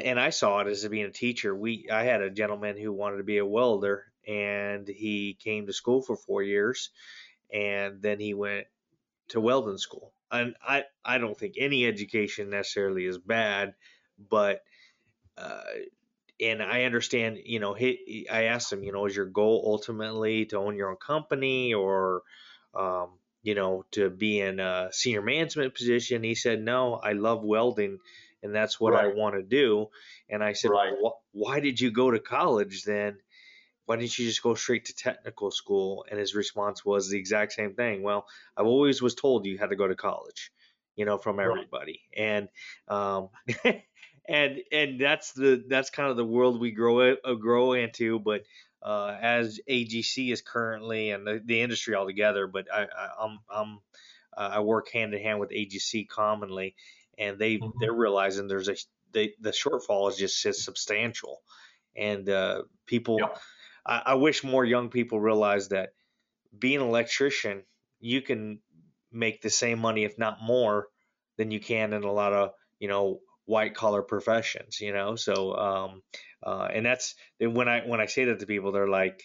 and 0.03 0.19
I 0.19 0.29
saw 0.29 0.59
it 0.59 0.67
as 0.67 0.87
being 0.87 1.05
a 1.05 1.11
teacher. 1.11 1.55
We 1.55 1.87
I 1.91 2.03
had 2.03 2.21
a 2.21 2.29
gentleman 2.29 2.77
who 2.77 2.93
wanted 2.93 3.17
to 3.17 3.23
be 3.23 3.37
a 3.37 3.45
welder, 3.45 4.05
and 4.27 4.87
he 4.87 5.37
came 5.39 5.67
to 5.67 5.73
school 5.73 6.01
for 6.01 6.15
four 6.15 6.43
years, 6.43 6.89
and 7.53 8.01
then 8.01 8.19
he 8.19 8.33
went 8.33 8.67
to 9.29 9.41
welding 9.41 9.77
school. 9.77 10.13
And 10.31 10.55
I 10.65 10.85
I 11.03 11.17
don't 11.19 11.37
think 11.37 11.55
any 11.57 11.85
education 11.85 12.49
necessarily 12.49 13.05
is 13.05 13.17
bad 13.17 13.75
but 14.17 14.61
uh, 15.37 15.61
and 16.41 16.61
I 16.61 16.83
understand, 16.83 17.39
you 17.45 17.59
know, 17.59 17.73
he, 17.73 18.27
I 18.29 18.43
asked 18.45 18.71
him, 18.71 18.83
you 18.83 18.91
know, 18.91 19.05
is 19.05 19.15
your 19.15 19.25
goal 19.25 19.63
ultimately 19.67 20.45
to 20.47 20.57
own 20.57 20.75
your 20.75 20.89
own 20.89 20.97
company 20.97 21.73
or, 21.73 22.23
um, 22.73 23.19
you 23.41 23.55
know, 23.55 23.85
to 23.91 24.09
be 24.09 24.41
in 24.41 24.59
a 24.59 24.89
senior 24.91 25.21
management 25.21 25.75
position? 25.75 26.23
He 26.23 26.35
said, 26.35 26.61
no, 26.61 26.95
I 26.95 27.13
love 27.13 27.43
welding 27.43 27.99
and 28.45 28.53
that's 28.53 28.79
what 28.79 28.93
right. 28.93 29.05
I 29.05 29.07
want 29.07 29.35
to 29.35 29.41
do. 29.41 29.87
And 30.29 30.43
I 30.43 30.53
said, 30.53 30.69
right. 30.69 30.93
well, 31.01 31.21
why 31.31 31.59
did 31.59 31.81
you 31.81 31.91
go 31.91 32.11
to 32.11 32.19
college 32.19 32.83
then? 32.83 33.17
Why 33.85 33.97
didn't 33.97 34.17
you 34.17 34.25
just 34.25 34.43
go 34.43 34.53
straight 34.53 34.85
to 34.85 34.95
technical 34.95 35.51
school? 35.51 36.05
And 36.09 36.19
his 36.19 36.35
response 36.35 36.85
was 36.85 37.09
the 37.09 37.17
exact 37.17 37.53
same 37.53 37.73
thing. 37.73 38.03
Well, 38.03 38.27
I've 38.55 38.67
always 38.67 39.01
was 39.01 39.15
told 39.15 39.45
you 39.45 39.57
had 39.57 39.71
to 39.71 39.75
go 39.75 39.87
to 39.87 39.95
college, 39.95 40.51
you 40.95 41.05
know, 41.05 41.17
from 41.17 41.39
everybody. 41.39 42.01
Right. 42.15 42.23
And, 42.23 42.49
um, 42.87 43.29
and 44.27 44.59
and 44.71 44.99
that's 44.99 45.33
the 45.33 45.63
that's 45.67 45.91
kind 45.91 46.09
of 46.09 46.17
the 46.17 46.25
world 46.25 46.59
we 46.59 46.71
grow 46.71 47.13
uh, 47.13 47.33
grow 47.33 47.73
into. 47.73 48.19
But 48.19 48.43
uh, 48.81 49.15
as 49.19 49.59
AGC 49.69 50.31
is 50.31 50.41
currently 50.41 51.11
and 51.11 51.25
the, 51.25 51.41
the 51.43 51.61
industry 51.61 51.95
altogether, 51.95 52.47
but 52.47 52.65
I, 52.73 52.83
I 52.83 53.09
I'm, 53.19 53.39
I'm 53.49 53.79
uh, 54.35 54.49
I 54.53 54.59
work 54.61 54.91
hand 54.91 55.13
in 55.13 55.21
hand 55.21 55.39
with 55.39 55.51
AGC 55.51 56.07
commonly, 56.07 56.75
and 57.17 57.37
they 57.39 57.57
mm-hmm. 57.57 57.77
they're 57.79 57.93
realizing 57.93 58.47
there's 58.47 58.69
a 58.69 58.75
they, 59.11 59.33
the 59.39 59.51
shortfall 59.51 60.09
is 60.09 60.17
just 60.17 60.41
substantial, 60.63 61.41
and 61.95 62.29
uh, 62.29 62.63
people. 62.85 63.19
I, 63.85 64.01
I 64.05 64.13
wish 64.15 64.43
more 64.43 64.65
young 64.65 64.89
people 64.89 65.19
realize 65.19 65.69
that 65.69 65.89
being 66.57 66.81
an 66.81 66.87
electrician, 66.87 67.63
you 67.99 68.21
can 68.21 68.59
make 69.11 69.41
the 69.41 69.49
same 69.49 69.79
money, 69.79 70.03
if 70.03 70.17
not 70.17 70.41
more, 70.41 70.87
than 71.37 71.51
you 71.51 71.59
can 71.59 71.93
in 71.93 72.03
a 72.03 72.11
lot 72.11 72.33
of 72.33 72.51
you 72.79 72.87
know 72.87 73.19
white 73.45 73.75
collar 73.75 74.01
professions. 74.01 74.79
You 74.81 74.93
know, 74.93 75.15
so 75.15 75.55
um, 75.55 76.01
uh, 76.43 76.67
and 76.73 76.85
that's 76.85 77.15
when 77.39 77.67
I 77.67 77.81
when 77.81 77.99
I 77.99 78.05
say 78.05 78.25
that 78.25 78.39
to 78.39 78.45
people, 78.45 78.71
they're 78.71 78.87
like, 78.87 79.23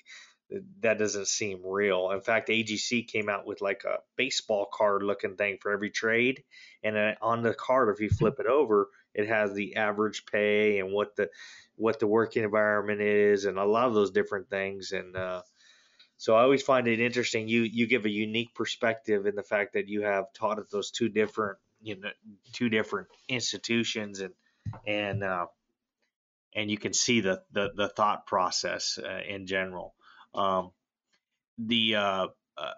that 0.80 0.98
doesn't 0.98 1.28
seem 1.28 1.61
real. 1.64 2.11
In 2.11 2.20
fact, 2.20 2.48
AGC 2.48 3.07
came 3.07 3.28
out 3.28 3.46
with 3.46 3.61
like 3.61 3.84
a 3.84 3.98
baseball 4.16 4.66
card 4.72 5.03
looking 5.03 5.36
thing 5.36 5.59
for 5.61 5.70
every 5.70 5.90
trade, 5.90 6.42
and 6.82 7.16
on 7.22 7.42
the 7.42 7.55
card, 7.55 7.88
if 7.88 8.01
you 8.01 8.11
flip 8.11 8.36
it 8.40 8.46
over, 8.46 8.88
it 9.14 9.28
has 9.28 9.53
the 9.53 9.76
average 9.76 10.24
pay 10.26 10.78
and 10.78 10.92
what 10.92 11.16
the 11.16 11.28
what 11.76 11.98
the 12.01 12.07
working 12.07 12.44
environment 12.44 13.01
is, 13.01 13.44
and 13.44 13.59
a 13.59 13.64
lot 13.64 13.88
of 13.88 13.94
those 13.94 14.11
different 14.11 14.51
things. 14.51 14.92
And 14.92 15.16
uh, 15.16 15.42
so 16.16 16.34
I 16.34 16.42
always 16.42 16.62
find 16.62 16.86
it 16.88 17.01
interesting. 17.01 17.48
You 17.48 17.62
you 17.62 17.86
give 17.86 18.05
a 18.05 18.11
unique 18.11 18.55
perspective 18.55 19.26
in 19.26 19.36
the 19.36 19.42
fact 19.42 19.74
that 19.74 19.88
you 19.88 20.03
have 20.03 20.32
taught 20.32 20.59
at 20.59 20.70
those 20.70 20.90
two 20.90 21.09
different 21.09 21.59
you 21.80 21.98
know 21.98 22.11
two 22.53 22.68
different 22.68 23.09
institutions 23.28 24.20
and 24.20 24.34
and 24.86 25.22
uh, 25.24 25.46
and 26.55 26.70
you 26.70 26.78
can 26.78 26.92
see 26.92 27.20
the 27.20 27.42
the, 27.53 27.70
the 27.74 27.88
thought 27.88 28.26
process 28.26 28.98
uh, 29.03 29.20
in 29.28 29.46
general. 29.46 29.94
Um, 30.35 30.70
the 31.59 31.97
uh, 31.97 32.26
uh, 32.57 32.72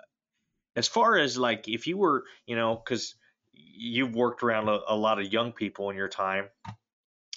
as 0.77 0.89
far 0.89 1.17
as 1.19 1.37
like 1.37 1.69
if 1.69 1.87
you 1.87 1.97
were 1.97 2.25
you 2.47 2.57
know 2.57 2.75
because 2.75 3.15
you've 3.53 4.15
worked 4.15 4.43
around 4.43 4.69
a, 4.69 4.81
a, 4.89 4.97
lot 4.97 5.21
of 5.21 5.33
young 5.33 5.53
people 5.53 5.91
in 5.91 5.97
your 5.97 6.09
time. 6.09 6.49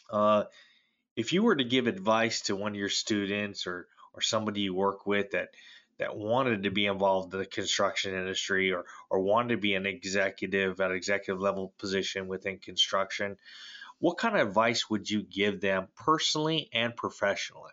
Uh, 0.09 0.43
if 1.15 1.33
you 1.33 1.43
were 1.43 1.55
to 1.55 1.63
give 1.63 1.87
advice 1.87 2.41
to 2.41 2.55
one 2.55 2.73
of 2.73 2.77
your 2.77 2.89
students 2.89 3.67
or 3.67 3.87
or 4.13 4.21
somebody 4.21 4.61
you 4.61 4.73
work 4.73 5.05
with 5.05 5.31
that 5.31 5.49
that 5.97 6.15
wanted 6.15 6.63
to 6.63 6.71
be 6.71 6.85
involved 6.85 7.33
in 7.33 7.39
the 7.39 7.45
construction 7.45 8.13
industry 8.13 8.71
or 8.71 8.85
or 9.09 9.19
wanted 9.19 9.49
to 9.49 9.57
be 9.57 9.75
an 9.75 9.85
executive 9.85 10.79
at 10.79 10.91
executive 10.91 11.41
level 11.41 11.73
position 11.77 12.27
within 12.27 12.59
construction, 12.59 13.37
what 13.99 14.17
kind 14.17 14.37
of 14.37 14.47
advice 14.47 14.89
would 14.89 15.09
you 15.09 15.23
give 15.23 15.61
them 15.61 15.87
personally 15.95 16.69
and 16.73 16.95
professionally? 16.95 17.71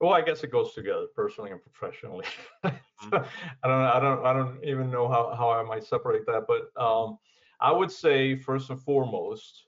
Well, 0.00 0.12
I 0.12 0.20
guess 0.20 0.44
it 0.44 0.52
goes 0.52 0.74
together, 0.74 1.06
personally 1.14 1.50
and 1.50 1.60
professionally. 1.60 2.24
mm-hmm. 2.64 3.16
I 3.64 3.68
don't, 3.68 3.82
I 3.82 4.00
don't, 4.00 4.26
I 4.26 4.32
don't 4.32 4.64
even 4.64 4.90
know 4.90 5.08
how, 5.08 5.34
how 5.36 5.50
I 5.50 5.62
might 5.64 5.84
separate 5.84 6.24
that, 6.26 6.44
but 6.46 6.70
um, 6.80 7.18
I 7.60 7.72
would 7.72 7.90
say 7.90 8.36
first 8.36 8.70
and 8.70 8.80
foremost, 8.80 9.64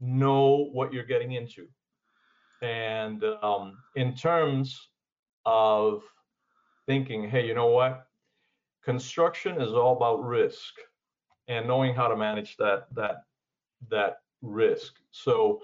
know 0.00 0.68
what 0.72 0.92
you're 0.92 1.04
getting 1.04 1.32
into, 1.32 1.66
and 2.60 3.24
um, 3.42 3.78
in 3.96 4.14
terms 4.14 4.90
of 5.46 6.02
thinking, 6.86 7.28
hey, 7.30 7.46
you 7.46 7.54
know 7.54 7.68
what, 7.68 8.06
construction 8.84 9.60
is 9.62 9.72
all 9.72 9.96
about 9.96 10.22
risk, 10.22 10.74
and 11.48 11.66
knowing 11.66 11.94
how 11.94 12.08
to 12.08 12.16
manage 12.16 12.56
that 12.58 12.86
that 12.94 13.22
that 13.88 14.18
risk. 14.42 14.94
So 15.10 15.62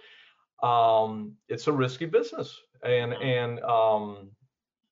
um, 0.63 1.37
it's 1.49 1.67
a 1.67 1.73
risky 1.73 2.07
business 2.07 2.59
and 2.85 3.13
and 3.15 3.61
um, 3.61 4.31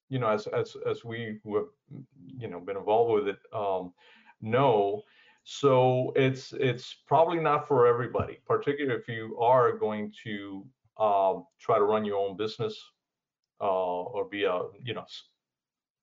you 0.08 0.18
know 0.18 0.28
as 0.28 0.46
as 0.48 0.76
as 0.86 1.04
we 1.04 1.38
have 1.54 1.64
you 2.38 2.48
know 2.48 2.60
been 2.60 2.76
involved 2.76 3.12
with 3.12 3.28
it 3.28 3.38
um, 3.52 3.92
know 4.40 5.02
so 5.44 6.12
it's 6.16 6.52
it's 6.52 6.96
probably 7.06 7.38
not 7.40 7.66
for 7.66 7.86
everybody 7.86 8.38
particularly 8.46 8.98
if 9.00 9.08
you 9.08 9.36
are 9.40 9.72
going 9.76 10.12
to 10.24 10.66
um, 10.98 11.44
try 11.60 11.78
to 11.78 11.84
run 11.84 12.04
your 12.04 12.18
own 12.18 12.36
business 12.36 12.76
uh, 13.60 13.64
or 13.64 14.24
be 14.24 14.44
a 14.44 14.62
you 14.82 14.94
know 14.94 15.04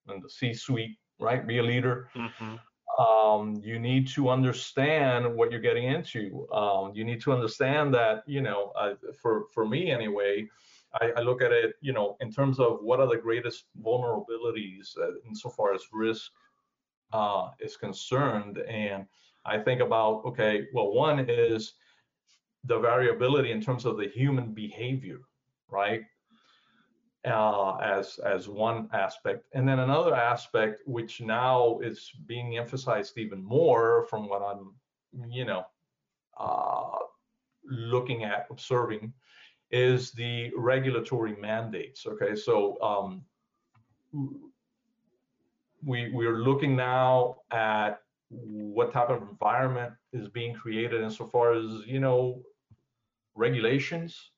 in 0.08 0.20
the 0.20 0.28
c-suite 0.28 0.96
right? 1.18 1.46
Be 1.46 1.58
a 1.58 1.62
leader. 1.62 2.08
Mm-hmm. 2.14 2.56
um, 3.02 3.60
you 3.62 3.78
need 3.78 4.08
to 4.08 4.30
understand 4.30 5.34
what 5.34 5.50
you're 5.50 5.60
getting 5.60 5.84
into. 5.84 6.46
Um, 6.52 6.92
you 6.94 7.04
need 7.04 7.20
to 7.22 7.32
understand 7.32 7.92
that 7.94 8.22
you 8.26 8.40
know 8.40 8.72
uh, 8.78 8.94
for 9.20 9.46
for 9.52 9.66
me 9.66 9.90
anyway 9.90 10.46
I, 11.00 11.12
I, 11.16 11.20
look 11.20 11.42
at 11.42 11.52
it, 11.52 11.74
you 11.80 11.92
know, 11.92 12.16
in 12.20 12.30
terms 12.32 12.58
of 12.58 12.78
what 12.82 13.00
are 13.00 13.06
the 13.06 13.16
greatest 13.16 13.64
vulnerabilities 13.82 14.96
uh, 14.98 15.12
insofar 15.26 15.74
as 15.74 15.82
risk 15.92 16.30
uh, 17.12 17.50
is 17.60 17.76
concerned. 17.76 18.58
And 18.58 19.06
I 19.44 19.58
think 19.58 19.80
about, 19.80 20.22
okay, 20.26 20.66
well, 20.72 20.92
one 20.92 21.26
is 21.28 21.74
the 22.64 22.78
variability 22.78 23.52
in 23.52 23.60
terms 23.60 23.84
of 23.84 23.96
the 23.96 24.08
human 24.08 24.52
behavior, 24.52 25.20
right? 25.68 26.02
Uh, 27.24 27.76
as 27.78 28.20
as 28.24 28.48
one 28.48 28.88
aspect, 28.92 29.46
and 29.52 29.68
then 29.68 29.80
another 29.80 30.14
aspect, 30.14 30.82
which 30.86 31.20
now 31.20 31.80
is 31.80 32.12
being 32.26 32.56
emphasized 32.56 33.18
even 33.18 33.42
more 33.42 34.06
from 34.08 34.28
what 34.28 34.42
I'm, 34.42 34.72
you 35.28 35.44
know, 35.44 35.64
uh, 36.38 36.98
looking 37.64 38.22
at, 38.22 38.46
observing, 38.48 39.12
is 39.70 40.12
the 40.12 40.52
regulatory 40.56 41.36
mandates. 41.36 42.06
Okay, 42.06 42.34
so 42.36 42.80
um, 42.80 43.24
we 45.84 46.10
we're 46.12 46.38
looking 46.38 46.76
now 46.76 47.36
at 47.50 48.00
what 48.28 48.92
type 48.92 49.08
of 49.08 49.22
environment 49.22 49.92
is 50.12 50.28
being 50.28 50.54
created 50.54 51.02
insofar 51.02 51.54
as 51.54 51.82
you 51.86 52.00
know 52.00 52.42
regulations, 53.34 54.30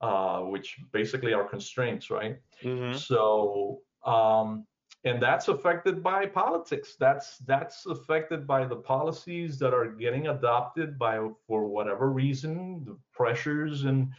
uh, 0.00 0.40
which 0.40 0.76
basically 0.92 1.32
are 1.32 1.44
constraints, 1.44 2.10
right? 2.10 2.38
Mm-hmm. 2.62 2.96
So 2.96 3.80
um, 4.04 4.66
and 5.04 5.20
that's 5.20 5.48
affected 5.48 6.02
by 6.02 6.26
politics. 6.26 6.94
That's 6.98 7.38
that's 7.38 7.86
affected 7.86 8.46
by 8.46 8.64
the 8.66 8.76
policies 8.76 9.58
that 9.58 9.74
are 9.74 9.88
getting 9.88 10.28
adopted 10.28 10.98
by 10.98 11.18
for 11.46 11.66
whatever 11.66 12.10
reason, 12.10 12.84
the 12.84 12.96
pressures 13.12 13.84
and 13.84 14.10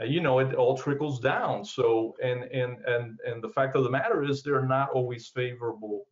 uh, 0.00 0.04
you 0.04 0.20
know 0.20 0.38
it 0.38 0.54
all 0.54 0.76
trickles 0.76 1.20
down. 1.20 1.64
So 1.64 2.16
and 2.22 2.44
and 2.44 2.78
and 2.86 3.18
and 3.26 3.42
the 3.42 3.48
fact 3.48 3.76
of 3.76 3.84
the 3.84 3.90
matter 3.90 4.24
is 4.24 4.42
they're 4.42 4.66
not 4.66 4.90
always 4.90 5.28
favorable 5.28 6.06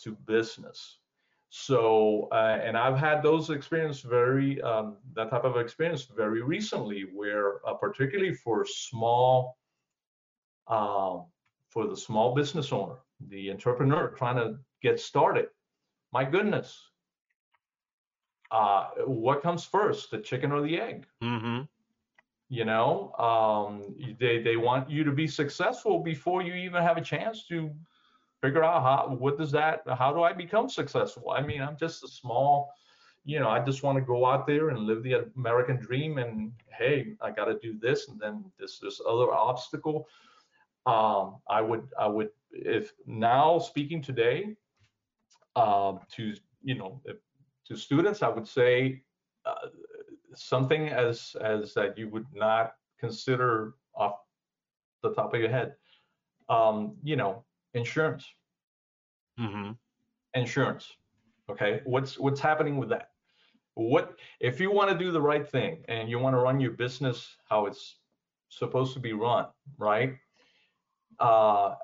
to 0.00 0.12
business. 0.26 0.98
So 1.48 2.28
uh, 2.32 2.58
and 2.62 2.76
i've 2.76 2.98
had 2.98 3.22
those 3.22 3.50
experience 3.50 4.00
very 4.00 4.60
um, 4.62 4.96
that 5.14 5.30
type 5.30 5.44
of 5.44 5.56
experience 5.56 6.04
very 6.04 6.42
recently 6.42 7.04
where 7.14 7.66
uh, 7.66 7.74
particularly 7.74 8.34
for 8.34 8.66
small 8.66 9.56
uh, 10.66 11.18
for 11.68 11.86
the 11.86 11.96
small 11.96 12.34
business 12.34 12.72
owner 12.72 12.96
the 13.28 13.50
entrepreneur 13.50 14.08
trying 14.08 14.36
to 14.36 14.58
get 14.82 15.00
started. 15.00 15.46
My 16.12 16.24
goodness. 16.24 16.90
Uh, 18.50 18.86
what 19.06 19.42
comes 19.42 19.64
first 19.64 20.10
the 20.10 20.18
chicken 20.18 20.52
or 20.52 20.62
the 20.62 20.78
egg? 20.80 21.06
Mm-hmm 21.22 21.62
you 22.48 22.64
know 22.64 23.12
um, 23.18 23.94
they 24.20 24.40
they 24.40 24.56
want 24.56 24.88
you 24.88 25.04
to 25.04 25.12
be 25.12 25.26
successful 25.26 25.98
before 26.00 26.42
you 26.42 26.54
even 26.54 26.82
have 26.82 26.96
a 26.96 27.00
chance 27.00 27.46
to 27.48 27.70
figure 28.42 28.62
out 28.62 28.82
how 28.82 29.14
what 29.16 29.36
does 29.38 29.50
that 29.50 29.82
how 29.98 30.12
do 30.12 30.22
i 30.22 30.32
become 30.32 30.68
successful? 30.68 31.30
I 31.30 31.42
mean 31.42 31.60
i'm 31.60 31.76
just 31.76 32.04
a 32.04 32.08
small 32.08 32.72
you 33.24 33.40
know 33.40 33.48
i 33.48 33.58
just 33.58 33.82
want 33.82 33.98
to 33.98 34.02
go 34.02 34.24
out 34.24 34.46
there 34.46 34.68
and 34.68 34.80
live 34.80 35.02
the 35.02 35.26
american 35.36 35.76
dream 35.76 36.18
and 36.18 36.52
hey 36.68 37.14
i 37.20 37.30
got 37.30 37.46
to 37.46 37.58
do 37.58 37.76
this 37.78 38.08
and 38.08 38.20
then 38.20 38.44
this 38.58 38.78
this 38.78 39.00
other 39.06 39.32
obstacle. 39.32 40.08
Um, 40.86 41.38
i 41.48 41.60
would 41.60 41.88
i 41.98 42.06
would 42.06 42.30
if 42.52 42.92
now 43.06 43.58
speaking 43.58 44.00
today 44.00 44.54
um, 45.56 45.98
to 46.12 46.34
you 46.62 46.76
know 46.76 47.00
to 47.66 47.76
students 47.76 48.22
i 48.22 48.28
would 48.28 48.46
say 48.46 49.02
uh, 49.44 49.68
something 50.38 50.88
as 50.88 51.36
as 51.40 51.74
that 51.74 51.96
you 51.98 52.08
would 52.08 52.26
not 52.34 52.74
consider 52.98 53.74
off 53.94 54.16
the 55.02 55.12
top 55.12 55.34
of 55.34 55.40
your 55.40 55.50
head. 55.50 55.74
Um, 56.48 56.96
you 57.02 57.16
know, 57.16 57.44
insurance. 57.74 58.26
Mm-hmm. 59.38 59.72
Insurance. 60.34 60.92
Okay, 61.50 61.80
what's 61.84 62.18
what's 62.18 62.40
happening 62.40 62.76
with 62.76 62.88
that? 62.90 63.10
What 63.74 64.18
if 64.40 64.60
you 64.60 64.70
want 64.70 64.90
to 64.90 64.98
do 64.98 65.10
the 65.12 65.20
right 65.20 65.46
thing 65.46 65.84
and 65.88 66.08
you 66.08 66.18
want 66.18 66.34
to 66.34 66.38
run 66.38 66.60
your 66.60 66.72
business 66.72 67.36
how 67.48 67.66
it's 67.66 67.96
supposed 68.48 68.94
to 68.94 69.00
be 69.00 69.12
run, 69.12 69.46
right? 69.78 70.14
Uh, 71.18 71.74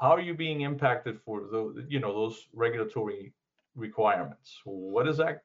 how 0.00 0.10
are 0.10 0.20
you 0.20 0.34
being 0.34 0.62
impacted 0.62 1.20
for 1.20 1.42
the 1.50 1.84
you 1.88 2.00
know 2.00 2.12
those 2.12 2.46
regulatory 2.52 3.34
requirements? 3.74 4.60
What 4.64 5.08
is 5.08 5.16
that 5.18 5.42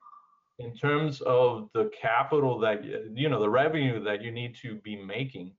in 0.60 0.76
terms 0.76 1.22
of 1.22 1.70
the 1.74 1.90
capital 2.00 2.60
that 2.60 2.84
you 2.84 3.30
know 3.30 3.40
the 3.40 3.50
revenue 3.50 4.04
that 4.04 4.24
you 4.24 4.32
need 4.32 4.56
to 4.56 4.76
be 4.76 4.96
making 4.96 5.52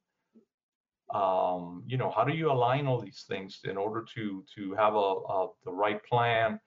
um, 1.15 1.83
you 1.87 1.97
know 1.97 2.11
how 2.15 2.25
do 2.25 2.35
you 2.35 2.51
align 2.51 2.87
all 2.87 3.01
these 3.01 3.25
things 3.29 3.61
in 3.65 3.77
order 3.77 4.05
to 4.15 4.45
to 4.55 4.75
have 4.75 4.95
a, 4.95 4.99
a, 4.99 5.49
the 5.65 5.73
right 5.73 6.05
plan 6.05 6.61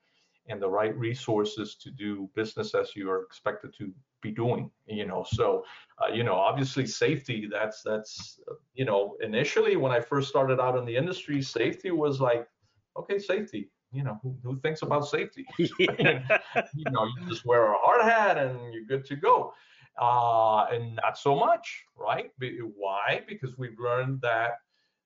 and 0.48 0.60
the 0.60 0.68
right 0.68 0.96
resources 0.98 1.76
to 1.76 1.90
do 1.90 2.28
business 2.34 2.74
as 2.74 2.96
you 2.96 3.08
are 3.08 3.22
expected 3.22 3.72
to 3.78 3.92
be 4.22 4.30
doing 4.30 4.70
you 4.86 5.06
know? 5.06 5.24
So 5.28 5.64
uh, 6.02 6.12
you 6.12 6.24
know 6.24 6.34
obviously 6.34 6.86
safety 6.86 7.48
that's 7.50 7.82
that's 7.82 8.40
you 8.74 8.84
know 8.84 9.16
initially 9.20 9.76
when 9.76 9.92
i 9.92 10.00
first 10.00 10.28
started 10.28 10.58
out 10.60 10.78
in 10.78 10.84
the 10.84 10.96
industry 10.96 11.42
safety 11.42 11.90
was 11.90 12.20
like 12.20 12.48
okay 12.96 13.18
safety 13.18 13.68
you 13.92 14.02
know, 14.02 14.18
who, 14.22 14.36
who 14.42 14.58
thinks 14.60 14.82
about 14.82 15.06
safety? 15.06 15.46
Yeah. 15.78 16.22
you 16.74 16.90
know, 16.90 17.04
you 17.04 17.28
just 17.28 17.44
wear 17.44 17.72
a 17.72 17.76
hard 17.78 18.02
hat 18.02 18.38
and 18.38 18.72
you're 18.72 18.84
good 18.84 19.04
to 19.06 19.16
go. 19.16 19.52
Uh, 20.00 20.64
and 20.72 20.96
not 20.96 21.18
so 21.18 21.36
much, 21.36 21.84
right? 21.96 22.30
Why? 22.76 23.22
Because 23.28 23.58
we've 23.58 23.78
learned 23.78 24.20
that 24.22 24.52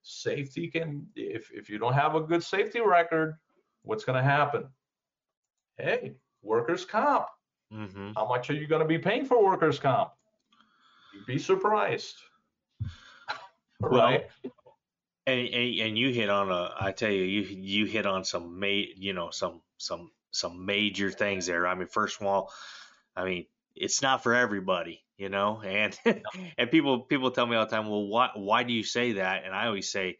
safety 0.02 0.68
can, 0.68 1.06
if, 1.16 1.50
if 1.52 1.68
you 1.68 1.78
don't 1.78 1.92
have 1.94 2.14
a 2.14 2.20
good 2.20 2.42
safety 2.42 2.80
record, 2.80 3.36
what's 3.82 4.04
going 4.04 4.16
to 4.16 4.22
happen? 4.22 4.68
Hey, 5.76 6.14
workers' 6.42 6.84
comp. 6.84 7.26
hmm 7.72 8.12
How 8.16 8.28
much 8.28 8.48
are 8.50 8.54
you 8.54 8.68
going 8.68 8.80
to 8.82 8.86
be 8.88 8.98
paying 8.98 9.24
for 9.24 9.44
workers' 9.44 9.80
comp? 9.80 10.10
You'd 11.12 11.26
be 11.26 11.38
surprised. 11.38 12.16
Well, 13.78 13.90
right? 13.92 14.26
And, 15.26 15.40
and 15.40 15.80
and 15.80 15.98
you 15.98 16.10
hit 16.12 16.28
on 16.30 16.50
a, 16.52 16.72
I 16.78 16.92
tell 16.92 17.10
you, 17.10 17.22
you 17.22 17.42
you 17.42 17.86
hit 17.86 18.06
on 18.06 18.24
some 18.24 18.60
ma, 18.60 18.66
you 18.66 19.12
know, 19.12 19.30
some 19.30 19.60
some 19.76 20.12
some 20.30 20.66
major 20.66 21.10
things 21.10 21.46
there. 21.46 21.66
I 21.66 21.74
mean, 21.74 21.88
first 21.88 22.20
of 22.20 22.26
all, 22.26 22.52
I 23.16 23.24
mean, 23.24 23.46
it's 23.74 24.02
not 24.02 24.22
for 24.22 24.34
everybody, 24.34 25.04
you 25.16 25.28
know, 25.28 25.60
and 25.66 25.98
and 26.58 26.70
people 26.70 27.00
people 27.02 27.32
tell 27.32 27.46
me 27.46 27.56
all 27.56 27.66
the 27.66 27.70
time, 27.70 27.88
well, 27.88 28.06
why 28.06 28.30
why 28.34 28.62
do 28.62 28.72
you 28.72 28.84
say 28.84 29.12
that? 29.14 29.44
And 29.44 29.54
I 29.54 29.66
always 29.66 29.90
say, 29.90 30.18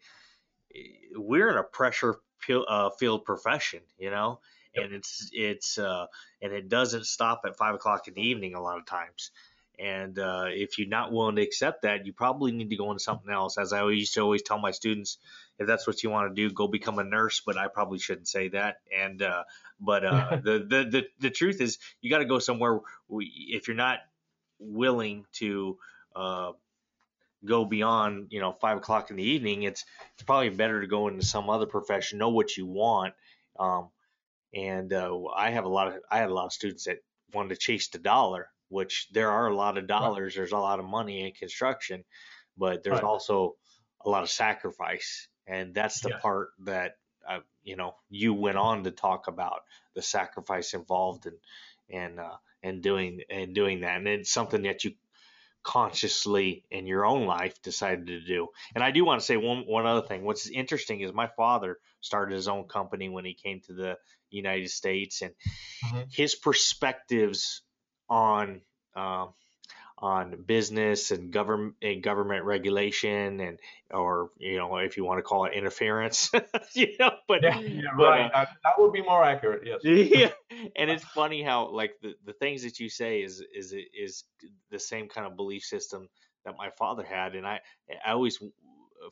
"Eh, 0.75 0.81
we're 1.15 1.49
in 1.49 1.57
a 1.57 1.63
pressure 1.63 2.17
uh, 2.49 2.91
field 2.91 3.25
profession, 3.25 3.81
you 3.97 4.11
know, 4.11 4.41
and 4.75 4.93
it's 4.93 5.29
it's 5.33 5.77
uh, 5.77 6.07
and 6.41 6.53
it 6.53 6.69
doesn't 6.69 7.05
stop 7.05 7.41
at 7.45 7.57
five 7.57 7.75
o'clock 7.75 8.07
in 8.07 8.13
the 8.15 8.21
evening 8.27 8.55
a 8.55 8.61
lot 8.61 8.77
of 8.79 8.85
times. 8.85 9.31
And 9.79 10.17
uh, 10.17 10.45
if 10.47 10.79
you're 10.79 10.87
not 10.87 11.11
willing 11.11 11.35
to 11.35 11.41
accept 11.41 11.83
that, 11.83 12.05
you 12.05 12.13
probably 12.13 12.51
need 12.51 12.71
to 12.71 12.75
go 12.75 12.89
into 12.91 13.03
something 13.03 13.31
else. 13.31 13.57
As 13.57 13.73
I 13.73 13.87
used 13.89 14.15
to 14.15 14.21
always 14.21 14.41
tell 14.41 14.57
my 14.57 14.71
students, 14.71 15.17
if 15.59 15.67
that's 15.67 15.85
what 15.85 16.01
you 16.01 16.09
want 16.09 16.35
to 16.35 16.49
do, 16.49 16.53
go 16.53 16.67
become 16.67 16.97
a 16.97 17.03
nurse. 17.03 17.41
But 17.45 17.57
I 17.57 17.67
probably 17.67 17.99
shouldn't 17.99 18.27
say 18.27 18.47
that. 18.49 18.77
And 18.95 19.21
uh, 19.21 19.43
but 19.79 20.03
uh, 20.03 20.37
the, 20.43 20.59
the 20.59 20.89
the 20.89 21.07
the 21.19 21.29
truth 21.29 21.61
is, 21.61 21.77
you 22.01 22.09
got 22.09 22.19
to 22.19 22.25
go 22.25 22.39
somewhere. 22.39 22.79
If 23.09 23.67
you're 23.67 23.77
not 23.77 23.99
willing 24.59 25.25
to 25.33 25.77
uh, 26.15 26.51
go 27.45 27.65
beyond, 27.65 28.27
you 28.31 28.39
know, 28.39 28.53
five 28.53 28.77
o'clock 28.77 29.11
in 29.11 29.17
the 29.17 29.23
evening, 29.23 29.63
it's 29.63 29.85
it's 30.15 30.23
probably 30.23 30.49
better 30.49 30.81
to 30.81 30.87
go 30.87 31.07
into 31.07 31.25
some 31.25 31.49
other 31.49 31.67
profession. 31.67 32.17
Know 32.17 32.29
what 32.29 32.57
you 32.57 32.65
want. 32.65 33.13
Um, 33.59 33.89
and 34.53 34.91
uh, 34.93 35.25
I 35.35 35.51
have 35.51 35.65
a 35.65 35.69
lot 35.69 35.87
of 35.87 35.95
I 36.09 36.17
had 36.17 36.29
a 36.29 36.33
lot 36.33 36.45
of 36.45 36.53
students 36.53 36.85
that 36.85 36.97
wanted 37.33 37.49
to 37.49 37.57
chase 37.57 37.89
the 37.89 37.99
dollar, 37.99 38.49
which 38.69 39.07
there 39.11 39.31
are 39.31 39.47
a 39.47 39.55
lot 39.55 39.77
of 39.77 39.87
dollars. 39.87 40.35
There's 40.35 40.51
a 40.51 40.57
lot 40.57 40.79
of 40.79 40.85
money 40.85 41.25
in 41.25 41.33
construction, 41.33 42.03
but 42.57 42.83
there's 42.83 42.95
Right. 42.95 43.03
also 43.03 43.55
a 44.05 44.09
lot 44.09 44.23
of 44.23 44.29
sacrifice, 44.29 45.27
and 45.45 45.73
that's 45.73 46.01
the 46.01 46.09
Yeah. 46.09 46.19
part 46.19 46.49
that 46.59 46.97
uh, 47.27 47.39
you 47.63 47.75
know 47.75 47.95
you 48.09 48.33
went 48.33 48.57
on 48.57 48.83
to 48.83 48.91
talk 48.91 49.27
about 49.27 49.61
the 49.93 50.01
sacrifice 50.01 50.73
involved 50.73 51.25
and 51.25 51.37
and 51.89 52.19
uh, 52.19 52.37
and 52.63 52.81
doing 52.83 53.21
and 53.29 53.53
doing 53.55 53.81
that, 53.81 53.97
and 53.97 54.07
it's 54.07 54.31
something 54.31 54.63
that 54.63 54.83
you 54.83 54.93
consciously 55.63 56.63
in 56.71 56.87
your 56.87 57.05
own 57.05 57.25
life 57.25 57.61
decided 57.61 58.07
to 58.07 58.21
do. 58.21 58.47
And 58.73 58.83
I 58.83 58.91
do 58.91 59.03
want 59.03 59.19
to 59.19 59.25
say 59.25 59.37
one 59.37 59.65
one 59.67 59.85
other 59.85 60.07
thing. 60.07 60.23
What's 60.23 60.49
interesting 60.49 61.01
is 61.01 61.11
my 61.13 61.27
father 61.27 61.79
started 61.99 62.35
his 62.35 62.47
own 62.47 62.67
company 62.67 63.09
when 63.09 63.25
he 63.25 63.33
came 63.33 63.61
to 63.61 63.73
the 63.73 63.97
United 64.29 64.69
States, 64.69 65.21
and 65.21 65.33
Mhm. 65.83 66.11
his 66.11 66.35
perspectives 66.35 67.61
on 68.09 68.61
um, 68.95 69.33
on 69.99 70.43
business 70.45 71.09
and 71.11 71.31
government 71.31 71.75
and 71.81 72.03
government 72.03 72.45
regulation 72.45 73.39
and 73.39 73.59
or 73.91 74.29
you 74.37 74.57
know 74.57 74.77
if 74.77 74.95
you 74.95 75.03
want 75.03 75.17
to 75.17 75.23
call 75.23 75.45
it 75.45 75.53
interference, 75.53 76.31
you 76.73 76.95
know, 76.99 77.11
but 77.27 77.41
Yeah, 77.43 77.59
yeah, 77.61 77.81
but, 77.97 78.03
right. 78.03 78.31
Uh, 78.33 78.45
that 78.63 78.73
would 78.77 78.93
be 78.93 79.01
more 79.01 79.23
accurate. 79.23 79.63
Yes. 79.65 79.81
yeah 79.83 80.31
and 80.75 80.89
it's 80.89 81.03
funny 81.03 81.43
how 81.43 81.69
like 81.69 81.93
the, 82.01 82.13
the 82.25 82.33
things 82.33 82.63
that 82.63 82.79
you 82.79 82.89
say 82.89 83.21
is 83.21 83.43
is 83.53 83.73
is 83.73 84.23
the 84.71 84.79
same 84.79 85.07
kind 85.07 85.27
of 85.27 85.35
belief 85.35 85.63
system 85.63 86.07
that 86.45 86.55
my 86.57 86.69
father 86.77 87.03
had 87.03 87.35
and 87.35 87.45
i 87.45 87.59
i 88.05 88.11
always 88.11 88.39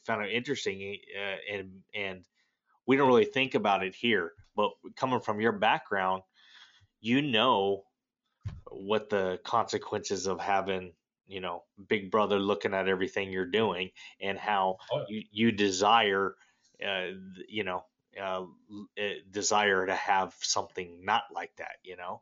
found 0.06 0.26
it 0.26 0.32
interesting 0.34 0.98
uh, 1.18 1.56
and 1.56 1.72
and 1.94 2.26
we 2.88 2.96
don't 2.96 3.08
really 3.08 3.26
think 3.26 3.56
about 3.56 3.84
it 3.84 3.96
here 3.96 4.32
but 4.56 4.72
coming 4.96 5.20
from 5.20 5.40
your 5.40 5.52
background 5.52 6.24
you 7.02 7.22
know 7.22 7.84
what 8.72 9.10
the 9.10 9.40
consequences 9.44 10.28
of 10.28 10.40
having 10.40 10.94
you 11.28 11.42
know 11.42 11.64
big 11.88 12.12
brother 12.12 12.40
looking 12.40 12.74
at 12.74 12.88
everything 12.88 13.32
you're 13.32 13.46
doing 13.46 13.92
and 14.20 14.38
how 14.38 14.78
Oh, 14.92 15.06
you, 15.08 15.24
you 15.32 15.52
desire 15.52 16.36
uh, 16.86 17.08
you 17.48 17.64
know 17.64 17.86
uh, 18.22 18.44
uh, 19.00 19.10
desire 19.32 19.86
to 19.86 19.96
have 19.96 20.34
something 20.40 21.04
not 21.06 21.24
like 21.34 21.56
that 21.58 21.78
you 21.84 21.96
know 21.98 22.22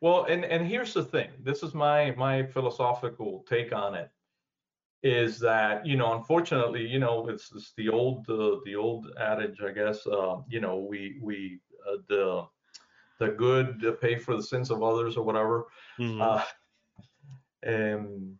Well, 0.00 0.24
and 0.24 0.44
and 0.44 0.66
here's 0.66 0.94
the 0.94 1.04
thing. 1.04 1.30
This 1.40 1.62
is 1.62 1.74
my 1.74 2.12
my 2.12 2.44
philosophical 2.44 3.44
take 3.48 3.72
on 3.72 3.94
it. 3.94 4.10
Is 5.02 5.38
that 5.40 5.86
you 5.86 5.96
know, 5.96 6.14
unfortunately, 6.14 6.86
you 6.86 6.98
know, 6.98 7.28
it's, 7.28 7.52
it's 7.54 7.72
the 7.76 7.88
old 7.90 8.28
uh, 8.28 8.58
the 8.64 8.76
old 8.76 9.06
adage, 9.18 9.60
I 9.62 9.72
guess. 9.72 10.06
Uh, 10.06 10.42
you 10.48 10.60
know, 10.60 10.78
we 10.78 11.18
we 11.22 11.60
uh, 11.88 11.98
the 12.08 12.46
the 13.18 13.28
good 13.28 13.82
pay 14.00 14.16
for 14.18 14.36
the 14.36 14.42
sins 14.42 14.70
of 14.70 14.82
others 14.82 15.16
or 15.16 15.24
whatever. 15.24 15.64
Uh, 16.22 16.44
and 17.62 18.36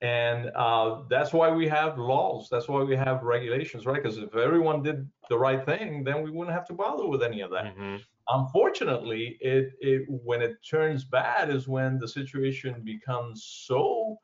and 0.00 0.50
uh, 0.56 1.02
that's 1.08 1.32
why 1.32 1.48
we 1.50 1.68
have 1.68 1.96
laws. 1.96 2.48
That's 2.50 2.68
why 2.68 2.82
we 2.82 2.96
have 2.96 3.22
regulations, 3.22 3.86
right? 3.86 4.02
Because 4.02 4.18
if 4.18 4.34
everyone 4.34 4.82
did 4.82 5.08
the 5.28 5.38
right 5.38 5.64
thing, 5.64 6.02
then 6.02 6.22
we 6.22 6.30
wouldn't 6.30 6.54
have 6.54 6.66
to 6.68 6.74
bother 6.74 7.06
with 7.06 7.22
any 7.22 7.40
of 7.40 7.50
that. 7.52 7.76
Mhm. 7.76 8.02
Unfortunately, 8.28 9.36
it, 9.40 9.72
it 9.80 10.02
when 10.08 10.42
it 10.42 10.56
turns 10.68 11.04
bad 11.04 11.50
is 11.50 11.68
when 11.68 11.98
the 11.98 12.08
situation 12.08 12.82
becomes 12.82 13.44
so 13.44 14.18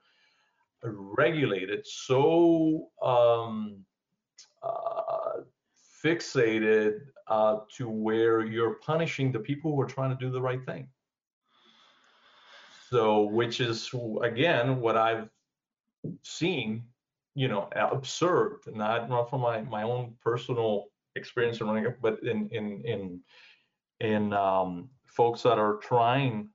regulated, 0.83 1.87
so 1.87 2.89
um, 3.03 3.85
uh, 4.63 5.43
fixated 6.05 7.01
uh, 7.29 7.61
to 7.77 7.89
where 7.89 8.45
you're 8.45 8.75
punishing 8.75 9.33
the 9.33 9.39
people 9.39 9.75
who 9.75 9.81
are 9.81 9.87
trying 9.87 10.11
to 10.11 10.17
do 10.17 10.31
the 10.31 10.41
right 10.41 10.65
thing. 10.65 10.89
So, 12.91 13.23
which 13.23 13.61
is 13.61 13.91
again 14.23 14.81
what 14.81 14.97
I've 14.97 15.29
seen, 16.23 16.85
you 17.35 17.49
know, 17.49 17.69
observed, 17.77 18.75
not 18.75 19.11
not 19.11 19.29
from 19.29 19.43
my 19.43 19.61
my 19.63 19.83
own 19.83 20.15
personal 20.23 20.87
experience 21.15 21.61
in 21.61 21.67
running, 21.67 21.95
but 22.01 22.23
in 22.23 22.49
in 22.49 22.83
in 22.85 23.21
in 24.01 24.33
um, 24.33 24.89
folks 25.07 25.43
that 25.43 25.59
are 25.59 25.77
trying 25.77 26.49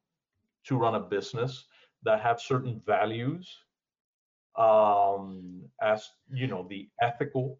to 0.65 0.77
run 0.77 0.95
a 0.95 0.99
business 0.99 1.65
that 2.03 2.21
have 2.21 2.39
certain 2.39 2.81
values, 2.85 3.47
um, 4.57 5.63
as 5.81 6.09
you 6.31 6.47
know, 6.47 6.65
the 6.69 6.89
ethical 7.01 7.59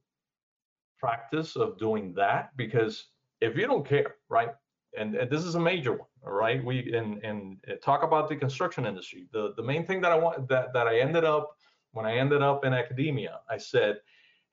practice 1.04 1.58
of 1.58 1.78
doing 1.78 2.14
that. 2.14 2.56
Because 2.56 3.08
if 3.41 3.58
you 3.58 3.68
don't 3.68 3.86
care, 3.86 4.16
right, 4.30 4.51
and, 4.97 5.16
and 5.16 5.30
this 5.30 5.43
is 5.43 5.56
a 5.56 5.60
major 5.60 5.91
one, 5.91 6.14
right? 6.24 6.64
we 6.64 6.76
and 6.99 7.22
and 7.24 7.58
uh, 7.70 7.74
talk 7.84 8.04
about 8.04 8.30
the 8.30 8.38
construction 8.38 8.86
industry. 8.86 9.28
The 9.34 9.54
the 9.58 9.64
main 9.72 9.86
thing 9.86 9.99
that 10.01 10.12
I 10.14 10.18
want 10.26 10.47
that 10.47 10.72
that 10.74 10.88
I 10.88 10.99
ended 10.99 11.26
up 11.26 11.45
when 11.91 12.06
I 12.06 12.14
ended 12.24 12.41
up 12.41 12.64
in 12.66 12.74
academia, 12.74 13.39
I 13.49 13.58
said, 13.58 13.97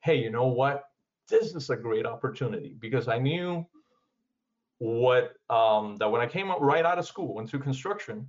hey, 0.05 0.17
you 0.23 0.29
know 0.29 0.47
what? 0.47 0.83
This 1.29 1.55
is 1.55 1.69
a 1.69 1.77
great 1.87 2.05
opportunity 2.05 2.75
because 2.79 3.07
I 3.07 3.17
knew 3.17 3.65
what 4.79 5.33
um, 5.49 5.95
that 5.99 6.11
when 6.11 6.21
I 6.21 6.27
came 6.27 6.51
up 6.51 6.59
right 6.59 6.85
out 6.85 6.99
of 6.99 7.05
school 7.05 7.39
into 7.39 7.59
construction, 7.59 8.27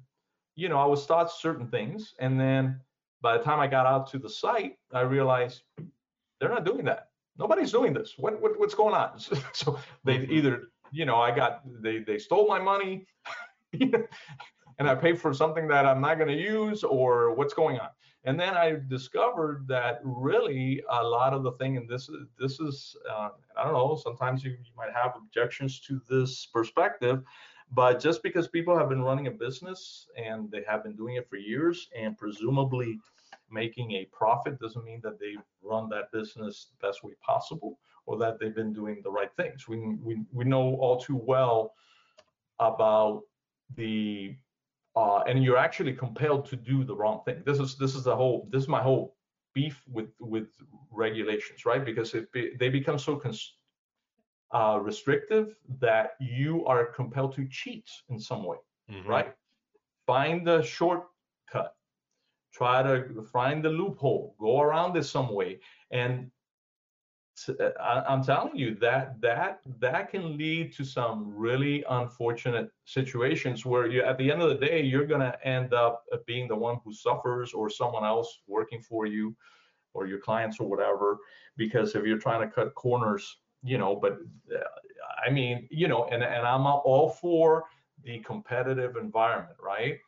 you 0.54 0.68
know, 0.68 0.78
I 0.78 0.86
was 0.86 1.06
taught 1.06 1.32
certain 1.32 1.66
things, 1.76 2.14
and 2.20 2.38
then 2.38 2.80
by 3.20 3.36
the 3.36 3.42
time 3.42 3.58
I 3.58 3.66
got 3.66 3.86
out 3.86 4.04
to 4.12 4.18
the 4.18 4.28
site, 4.28 4.76
I 4.92 5.00
realized 5.00 5.62
they're 6.38 6.54
not 6.56 6.64
doing 6.64 6.84
that. 6.84 7.11
Nobody's 7.38 7.72
doing 7.72 7.92
this. 7.92 8.14
What, 8.18 8.40
what 8.40 8.58
what's 8.58 8.74
going 8.74 8.94
on? 8.94 9.18
so 9.52 9.78
they 10.04 10.18
Mhm. 10.18 10.30
either, 10.30 10.68
you 10.90 11.04
know, 11.04 11.16
I 11.16 11.30
got 11.30 11.62
they 11.82 11.98
they 12.00 12.18
stole 12.18 12.46
my 12.46 12.58
money, 12.60 13.06
and 14.78 14.88
I 14.88 14.94
paid 14.94 15.20
for 15.20 15.32
something 15.32 15.66
that 15.68 15.86
I'm 15.86 16.00
not 16.00 16.18
going 16.18 16.28
to 16.28 16.40
use, 16.40 16.84
or 16.84 17.34
what's 17.34 17.54
going 17.54 17.78
on? 17.80 17.88
And 18.24 18.38
then 18.38 18.54
I 18.56 18.76
discovered 18.88 19.66
that 19.68 20.00
really 20.04 20.82
a 20.88 21.02
lot 21.02 21.32
of 21.34 21.42
the 21.42 21.52
thing, 21.52 21.76
and 21.76 21.88
this 21.88 22.08
is 22.08 22.16
this 22.38 22.60
is 22.60 22.96
uh, 23.10 23.30
I 23.56 23.64
don't 23.64 23.72
know. 23.72 23.96
Sometimes 24.02 24.44
you, 24.44 24.50
you 24.52 24.72
might 24.76 24.92
have 24.92 25.12
objections 25.16 25.80
to 25.80 26.00
this 26.08 26.46
perspective, 26.46 27.22
but 27.72 27.98
just 28.00 28.22
because 28.22 28.46
people 28.48 28.76
have 28.78 28.88
been 28.88 29.02
running 29.02 29.26
a 29.26 29.30
business 29.30 30.06
and 30.16 30.50
they 30.50 30.62
have 30.68 30.84
been 30.84 30.94
doing 30.94 31.16
it 31.16 31.28
for 31.28 31.36
years 31.36 31.88
and 31.96 32.16
presumably 32.16 33.00
making 33.52 33.92
a 33.92 34.06
profit 34.06 34.58
doesn't 34.58 34.84
mean 34.84 35.00
that 35.02 35.18
they 35.20 35.36
run 35.62 35.88
that 35.90 36.10
business 36.12 36.68
the 36.70 36.86
best 36.86 37.04
way 37.04 37.12
possible 37.20 37.78
or 38.06 38.18
that 38.18 38.38
they've 38.38 38.54
been 38.54 38.72
doing 38.72 39.00
the 39.02 39.10
right 39.10 39.32
things. 39.36 39.68
We 39.68 39.78
we 40.02 40.22
we 40.32 40.44
know 40.44 40.76
all 40.76 40.98
too 40.98 41.16
well 41.16 41.74
about 42.58 43.22
the 43.76 44.36
uh, 44.96 45.20
and 45.26 45.42
you're 45.44 45.56
actually 45.58 45.94
compelled 45.94 46.44
to 46.46 46.56
do 46.56 46.84
the 46.84 46.94
wrong 46.94 47.20
thing. 47.24 47.42
This 47.44 47.58
is 47.58 47.76
this 47.76 47.94
is 47.94 48.04
the 48.04 48.16
whole 48.16 48.48
this 48.50 48.62
is 48.62 48.68
my 48.68 48.82
whole 48.82 49.16
beef 49.54 49.82
with 49.90 50.10
with 50.20 50.48
regulations, 50.90 51.64
right? 51.66 51.84
Because 51.84 52.14
if 52.14 52.26
they 52.32 52.68
become 52.68 52.98
so 52.98 53.16
cons- 53.16 53.56
uh, 54.52 54.78
restrictive 54.82 55.56
that 55.80 56.12
you 56.20 56.64
are 56.66 56.86
compelled 56.86 57.32
to 57.34 57.46
cheat 57.48 57.88
in 58.08 58.18
some 58.18 58.44
way, 58.44 58.58
Mhm. 58.90 59.06
right? 59.06 59.34
Find 60.06 60.46
the 60.46 60.62
shortcut, 60.62 61.76
try 62.52 62.82
to 62.82 63.22
find 63.32 63.64
the 63.64 63.70
loophole, 63.70 64.34
go 64.38 64.60
around 64.60 64.96
it 64.96 65.04
some 65.04 65.32
way, 65.34 65.60
and 65.90 66.30
uh, 67.48 67.70
I, 67.80 68.12
am 68.12 68.22
telling 68.22 68.56
you 68.56 68.74
that 68.76 69.20
that 69.20 69.60
that 69.80 70.10
can 70.10 70.36
lead 70.36 70.72
to 70.74 70.84
some 70.84 71.32
really 71.34 71.84
unfortunate 71.88 72.70
situations 72.84 73.64
where 73.64 73.86
you 73.86 74.02
at 74.02 74.18
the 74.18 74.30
end 74.30 74.42
of 74.42 74.50
the 74.50 74.66
day 74.66 74.82
you're 74.82 75.06
going 75.06 75.22
to 75.22 75.46
end 75.46 75.72
up 75.72 76.04
uh, 76.12 76.18
being 76.26 76.46
the 76.46 76.56
one 76.56 76.78
who 76.84 76.92
suffers 76.92 77.52
or 77.54 77.70
someone 77.70 78.04
else 78.04 78.40
working 78.46 78.82
for 78.82 79.06
you 79.06 79.34
or 79.94 80.06
your 80.06 80.18
clients 80.18 80.60
or 80.60 80.68
whatever 80.68 81.18
because 81.56 81.94
if 81.94 82.04
you're 82.04 82.18
trying 82.18 82.46
to 82.46 82.54
cut 82.54 82.74
corners 82.74 83.38
you 83.62 83.78
know 83.78 83.96
but 83.96 84.18
uh, 84.54 84.60
i 85.26 85.30
mean 85.30 85.66
you 85.70 85.88
know 85.88 86.04
and, 86.12 86.22
and 86.22 86.46
i'm 86.46 86.66
all 86.66 87.08
for 87.08 87.64
the 88.04 88.18
competitive 88.20 88.96
environment 88.96 89.56
right 89.58 89.98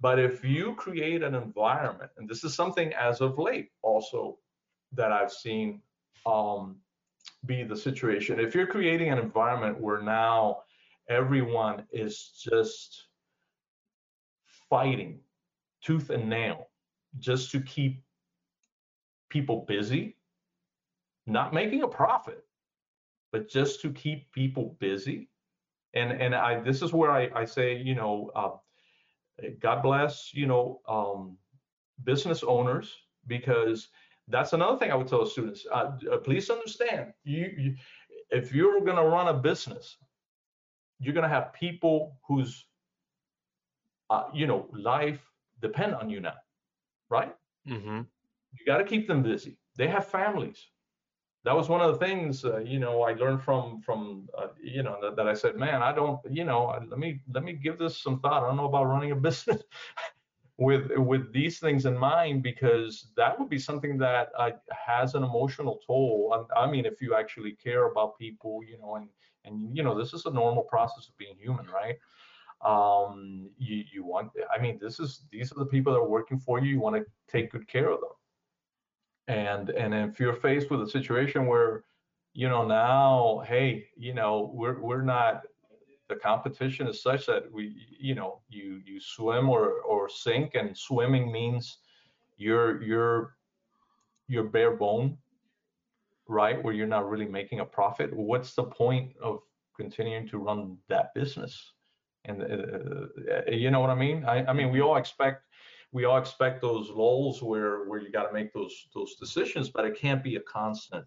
but 0.00 0.18
if 0.18 0.44
you 0.44 0.74
create 0.74 1.22
an 1.22 1.34
environment 1.34 2.10
and 2.16 2.28
this 2.28 2.44
is 2.44 2.54
something 2.54 2.92
as 2.94 3.20
of 3.20 3.38
late 3.38 3.70
also 3.82 4.38
that 4.92 5.12
i've 5.12 5.32
seen 5.32 5.80
um, 6.26 6.76
be 7.46 7.62
the 7.62 7.76
situation. 7.76 8.40
If 8.40 8.54
you're 8.54 8.66
creating 8.66 9.10
an 9.10 9.18
environment 9.18 9.80
where 9.80 10.02
now 10.02 10.62
everyone 11.08 11.84
is 11.92 12.32
just 12.42 13.06
fighting 14.68 15.20
tooth 15.82 16.10
and 16.10 16.28
nail 16.28 16.68
just 17.18 17.50
to 17.52 17.60
keep 17.60 18.02
people 19.30 19.64
busy, 19.68 20.16
not 21.26 21.54
making 21.54 21.82
a 21.82 21.88
profit, 21.88 22.44
but 23.32 23.48
just 23.48 23.80
to 23.82 23.92
keep 23.92 24.30
people 24.32 24.76
busy. 24.80 25.28
And 25.94 26.12
and 26.12 26.34
I 26.34 26.60
this 26.60 26.82
is 26.82 26.92
where 26.92 27.10
I, 27.10 27.30
I 27.34 27.44
say, 27.44 27.76
you 27.76 27.94
know, 27.94 28.30
uh, 28.34 28.50
God 29.60 29.82
bless, 29.82 30.32
you 30.34 30.46
know, 30.46 30.80
um, 30.88 31.36
business 32.04 32.42
owners 32.42 32.94
because 33.26 33.88
that's 34.28 34.52
another 34.52 34.78
thing 34.78 34.90
I 34.90 34.94
would 34.94 35.08
tell 35.08 35.24
students. 35.26 35.66
Uh, 35.72 35.92
uh, 36.12 36.18
please 36.18 36.50
understand, 36.50 37.12
you, 37.24 37.50
you 37.56 37.76
if 38.30 38.52
you're 38.52 38.80
going 38.80 38.96
to 38.96 39.04
run 39.04 39.28
a 39.28 39.34
business, 39.34 39.96
you're 41.00 41.14
going 41.14 41.28
to 41.28 41.34
have 41.34 41.52
people 41.52 42.18
whose, 42.26 42.66
uh, 44.10 44.24
you 44.34 44.46
know, 44.46 44.68
life 44.72 45.20
depend 45.60 45.94
on 45.94 46.10
you 46.10 46.20
now, 46.20 46.34
right? 47.08 47.34
Mm-hmm. 47.68 48.00
You 48.52 48.66
got 48.66 48.78
to 48.78 48.84
keep 48.84 49.06
them 49.06 49.22
busy. 49.22 49.58
They 49.76 49.86
have 49.88 50.06
families. 50.06 50.66
That 51.48 51.56
was 51.56 51.70
one 51.70 51.80
of 51.80 51.98
the 51.98 52.06
things, 52.06 52.44
uh, 52.44 52.58
you 52.58 52.78
know, 52.78 53.00
I 53.00 53.12
learned 53.12 53.42
from 53.42 53.80
from, 53.80 54.28
uh, 54.36 54.48
you 54.62 54.82
know, 54.82 54.98
that, 55.00 55.16
that 55.16 55.26
I 55.26 55.32
said, 55.32 55.56
man, 55.56 55.80
I 55.80 55.92
don't, 55.92 56.20
you 56.30 56.44
know, 56.44 56.78
let 56.90 56.98
me 56.98 57.22
let 57.32 57.42
me 57.42 57.54
give 57.54 57.78
this 57.78 57.96
some 57.96 58.20
thought. 58.20 58.42
I 58.42 58.46
don't 58.46 58.58
know 58.58 58.66
about 58.66 58.84
running 58.84 59.12
a 59.12 59.16
business 59.28 59.62
with 60.58 60.90
with 60.94 61.32
these 61.32 61.58
things 61.58 61.86
in 61.86 61.96
mind 61.96 62.42
because 62.42 63.12
that 63.16 63.40
would 63.40 63.48
be 63.48 63.58
something 63.58 63.96
that 63.96 64.28
uh, 64.36 64.50
has 64.86 65.14
an 65.14 65.24
emotional 65.24 65.80
toll. 65.86 66.46
I, 66.54 66.64
I, 66.64 66.70
mean, 66.70 66.84
if 66.84 67.00
you 67.00 67.14
actually 67.14 67.52
care 67.52 67.86
about 67.86 68.18
people, 68.18 68.60
you 68.62 68.76
know, 68.76 68.96
and 68.96 69.08
and 69.46 69.74
you 69.74 69.82
know, 69.82 69.98
this 69.98 70.12
is 70.12 70.26
a 70.26 70.30
normal 70.30 70.64
process 70.64 71.08
of 71.08 71.16
being 71.16 71.36
human, 71.38 71.66
right? 71.68 71.96
Um, 72.60 73.48
you 73.56 73.84
you 73.90 74.04
want, 74.04 74.32
I 74.54 74.60
mean, 74.60 74.78
this 74.78 75.00
is 75.00 75.22
these 75.32 75.50
are 75.52 75.60
the 75.60 75.72
people 75.74 75.94
that 75.94 76.00
are 76.00 76.14
working 76.18 76.38
for 76.38 76.60
you. 76.60 76.68
You 76.68 76.80
want 76.80 76.96
to 76.96 77.06
take 77.26 77.52
good 77.52 77.66
care 77.66 77.88
of 77.88 78.00
them, 78.00 78.16
and 79.28 79.68
and 79.70 79.94
if 79.94 80.18
you're 80.18 80.34
faced 80.34 80.70
with 80.70 80.82
a 80.82 80.88
situation 80.88 81.46
where, 81.46 81.84
you 82.32 82.48
know, 82.48 82.66
now, 82.66 83.44
hey, 83.46 83.86
you 83.96 84.14
know, 84.14 84.50
we're 84.54 84.80
we're 84.80 85.02
not 85.02 85.42
the 86.08 86.16
competition 86.16 86.88
is 86.88 87.02
such 87.02 87.26
that 87.26 87.52
we 87.52 87.86
you 88.00 88.14
know 88.14 88.40
you 88.48 88.80
you 88.84 88.98
swim 88.98 89.48
or 89.48 89.80
or 89.82 90.08
sink 90.08 90.54
and 90.54 90.76
swimming 90.76 91.30
means 91.30 91.78
you're 92.38 92.82
you're 92.82 93.36
you're 94.26 94.44
bare 94.44 94.74
bone 94.74 95.16
right 96.26 96.62
where 96.62 96.72
you're 96.72 96.86
not 96.86 97.08
really 97.08 97.26
making 97.26 97.60
a 97.60 97.64
profit. 97.64 98.14
What's 98.14 98.54
the 98.54 98.64
point 98.64 99.12
of 99.22 99.40
continuing 99.76 100.26
to 100.28 100.38
run 100.38 100.78
that 100.88 101.12
business? 101.14 101.72
And 102.24 102.42
uh, 102.42 103.50
you 103.50 103.70
know 103.70 103.80
what 103.80 103.90
i 103.90 103.94
mean? 103.94 104.24
I, 104.24 104.44
I 104.46 104.52
mean 104.54 104.70
we 104.70 104.80
all 104.80 104.96
expect 104.96 105.44
we 105.92 106.04
all 106.04 106.18
expect 106.18 106.60
those 106.60 106.90
lulls 106.90 107.42
where 107.42 107.84
where 107.84 108.00
you 108.00 108.10
got 108.10 108.26
to 108.26 108.32
make 108.32 108.52
those 108.52 108.88
those 108.94 109.14
decisions 109.16 109.70
but 109.70 109.84
it 109.84 109.98
can't 109.98 110.22
be 110.22 110.36
a 110.36 110.40
constant. 110.40 111.04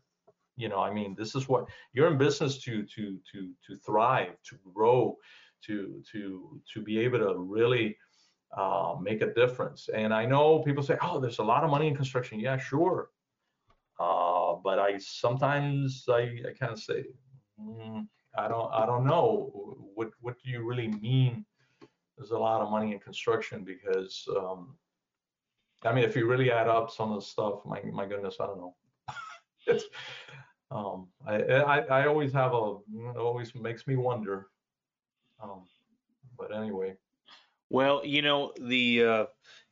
You 0.58 0.70
know 0.70 0.80
i 0.80 0.94
mean 0.94 1.16
this 1.18 1.34
is 1.36 1.48
what 1.48 1.66
you're 1.94 2.12
in 2.12 2.18
business 2.18 2.58
to 2.64 2.84
to 2.84 3.18
to 3.32 3.52
to 3.68 3.78
thrive 3.78 4.36
to 4.50 4.58
grow 4.74 5.18
to 5.66 6.04
to 6.12 6.62
to 6.74 6.82
be 6.82 7.00
able 7.00 7.20
to 7.20 7.36
really 7.38 7.98
uh, 8.58 8.96
make 9.02 9.22
a 9.22 9.34
difference. 9.34 9.90
And 9.94 10.14
i 10.14 10.26
know 10.26 10.60
people 10.60 10.84
say 10.84 10.98
oh 11.02 11.20
there's 11.20 11.40
a 11.40 11.44
lot 11.44 11.64
of 11.64 11.70
money 11.70 11.88
in 11.88 11.96
construction. 11.96 12.40
Yeah 12.40 12.58
sure. 12.58 13.10
Uh, 14.00 14.56
but 14.64 14.80
i 14.80 14.98
sometimes 14.98 16.06
i, 16.10 16.22
I 16.48 16.54
kind 16.60 16.74
of 16.74 16.80
say 16.80 17.06
mm, 17.60 18.08
i 18.38 18.48
don't 18.48 18.72
i 18.74 18.86
don't 18.86 19.06
know. 19.06 19.52
What 19.96 20.10
what 20.20 20.36
do 20.44 20.50
you 20.50 20.64
really 20.64 20.90
mean 20.90 21.46
there's 22.18 22.32
a 22.32 22.38
lot 22.38 22.62
of 22.62 22.70
money 22.70 22.92
in 22.92 23.00
construction 23.00 23.64
because 23.64 24.28
um, 24.38 24.76
i 25.84 25.94
mean 25.94 26.04
if 26.04 26.16
you 26.16 26.28
really 26.28 26.52
add 26.52 26.68
up 26.68 26.92
some 26.92 27.12
of 27.12 27.20
the 27.20 27.26
stuff 27.26 27.66
my, 27.66 27.82
my 27.92 28.06
goodness 28.06 28.38
i 28.40 28.46
don't 28.46 28.58
know 28.58 28.76
it's 29.68 29.86
um, 30.72 31.08
I, 31.28 31.36
I, 31.36 31.80
I 31.80 32.08
always 32.08 32.32
have 32.32 32.54
a 32.54 32.78
it 32.94 33.18
always 33.18 33.54
makes 33.54 33.86
me 33.86 33.98
wonder. 33.98 34.48
Um, 35.44 35.64
but 36.38 36.56
anyway. 36.56 36.96
Well, 37.70 38.06
you 38.06 38.22
know 38.22 38.54
the 38.60 39.04
uh, 39.04 39.26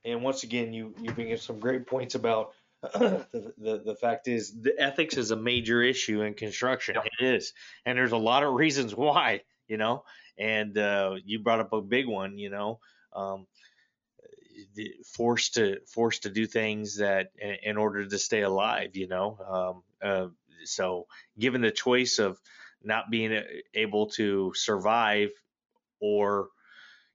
and 0.04 0.22
once 0.24 0.44
again 0.44 0.74
you 0.74 0.94
you 1.02 1.12
bring 1.12 1.32
up 1.32 1.40
some 1.40 1.60
great 1.60 1.88
points 1.88 2.16
about 2.16 2.54
the, 2.82 3.26
the 3.58 3.82
the 3.86 3.96
fact 3.96 4.28
is 4.28 4.62
the 4.62 4.74
ethics 4.78 5.16
is 5.16 5.32
a 5.32 5.36
major 5.38 5.82
issue 5.82 6.22
in 6.22 6.34
construction. 6.34 6.96
Yep. 6.96 7.06
It 7.20 7.26
is, 7.26 7.54
and 7.86 7.98
there's 7.98 8.12
a 8.12 8.18
lot 8.18 8.44
of 8.44 8.54
reasons 8.54 8.94
why. 8.94 9.42
You 9.70 9.78
know, 9.78 10.04
and 10.38 10.78
uh, 10.78 11.16
you 11.24 11.40
brought 11.40 11.62
up 11.62 11.74
a 11.74 11.82
big 11.82 12.08
one. 12.08 12.38
You 12.38 12.50
know. 12.50 12.80
Um, 13.14 13.48
forced 15.16 15.56
to 15.56 15.80
forced 15.88 16.24
to 16.24 16.30
do 16.30 16.46
things 16.46 16.98
that 16.98 17.32
in 17.64 17.78
order 17.78 18.06
to 18.06 18.18
stay 18.18 18.42
alive 18.42 18.96
you 18.96 19.08
know 19.08 19.38
um, 19.48 19.84
uh, 20.02 20.28
so 20.66 21.08
given 21.38 21.62
the 21.62 21.72
choice 21.72 22.20
of 22.20 22.40
not 22.84 23.10
being 23.10 23.42
able 23.74 24.08
to 24.08 24.52
survive 24.56 25.30
or 26.00 26.50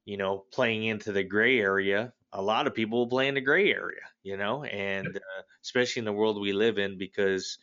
you 0.04 0.16
know 0.16 0.44
playing 0.52 0.84
into 0.84 1.12
the 1.12 1.22
gray 1.22 1.58
area 1.60 2.12
a 2.32 2.42
lot 2.42 2.66
of 2.66 2.74
people 2.74 2.98
will 2.98 3.08
play 3.08 3.28
in 3.28 3.34
the 3.34 3.40
gray 3.40 3.72
area 3.72 4.02
you 4.22 4.36
know 4.36 4.64
and 4.64 5.16
uh, 5.16 5.42
especially 5.62 6.00
in 6.00 6.06
the 6.06 6.12
world 6.12 6.40
we 6.40 6.52
live 6.52 6.78
in 6.78 6.98
because 6.98 7.58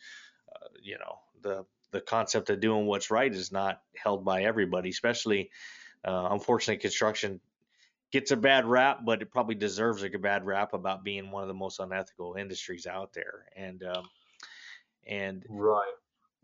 uh, 0.54 0.68
you 0.82 0.98
know 0.98 1.18
the 1.42 1.64
the 1.92 2.00
concept 2.00 2.50
of 2.50 2.60
doing 2.60 2.86
what's 2.86 3.10
right 3.10 3.32
is 3.32 3.52
not 3.52 3.80
held 3.96 4.24
by 4.24 4.42
everybody 4.42 4.90
especially 4.90 5.50
uh, 6.04 6.28
unfortunately 6.30 6.80
construction 6.80 7.40
gets 8.12 8.30
a 8.30 8.36
bad 8.36 8.66
rap, 8.66 9.00
but 9.04 9.22
it 9.22 9.30
probably 9.30 9.54
deserves 9.54 10.04
a 10.04 10.10
bad 10.10 10.44
rap 10.44 10.74
about 10.74 11.02
being 11.02 11.30
one 11.30 11.42
of 11.42 11.48
the 11.48 11.54
most 11.54 11.80
unethical 11.80 12.34
industries 12.34 12.86
out 12.86 13.12
there. 13.14 13.46
And 13.56 13.82
um, 13.82 14.04
and 15.06 15.44
right. 15.48 15.92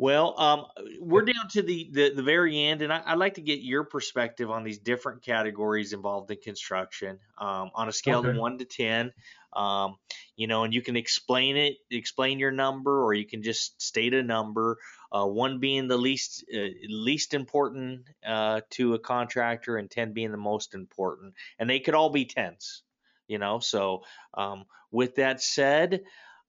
Well, 0.01 0.39
um, 0.39 0.67
we're 1.01 1.25
down 1.25 1.49
to 1.51 1.63
the, 1.63 1.91
the, 1.91 2.11
the 2.15 2.23
very 2.23 2.57
end, 2.67 2.83
and 2.83 2.93
I, 2.93 3.03
would 3.11 3.19
like 3.19 3.35
to 3.35 3.41
get 3.41 3.59
your 3.59 3.83
perspective 3.83 4.49
on 4.49 4.63
these 4.63 4.79
different 4.79 5.23
categories 5.23 5.93
involved 5.93 6.31
in 6.31 6.37
construction 6.37 7.19
um, 7.37 7.73
on 7.75 7.89
a 7.89 7.93
scale 7.93 8.21
okay. 8.21 8.31
of 8.31 8.37
one 8.37 8.59
to 8.59 8.65
ten. 8.65 9.13
Um, 9.55 9.97
you 10.37 10.47
know, 10.47 10.63
and 10.63 10.73
you 10.73 10.83
can 10.83 10.97
explain 10.97 11.57
it, 11.57 11.79
explain 11.91 12.39
your 12.39 12.53
number, 12.53 13.03
or 13.05 13.13
you 13.13 13.27
can 13.27 13.43
just 13.43 13.83
state 13.83 14.15
a 14.15 14.23
number. 14.23 14.79
Uh, 15.11 15.27
one 15.27 15.59
being 15.59 15.89
the 15.89 15.97
least 15.97 16.45
uh, 16.55 16.69
least 16.89 17.33
important 17.33 18.03
uh, 18.27 18.61
to 18.71 18.95
a 18.95 18.99
contractor, 18.99 19.79
and 19.79 19.91
ten 19.91 20.13
being 20.13 20.31
the 20.31 20.37
most 20.37 20.75
important, 20.75 21.35
and 21.59 21.69
they 21.69 21.81
could 21.81 21.95
all 21.95 22.11
be 22.11 22.25
tens. 22.25 22.83
You 23.27 23.39
know, 23.39 23.59
so 23.59 24.03
um, 24.35 24.65
with 24.91 25.17
that 25.17 25.41
said, 25.43 26.03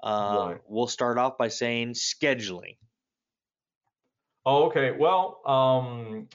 uh, 0.04 0.46
right. 0.50 0.62
we'll 0.68 0.88
start 0.88 1.18
off 1.18 1.38
by 1.38 1.50
saying 1.50 1.94
scheduling. 1.94 2.78
Oh, 4.46 4.66
okay. 4.66 4.92
Well, 4.92 5.42
um, 5.46 6.28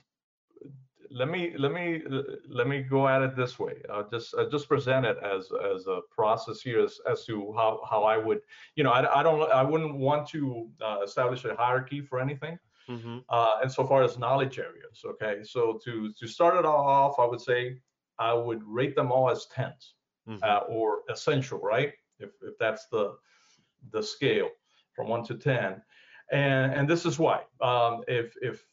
let 1.15 1.29
me 1.29 1.55
let 1.57 1.73
me 1.73 2.03
let 2.49 2.67
me 2.67 2.83
go 2.83 3.07
at 3.07 3.23
it 3.23 3.37
this 3.37 3.59
way. 3.59 3.75
I'll 3.91 4.09
just 4.09 4.35
I'll 4.37 4.51
just 4.51 4.69
present 4.69 5.07
it 5.07 5.17
as 5.23 5.51
as 5.75 5.87
a 5.87 6.01
process 6.11 6.61
here 6.61 6.81
as, 6.81 7.01
as 7.11 7.25
to 7.27 7.53
how 7.57 7.81
how 7.89 8.03
I 8.03 8.17
would 8.17 8.41
you 8.75 8.83
know 8.85 8.91
I, 8.91 9.21
I 9.21 9.23
don't 9.23 9.51
I 9.51 9.63
wouldn't 9.63 9.97
want 9.97 10.29
to 10.31 10.69
uh, 10.85 10.99
establish 11.05 11.45
a 11.45 11.55
hierarchy 11.55 12.01
for 12.01 12.21
anything. 12.21 12.59
Mm-hmm. 12.89 13.19
Uh, 13.31 13.57
and 13.63 13.73
so 13.73 13.87
far 13.87 14.03
as 14.03 14.19
knowledge 14.19 14.59
areas, 14.59 15.03
okay. 15.07 15.43
So 15.45 15.81
to 15.85 16.13
to 16.13 16.27
start 16.27 16.57
it 16.57 16.67
all 16.67 16.87
off, 16.87 17.19
I 17.19 17.27
would 17.27 17.41
say 17.41 17.79
I 18.19 18.35
would 18.35 18.63
rate 18.65 18.95
them 18.95 19.11
all 19.11 19.31
as 19.31 19.47
10s 19.57 19.93
mm-hmm. 20.29 20.43
uh, 20.43 20.61
or 20.69 21.01
essential, 21.09 21.61
right? 21.61 21.93
If 22.19 22.31
if 22.43 22.59
that's 22.59 22.87
the 22.89 23.17
the 23.93 24.03
scale 24.03 24.51
from 24.95 25.09
one 25.09 25.25
to 25.25 25.35
ten 25.35 25.81
and 26.33 26.73
and 26.73 26.89
this 26.89 27.07
is 27.07 27.19
why 27.19 27.43
um, 27.61 28.03
if 28.09 28.35
if 28.43 28.65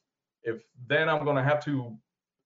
if 0.44 0.64
then 0.88 1.10
I'm 1.10 1.24
going 1.24 1.36
to 1.36 1.44
have 1.44 1.64
to 1.66 1.96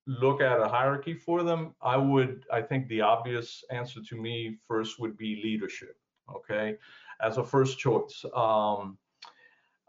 look 0.07 0.41
at 0.41 0.59
a 0.59 0.67
hierarchy 0.67 1.13
for 1.13 1.43
them, 1.43 1.73
I 1.81 1.97
would, 1.97 2.45
I 2.51 2.61
think 2.61 2.87
the 2.87 3.01
obvious 3.01 3.63
answer 3.71 4.01
to 4.09 4.15
me 4.15 4.57
first 4.67 4.99
would 4.99 5.17
be 5.17 5.41
leadership. 5.43 5.97
Okay, 6.35 6.77
as 7.21 7.37
a 7.37 7.43
first 7.43 7.77
choice. 7.77 8.25
Um, 8.35 8.97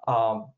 um, 0.07 0.49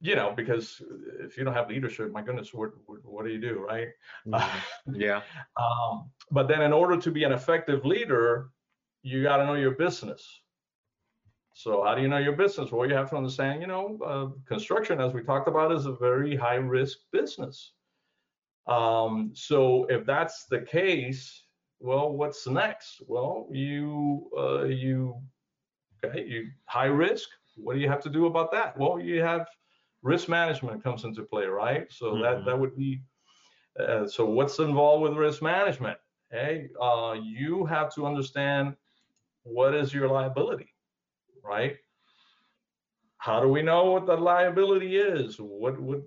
you 0.00 0.14
know, 0.16 0.32
because 0.36 0.82
if 1.20 1.36
you 1.36 1.44
don't 1.44 1.54
have 1.54 1.68
leadership, 1.68 2.12
my 2.12 2.22
goodness, 2.22 2.52
what 2.52 2.70
what, 2.86 3.04
what 3.04 3.24
do 3.24 3.32
you 3.32 3.40
do, 3.40 3.64
right? 3.66 3.88
Mm-hmm. 4.26 4.94
Yeah. 5.00 5.22
um, 5.56 6.10
but 6.30 6.46
then, 6.46 6.62
in 6.62 6.72
order 6.72 6.96
to 7.00 7.10
be 7.10 7.24
an 7.24 7.32
effective 7.32 7.84
leader, 7.84 8.50
you 9.02 9.22
got 9.22 9.38
to 9.38 9.46
know 9.46 9.54
your 9.54 9.72
business. 9.72 10.40
So 11.54 11.84
how 11.84 11.94
do 11.94 12.02
you 12.02 12.08
know 12.08 12.18
your 12.18 12.32
business? 12.36 12.72
Well, 12.72 12.88
you 12.88 12.94
have 12.94 13.10
to 13.10 13.16
understand, 13.16 13.60
you 13.60 13.68
know, 13.68 13.98
uh, 14.04 14.26
construction, 14.46 15.00
as 15.00 15.12
we 15.14 15.22
talked 15.22 15.48
about, 15.48 15.72
is 15.72 15.86
a 15.86 15.92
very 15.92 16.34
high 16.34 16.56
risk 16.56 16.98
business. 17.12 17.72
Um, 18.66 19.32
so 19.34 19.86
if 19.90 20.06
that's 20.06 20.46
the 20.46 20.60
case, 20.60 21.44
well, 21.80 22.10
what's 22.12 22.46
next? 22.46 23.02
Well, 23.06 23.46
you 23.50 24.30
uh, 24.36 24.64
you 24.64 25.20
okay, 26.04 26.24
you 26.26 26.48
high 26.64 26.86
risk. 26.86 27.28
What 27.56 27.74
do 27.74 27.80
you 27.80 27.88
have 27.88 28.02
to 28.02 28.10
do 28.10 28.26
about 28.26 28.50
that? 28.52 28.76
Well, 28.78 28.98
you 28.98 29.20
have 29.20 29.46
risk 30.02 30.28
management 30.28 30.82
comes 30.82 31.04
into 31.04 31.22
play, 31.22 31.46
right? 31.46 31.86
So 31.90 32.12
mm-hmm. 32.12 32.22
that 32.22 32.44
that 32.46 32.58
would 32.58 32.76
be. 32.76 33.02
Uh, 33.78 34.06
so 34.06 34.24
what's 34.24 34.58
involved 34.60 35.02
with 35.02 35.14
risk 35.14 35.42
management? 35.42 35.98
Hey, 36.30 36.68
uh, 36.80 37.16
you 37.20 37.66
have 37.66 37.92
to 37.94 38.06
understand 38.06 38.76
what 39.42 39.74
is 39.74 39.92
your 39.92 40.08
liability, 40.08 40.72
right? 41.42 41.76
How 43.18 43.40
do 43.40 43.48
we 43.48 43.62
know 43.62 43.90
what 43.90 44.06
the 44.06 44.16
liability 44.16 44.96
is? 44.96 45.36
What 45.38 45.80
what 45.80 46.02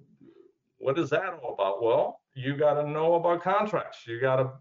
what 0.78 0.98
is 0.98 1.10
that 1.12 1.40
all 1.42 1.54
about? 1.54 1.84
Well, 1.84 2.17
you 2.38 2.56
got 2.56 2.76
to 2.76 2.88
know 2.88 3.16
about 3.16 3.42
contracts. 3.42 4.06
You 4.06 4.22
got 4.22 4.36
to, 4.36 4.52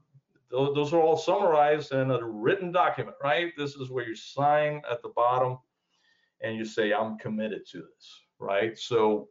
those 0.50 0.94
are 0.94 1.00
all 1.00 1.16
summarized 1.16 1.92
in 1.92 2.10
a 2.10 2.24
written 2.24 2.72
document, 2.72 3.16
right? 3.22 3.52
This 3.56 3.74
is 3.74 3.90
where 3.90 4.08
you 4.08 4.16
sign 4.16 4.80
at 4.90 5.02
the 5.02 5.10
bottom 5.10 5.58
and 6.40 6.56
you 6.56 6.64
say, 6.64 6.94
I'm 6.94 7.18
committed 7.18 7.66
to 7.72 7.78
this, 7.78 8.22
right? 8.38 8.78
So 8.78 9.28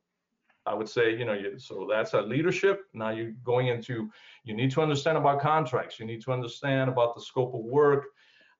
I 0.67 0.75
would 0.75 0.87
say, 0.87 1.17
you 1.17 1.25
know, 1.25 1.33
you, 1.33 1.57
so 1.57 1.87
that's 1.89 2.13
a 2.13 2.21
leadership. 2.21 2.81
Now 2.93 3.09
you're 3.09 3.31
going 3.43 3.67
into, 3.67 4.11
you 4.43 4.53
need 4.53 4.71
to 4.71 4.81
understand 4.81 5.17
about 5.17 5.41
contracts. 5.41 5.99
You 5.99 6.05
need 6.05 6.21
to 6.23 6.31
understand 6.31 6.89
about 6.89 7.15
the 7.15 7.21
scope 7.21 7.55
of 7.55 7.61
work 7.61 8.05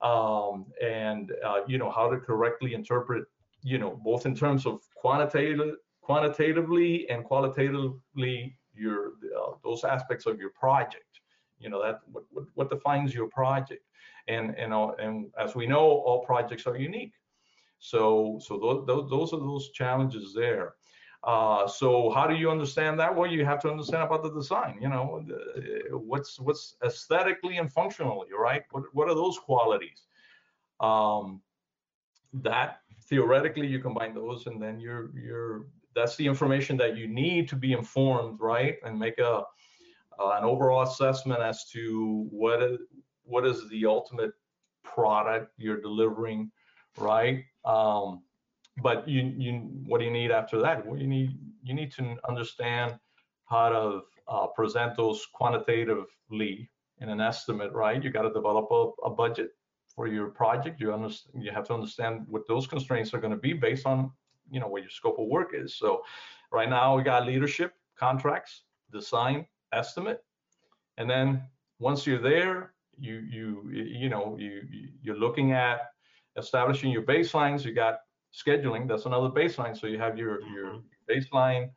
um, 0.02 0.66
and, 0.82 1.32
uh, 1.46 1.62
you 1.68 1.78
know, 1.78 1.92
how 1.92 2.10
to 2.10 2.18
correctly 2.18 2.74
interpret, 2.74 3.26
you 3.62 3.78
know, 3.78 4.00
both 4.04 4.26
in 4.26 4.36
terms 4.36 4.66
of 4.66 4.82
quantitative, 4.96 5.76
quantitatively 6.02 7.08
and 7.10 7.24
qualitatively 7.24 8.58
your 8.76 9.14
uh, 9.38 9.52
those 9.64 9.84
aspects 9.84 10.26
of 10.26 10.40
your 10.40 10.52
project. 10.52 11.22
You 11.60 11.70
know 11.70 11.82
that 11.82 12.02
what, 12.12 12.26
what, 12.54 12.70
defines 12.70 13.14
your 13.14 13.28
project? 13.28 13.84
And 14.28 14.56
and 14.58 14.74
uh, 14.74 14.92
and 15.00 15.32
as 15.40 15.56
we 15.56 15.68
know 15.68 15.86
all 16.06 16.26
projects 16.26 16.66
are 16.68 16.78
unique. 16.78 17.14
So 17.80 18.40
so 18.42 18.86
those, 18.86 19.10
those 19.10 19.34
are 19.34 19.40
those 19.40 19.70
challenges 19.72 20.34
there. 20.34 20.76
Uh, 21.24 21.68
so 21.68 22.12
how 22.12 22.28
do 22.28 22.36
you 22.36 22.52
understand 22.52 23.00
that? 23.00 23.16
Well 23.16 23.30
you 23.30 23.46
have 23.46 23.60
to 23.62 23.70
understand 23.70 24.04
about 24.04 24.24
the 24.24 24.32
design 24.32 24.78
you 24.82 24.90
know 24.90 25.26
what's 25.92 26.40
what's 26.40 26.76
aesthetically 26.84 27.58
and 27.58 27.72
functionally 27.72 28.28
right? 28.38 28.64
What, 28.72 28.84
what 28.94 29.10
are 29.10 29.16
those 29.16 29.40
qualities? 29.40 30.04
Um, 30.80 31.42
that 32.34 32.82
theoretically 33.10 33.68
you 33.68 33.80
combine 33.80 34.14
those 34.14 34.48
and 34.48 34.62
then 34.62 34.80
you're 34.80 35.12
you're 35.16 35.66
that's 35.96 36.16
the 36.18 36.28
information 36.28 36.78
that 36.78 36.98
you 36.98 37.08
need 37.08 37.48
to 37.50 37.56
be 37.56 37.74
informed, 37.74 38.40
right? 38.40 38.76
And 38.84 39.00
make 39.00 39.18
a 39.20 39.44
uh, 40.18 40.38
an 40.38 40.44
overall 40.44 40.84
assessment 40.84 41.42
as 41.42 41.66
to 41.66 42.28
what 42.30 42.62
is, 42.62 42.80
what 43.24 43.46
is 43.46 43.68
the 43.70 43.86
ultimate 43.86 44.32
product 44.84 45.52
you're 45.58 45.82
delivering, 45.82 46.52
right? 46.98 47.44
Um, 47.66 48.22
but 48.82 49.08
you 49.08 49.34
you 49.38 49.54
what 49.86 50.00
do 50.00 50.06
you 50.06 50.12
need 50.12 50.32
after 50.32 50.60
that? 50.62 50.86
Well, 50.86 51.00
you 51.00 51.08
need 51.08 51.38
you 51.64 51.74
need 51.74 51.92
to 51.94 52.18
understand 52.28 52.98
how 53.46 53.70
to 53.70 54.02
uh, 54.28 54.48
present 54.48 54.96
those 54.98 55.26
quantitatively 55.34 56.70
in 57.00 57.10
an 57.10 57.22
estimate, 57.22 57.72
right? 57.74 58.04
You 58.04 58.10
got 58.10 58.24
to 58.24 58.34
develop 58.34 58.68
a, 58.72 58.92
a 59.06 59.10
budget 59.10 59.52
for 59.88 60.08
your 60.08 60.28
project. 60.28 60.80
You 60.82 60.94
understand 60.94 61.44
you 61.44 61.52
have 61.52 61.68
to 61.68 61.74
understand 61.74 62.26
what 62.28 62.44
those 62.48 62.68
constraints 62.68 63.14
are 63.14 63.20
going 63.20 63.34
to 63.34 63.40
be 63.40 63.54
based 63.54 63.86
on 63.86 64.12
you 64.50 64.60
know 64.60 64.68
what 64.68 64.82
your 64.82 64.92
scope 64.92 65.20
of 65.20 65.28
work 65.28 65.52
is. 65.54 65.76
So 65.76 66.04
right 66.52 66.70
now 66.70 66.96
we 66.96 67.04
got 67.04 67.26
leadership, 67.26 67.74
contracts, 67.98 68.64
design, 68.92 69.46
estimate, 69.74 70.24
and 70.98 71.10
then 71.10 71.42
once 71.80 72.06
you're 72.08 72.22
there, 72.22 72.74
you 72.98 73.16
you 73.30 73.70
you 73.72 74.10
know 74.10 74.38
you 74.40 74.62
you're 75.02 75.18
looking 75.18 75.52
at 75.52 75.80
establishing 76.38 76.92
your 76.92 77.04
baselines. 77.04 77.66
You 77.66 77.74
got 77.74 78.00
scheduling. 78.34 78.88
That's 78.88 79.06
another 79.06 79.30
baseline. 79.30 79.78
So 79.78 79.88
you 79.88 80.00
have 80.00 80.18
your 80.18 80.42
your 80.48 80.66
mm-hmm. 80.76 81.12
baseline 81.12 81.70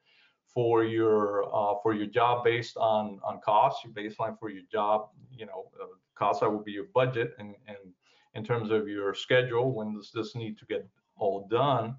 for 0.53 0.85
your 0.85 1.45
uh, 1.55 1.75
for 1.83 1.95
your 1.95 2.07
job 2.07 2.45
based 2.45 2.77
on 2.77 3.21
on 3.25 3.41
costs. 3.45 3.85
Your 3.85 3.93
baseline 3.93 4.39
for 4.39 4.49
your 4.49 4.64
job, 4.71 5.09
you 5.31 5.47
know, 5.47 5.71
uh, 5.81 5.87
costs 6.14 6.41
that 6.41 6.51
will 6.51 6.62
be 6.62 6.73
your 6.73 6.89
budget, 6.95 7.35
and 7.39 7.55
and 7.66 7.79
in 8.35 8.45
terms 8.45 8.71
of 8.71 8.89
your 8.89 9.14
schedule, 9.14 9.73
when 9.73 9.95
does 9.95 10.11
this 10.14 10.35
need 10.35 10.59
to 10.59 10.66
get 10.66 10.87
all 11.16 11.49
done? 11.51 11.97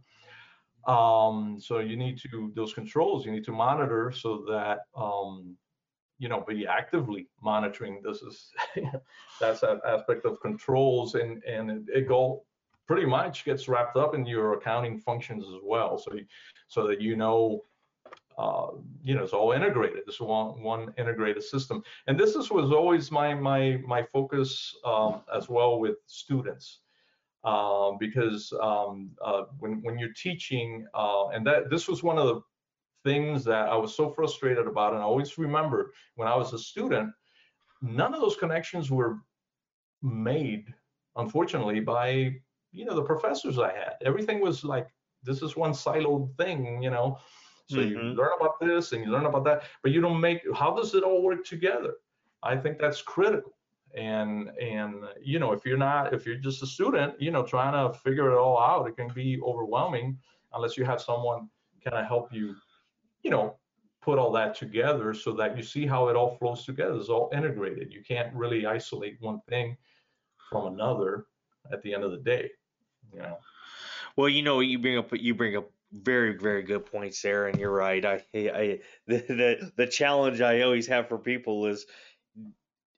Um, 0.89 1.59
so 1.59 1.79
you 1.79 1.95
need 1.95 2.17
to 2.21 2.51
those 2.55 2.73
controls 2.73 3.23
you 3.23 3.31
need 3.31 3.45
to 3.45 3.51
monitor 3.51 4.11
so 4.11 4.43
that 4.49 4.79
um, 4.97 5.55
you 6.17 6.29
know 6.29 6.43
be 6.47 6.65
actively 6.65 7.27
monitoring. 7.43 8.01
This 8.03 8.23
is 8.23 8.49
that's 9.39 9.61
that 9.61 9.81
aspect 9.85 10.25
of 10.25 10.41
controls, 10.41 11.13
and 11.13 11.43
and 11.43 11.69
it, 11.69 11.83
it 11.99 12.07
go 12.07 12.43
pretty 12.87 13.05
much 13.05 13.45
gets 13.45 13.67
wrapped 13.67 13.97
up 13.97 14.15
in 14.15 14.25
your 14.25 14.53
accounting 14.53 14.97
functions 14.97 15.45
as 15.47 15.61
well. 15.63 15.99
So 15.99 16.11
so 16.69 16.87
that 16.87 16.99
you 16.99 17.15
know 17.15 17.61
uh, 18.39 18.71
you 19.03 19.13
know, 19.13 19.23
it's 19.23 19.33
all 19.33 19.51
integrated. 19.51 20.03
It's 20.07 20.19
one 20.19 20.63
one 20.63 20.91
integrated 20.97 21.43
system, 21.43 21.83
and 22.07 22.19
this 22.19 22.33
is, 22.35 22.49
was 22.49 22.71
always 22.71 23.11
my 23.11 23.35
my 23.35 23.79
my 23.85 24.01
focus 24.01 24.75
um, 24.85 25.21
as 25.35 25.49
well 25.49 25.79
with 25.79 25.97
students 26.07 26.79
uh, 27.43 27.91
because 27.99 28.51
um, 28.61 29.11
uh, 29.23 29.43
when 29.59 29.81
when 29.83 29.97
you're 29.97 30.13
teaching, 30.13 30.85
uh, 30.93 31.27
and 31.27 31.45
that 31.47 31.69
this 31.69 31.87
was 31.87 32.03
one 32.03 32.17
of 32.17 32.27
the 32.27 32.41
things 33.05 33.43
that 33.45 33.69
I 33.69 33.75
was 33.75 33.95
so 33.95 34.09
frustrated 34.09 34.67
about, 34.67 34.93
and 34.93 35.01
I 35.01 35.05
always 35.05 35.37
remember 35.37 35.93
when 36.15 36.27
I 36.27 36.35
was 36.35 36.53
a 36.53 36.59
student, 36.59 37.11
none 37.81 38.13
of 38.13 38.21
those 38.21 38.35
connections 38.35 38.91
were 38.91 39.19
made, 40.01 40.65
unfortunately, 41.15 41.79
by 41.79 42.35
you 42.71 42.85
know 42.85 42.95
the 42.95 43.03
professors 43.03 43.57
I 43.57 43.71
had. 43.71 43.93
Everything 44.03 44.41
was 44.41 44.63
like 44.63 44.87
this 45.23 45.41
is 45.41 45.55
one 45.55 45.71
siloed 45.71 46.35
thing, 46.37 46.83
you 46.83 46.89
know. 46.89 47.19
So 47.69 47.77
mm-hmm. 47.77 47.89
you 47.89 47.99
learn 48.15 48.31
about 48.39 48.59
this 48.59 48.93
and 48.93 49.05
you 49.05 49.11
learn 49.11 49.27
about 49.27 49.45
that, 49.45 49.63
but 49.83 49.91
you 49.91 50.01
don't 50.01 50.19
make 50.19 50.41
how 50.55 50.75
does 50.75 50.93
it 50.95 51.03
all 51.03 51.23
work 51.23 51.45
together? 51.45 51.95
I 52.43 52.57
think 52.57 52.79
that's 52.79 53.01
critical 53.01 53.53
and 53.95 54.49
and 54.61 55.03
you 55.21 55.39
know 55.39 55.51
if 55.51 55.65
you're 55.65 55.77
not 55.77 56.13
if 56.13 56.25
you're 56.25 56.35
just 56.35 56.61
a 56.61 56.67
student 56.67 57.19
you 57.19 57.31
know 57.31 57.43
trying 57.43 57.73
to 57.73 57.97
figure 57.99 58.31
it 58.31 58.37
all 58.37 58.59
out 58.59 58.87
it 58.87 58.95
can 58.95 59.09
be 59.13 59.39
overwhelming 59.41 60.17
unless 60.53 60.77
you 60.77 60.85
have 60.85 61.01
someone 61.01 61.49
kind 61.83 61.97
of 61.97 62.05
help 62.05 62.31
you 62.31 62.55
you 63.23 63.31
know 63.31 63.55
put 64.01 64.19
all 64.19 64.31
that 64.31 64.55
together 64.55 65.13
so 65.13 65.33
that 65.33 65.57
you 65.57 65.63
see 65.63 65.85
how 65.85 66.07
it 66.07 66.15
all 66.15 66.37
flows 66.37 66.65
together 66.65 66.95
it's 66.95 67.09
all 67.09 67.29
integrated. 67.33 67.91
You 67.91 68.01
can't 68.01 68.33
really 68.33 68.65
isolate 68.65 69.17
one 69.19 69.41
thing 69.49 69.75
from 70.49 70.73
another 70.73 71.25
at 71.71 71.81
the 71.81 71.93
end 71.93 72.03
of 72.03 72.11
the 72.11 72.17
day 72.17 72.49
you 73.13 73.19
know? 73.19 73.37
Well 74.15 74.29
you 74.29 74.41
know 74.41 74.59
you 74.59 74.79
bring 74.79 74.97
up 74.97 75.09
you 75.13 75.33
bring 75.33 75.57
up 75.57 75.69
very 75.91 76.37
very 76.37 76.61
good 76.61 76.85
points 76.85 77.21
there 77.21 77.47
and 77.47 77.59
you're 77.59 77.71
right. 77.71 78.05
I 78.05 78.23
i 78.35 78.79
the 79.07 79.17
the, 79.27 79.71
the 79.75 79.87
challenge 79.87 80.39
i 80.41 80.61
always 80.61 80.85
have 80.87 81.07
for 81.09 81.17
people 81.17 81.65
is 81.65 81.85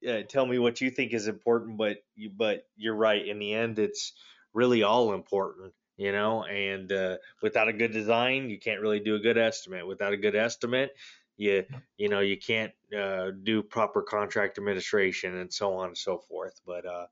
uh, 0.08 0.22
tell 0.28 0.46
me 0.46 0.60
what 0.60 0.82
you 0.82 0.90
think 0.90 1.14
is 1.14 1.28
important, 1.28 1.78
but 1.78 1.98
you, 2.16 2.30
but 2.30 2.66
you're 2.76 2.96
right. 2.96 3.26
In 3.26 3.40
the 3.40 3.54
end, 3.54 3.80
it's 3.80 4.14
really 4.54 4.84
all 4.84 5.14
important, 5.14 5.74
you 5.98 6.12
know. 6.12 6.44
And 6.44 6.92
uh, 6.92 7.18
without 7.42 7.68
a 7.68 7.74
good 7.74 7.92
design, 7.92 8.50
you 8.50 8.60
can't 8.60 8.82
really 8.82 9.00
do 9.00 9.16
a 9.16 9.20
good 9.20 9.38
estimate. 9.38 9.88
Without 9.88 10.14
a 10.14 10.18
good 10.18 10.36
estimate, 10.36 10.92
you 11.38 11.66
you 11.98 12.10
know 12.10 12.20
you 12.20 12.38
can't 12.38 12.72
uh, 12.98 13.32
do 13.44 13.64
proper 13.64 14.02
contract 14.02 14.58
administration 14.58 15.38
and 15.38 15.54
so 15.54 15.74
on 15.76 15.90
and 15.90 15.98
so 15.98 16.18
forth. 16.18 16.60
But 16.66 16.86
uh, 16.86 17.06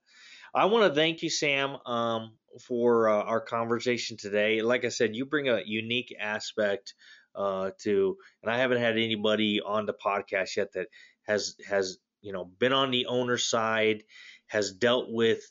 I 0.54 0.66
want 0.66 0.92
to 0.92 0.96
thank 0.96 1.22
you, 1.22 1.30
Sam, 1.30 1.78
um, 1.86 2.34
for 2.62 3.10
uh, 3.10 3.22
our 3.24 3.42
conversation 3.42 4.18
today. 4.18 4.62
Like 4.62 4.86
I 4.86 4.90
said, 4.90 5.16
you 5.16 5.26
bring 5.26 5.50
a 5.50 5.62
unique 5.66 6.16
aspect 6.20 6.96
to, 7.36 8.18
and 8.44 8.52
I 8.52 8.58
haven't 8.58 8.80
had 8.80 8.98
anybody 8.98 9.62
on 9.62 9.86
the 9.86 9.94
podcast 9.94 10.58
yet 10.58 10.74
that 10.74 10.88
has 11.28 11.56
has 11.68 12.00
you 12.22 12.34
know 12.34 12.46
been 12.46 12.74
on 12.74 12.92
the 12.92 13.08
owner 13.08 13.38
side, 13.38 14.04
has 14.48 14.72
dealt 14.72 15.08
with 15.10 15.42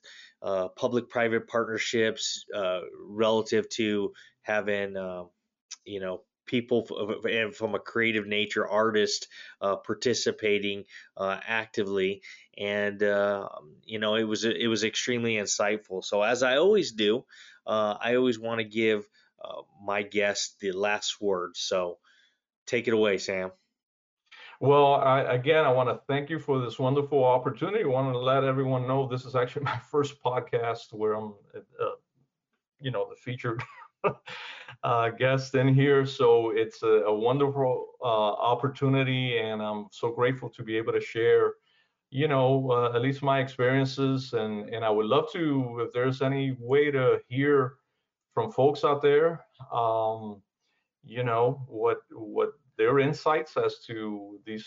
uh, 0.42 0.68
public-private 0.68 1.46
partnerships 1.48 2.44
uh, 2.54 2.80
relative 3.00 3.68
to 3.70 4.12
having 4.42 4.96
uh, 4.96 5.24
you 5.84 6.00
know 6.00 6.22
people 6.46 6.86
from 7.54 7.74
a 7.74 7.78
creative 7.78 8.26
nature, 8.26 8.66
artist 8.66 9.28
uh, 9.60 9.76
participating 9.76 10.84
uh, 11.16 11.38
actively, 11.46 12.22
and 12.56 13.02
uh, 13.02 13.48
you 13.84 13.98
know 13.98 14.14
it 14.14 14.24
was 14.24 14.44
it 14.44 14.68
was 14.68 14.84
extremely 14.84 15.34
insightful. 15.34 16.02
So 16.04 16.22
as 16.22 16.42
I 16.42 16.56
always 16.56 16.92
do, 16.92 17.24
uh, 17.66 17.96
I 18.00 18.16
always 18.16 18.38
want 18.38 18.60
to 18.60 18.64
give 18.64 19.06
uh, 19.44 19.62
my 19.84 20.02
guest 20.02 20.56
the 20.60 20.72
last 20.72 21.20
word. 21.20 21.52
So 21.56 21.98
take 22.66 22.88
it 22.88 22.94
away, 22.94 23.18
Sam. 23.18 23.52
Well, 24.60 24.94
I, 24.94 25.20
again, 25.22 25.64
I 25.64 25.72
want 25.72 25.88
to 25.88 26.00
thank 26.08 26.30
you 26.30 26.38
for 26.40 26.60
this 26.60 26.78
wonderful 26.78 27.24
opportunity. 27.24 27.84
I 27.84 27.86
want 27.86 28.12
to 28.12 28.18
let 28.18 28.42
everyone 28.44 28.88
know 28.88 29.06
this 29.06 29.24
is 29.24 29.36
actually 29.36 29.64
my 29.72 29.78
first 29.78 30.20
podcast 30.22 30.92
where 30.92 31.14
I'm, 31.14 31.34
uh, 31.54 31.90
you 32.80 32.90
know, 32.90 33.08
the 33.10 33.16
featured 33.16 33.62
uh, 34.84 35.10
guest 35.10 35.54
in 35.54 35.74
here. 35.74 36.06
So 36.06 36.50
it's 36.50 36.82
a, 36.82 37.04
a 37.06 37.14
wonderful 37.18 37.86
uh, 38.02 38.06
opportunity, 38.06 39.38
and 39.38 39.62
I'm 39.62 39.86
so 39.92 40.10
grateful 40.12 40.50
to 40.50 40.62
be 40.64 40.76
able 40.76 40.92
to 40.92 41.00
share, 41.00 41.54
you 42.10 42.28
know, 42.28 42.70
uh, 42.70 42.96
at 42.96 43.02
least 43.02 43.22
my 43.22 43.40
experiences. 43.40 44.32
And 44.34 44.68
and 44.70 44.84
I 44.84 44.90
would 44.90 45.06
love 45.06 45.30
to, 45.32 45.80
if 45.86 45.92
there's 45.92 46.22
any 46.22 46.56
way 46.60 46.90
to 46.90 47.20
hear 47.28 47.74
from 48.34 48.50
folks 48.52 48.84
out 48.84 49.02
there, 49.02 49.44
um, 49.72 50.42
you 51.04 51.24
know, 51.24 51.64
what 51.68 51.98
what 52.12 52.52
their 52.78 52.98
insights 53.00 53.56
as 53.56 53.80
to 53.86 54.38
these 54.46 54.66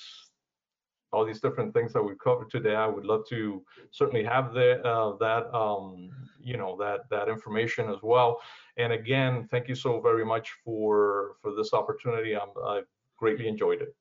all 1.13 1.25
these 1.25 1.41
different 1.41 1.73
things 1.73 1.91
that 1.93 2.01
we 2.01 2.13
covered 2.23 2.49
today. 2.49 2.75
I 2.75 2.87
would 2.87 3.05
love 3.05 3.23
to 3.29 3.63
certainly 3.91 4.23
have 4.23 4.53
the, 4.53 4.79
uh, 4.85 5.17
that 5.17 5.53
um, 5.53 6.09
you 6.41 6.57
know 6.57 6.77
that 6.77 7.09
that 7.09 7.27
information 7.27 7.89
as 7.89 7.97
well. 8.01 8.39
And 8.77 8.93
again, 8.93 9.47
thank 9.51 9.67
you 9.67 9.75
so 9.75 9.99
very 9.99 10.25
much 10.25 10.51
for 10.63 11.35
for 11.41 11.53
this 11.55 11.73
opportunity. 11.73 12.35
I'm, 12.35 12.49
I 12.65 12.81
greatly 13.17 13.47
enjoyed 13.47 13.81
it. 13.81 13.95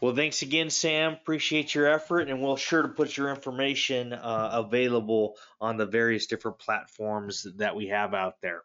Well, 0.00 0.14
thanks 0.14 0.42
again, 0.42 0.70
Sam. 0.70 1.14
Appreciate 1.14 1.74
your 1.74 1.88
effort, 1.88 2.28
and 2.28 2.40
we'll 2.40 2.56
sure 2.56 2.82
to 2.82 2.88
put 2.88 3.16
your 3.16 3.30
information 3.30 4.12
uh, 4.12 4.50
available 4.52 5.36
on 5.60 5.76
the 5.76 5.86
various 5.86 6.26
different 6.26 6.60
platforms 6.60 7.44
that 7.56 7.74
we 7.74 7.88
have 7.88 8.14
out 8.14 8.34
there. 8.40 8.62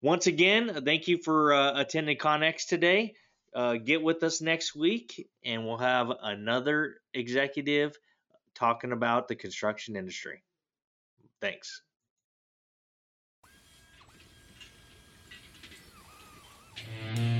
Once 0.00 0.26
again, 0.26 0.82
thank 0.84 1.08
you 1.08 1.18
for 1.18 1.52
uh, 1.52 1.78
attending 1.78 2.16
Connex 2.16 2.66
today. 2.66 3.14
Uh, 3.56 3.78
get 3.78 4.02
with 4.02 4.22
us 4.22 4.42
next 4.42 4.76
week, 4.76 5.30
and 5.42 5.64
we'll 5.64 5.78
have 5.78 6.12
another 6.22 6.96
executive 7.14 7.96
talking 8.54 8.92
about 8.92 9.28
the 9.28 9.34
construction 9.34 9.96
industry. 9.96 10.42
Thanks. 11.40 11.80
Mm-hmm. 16.76 17.35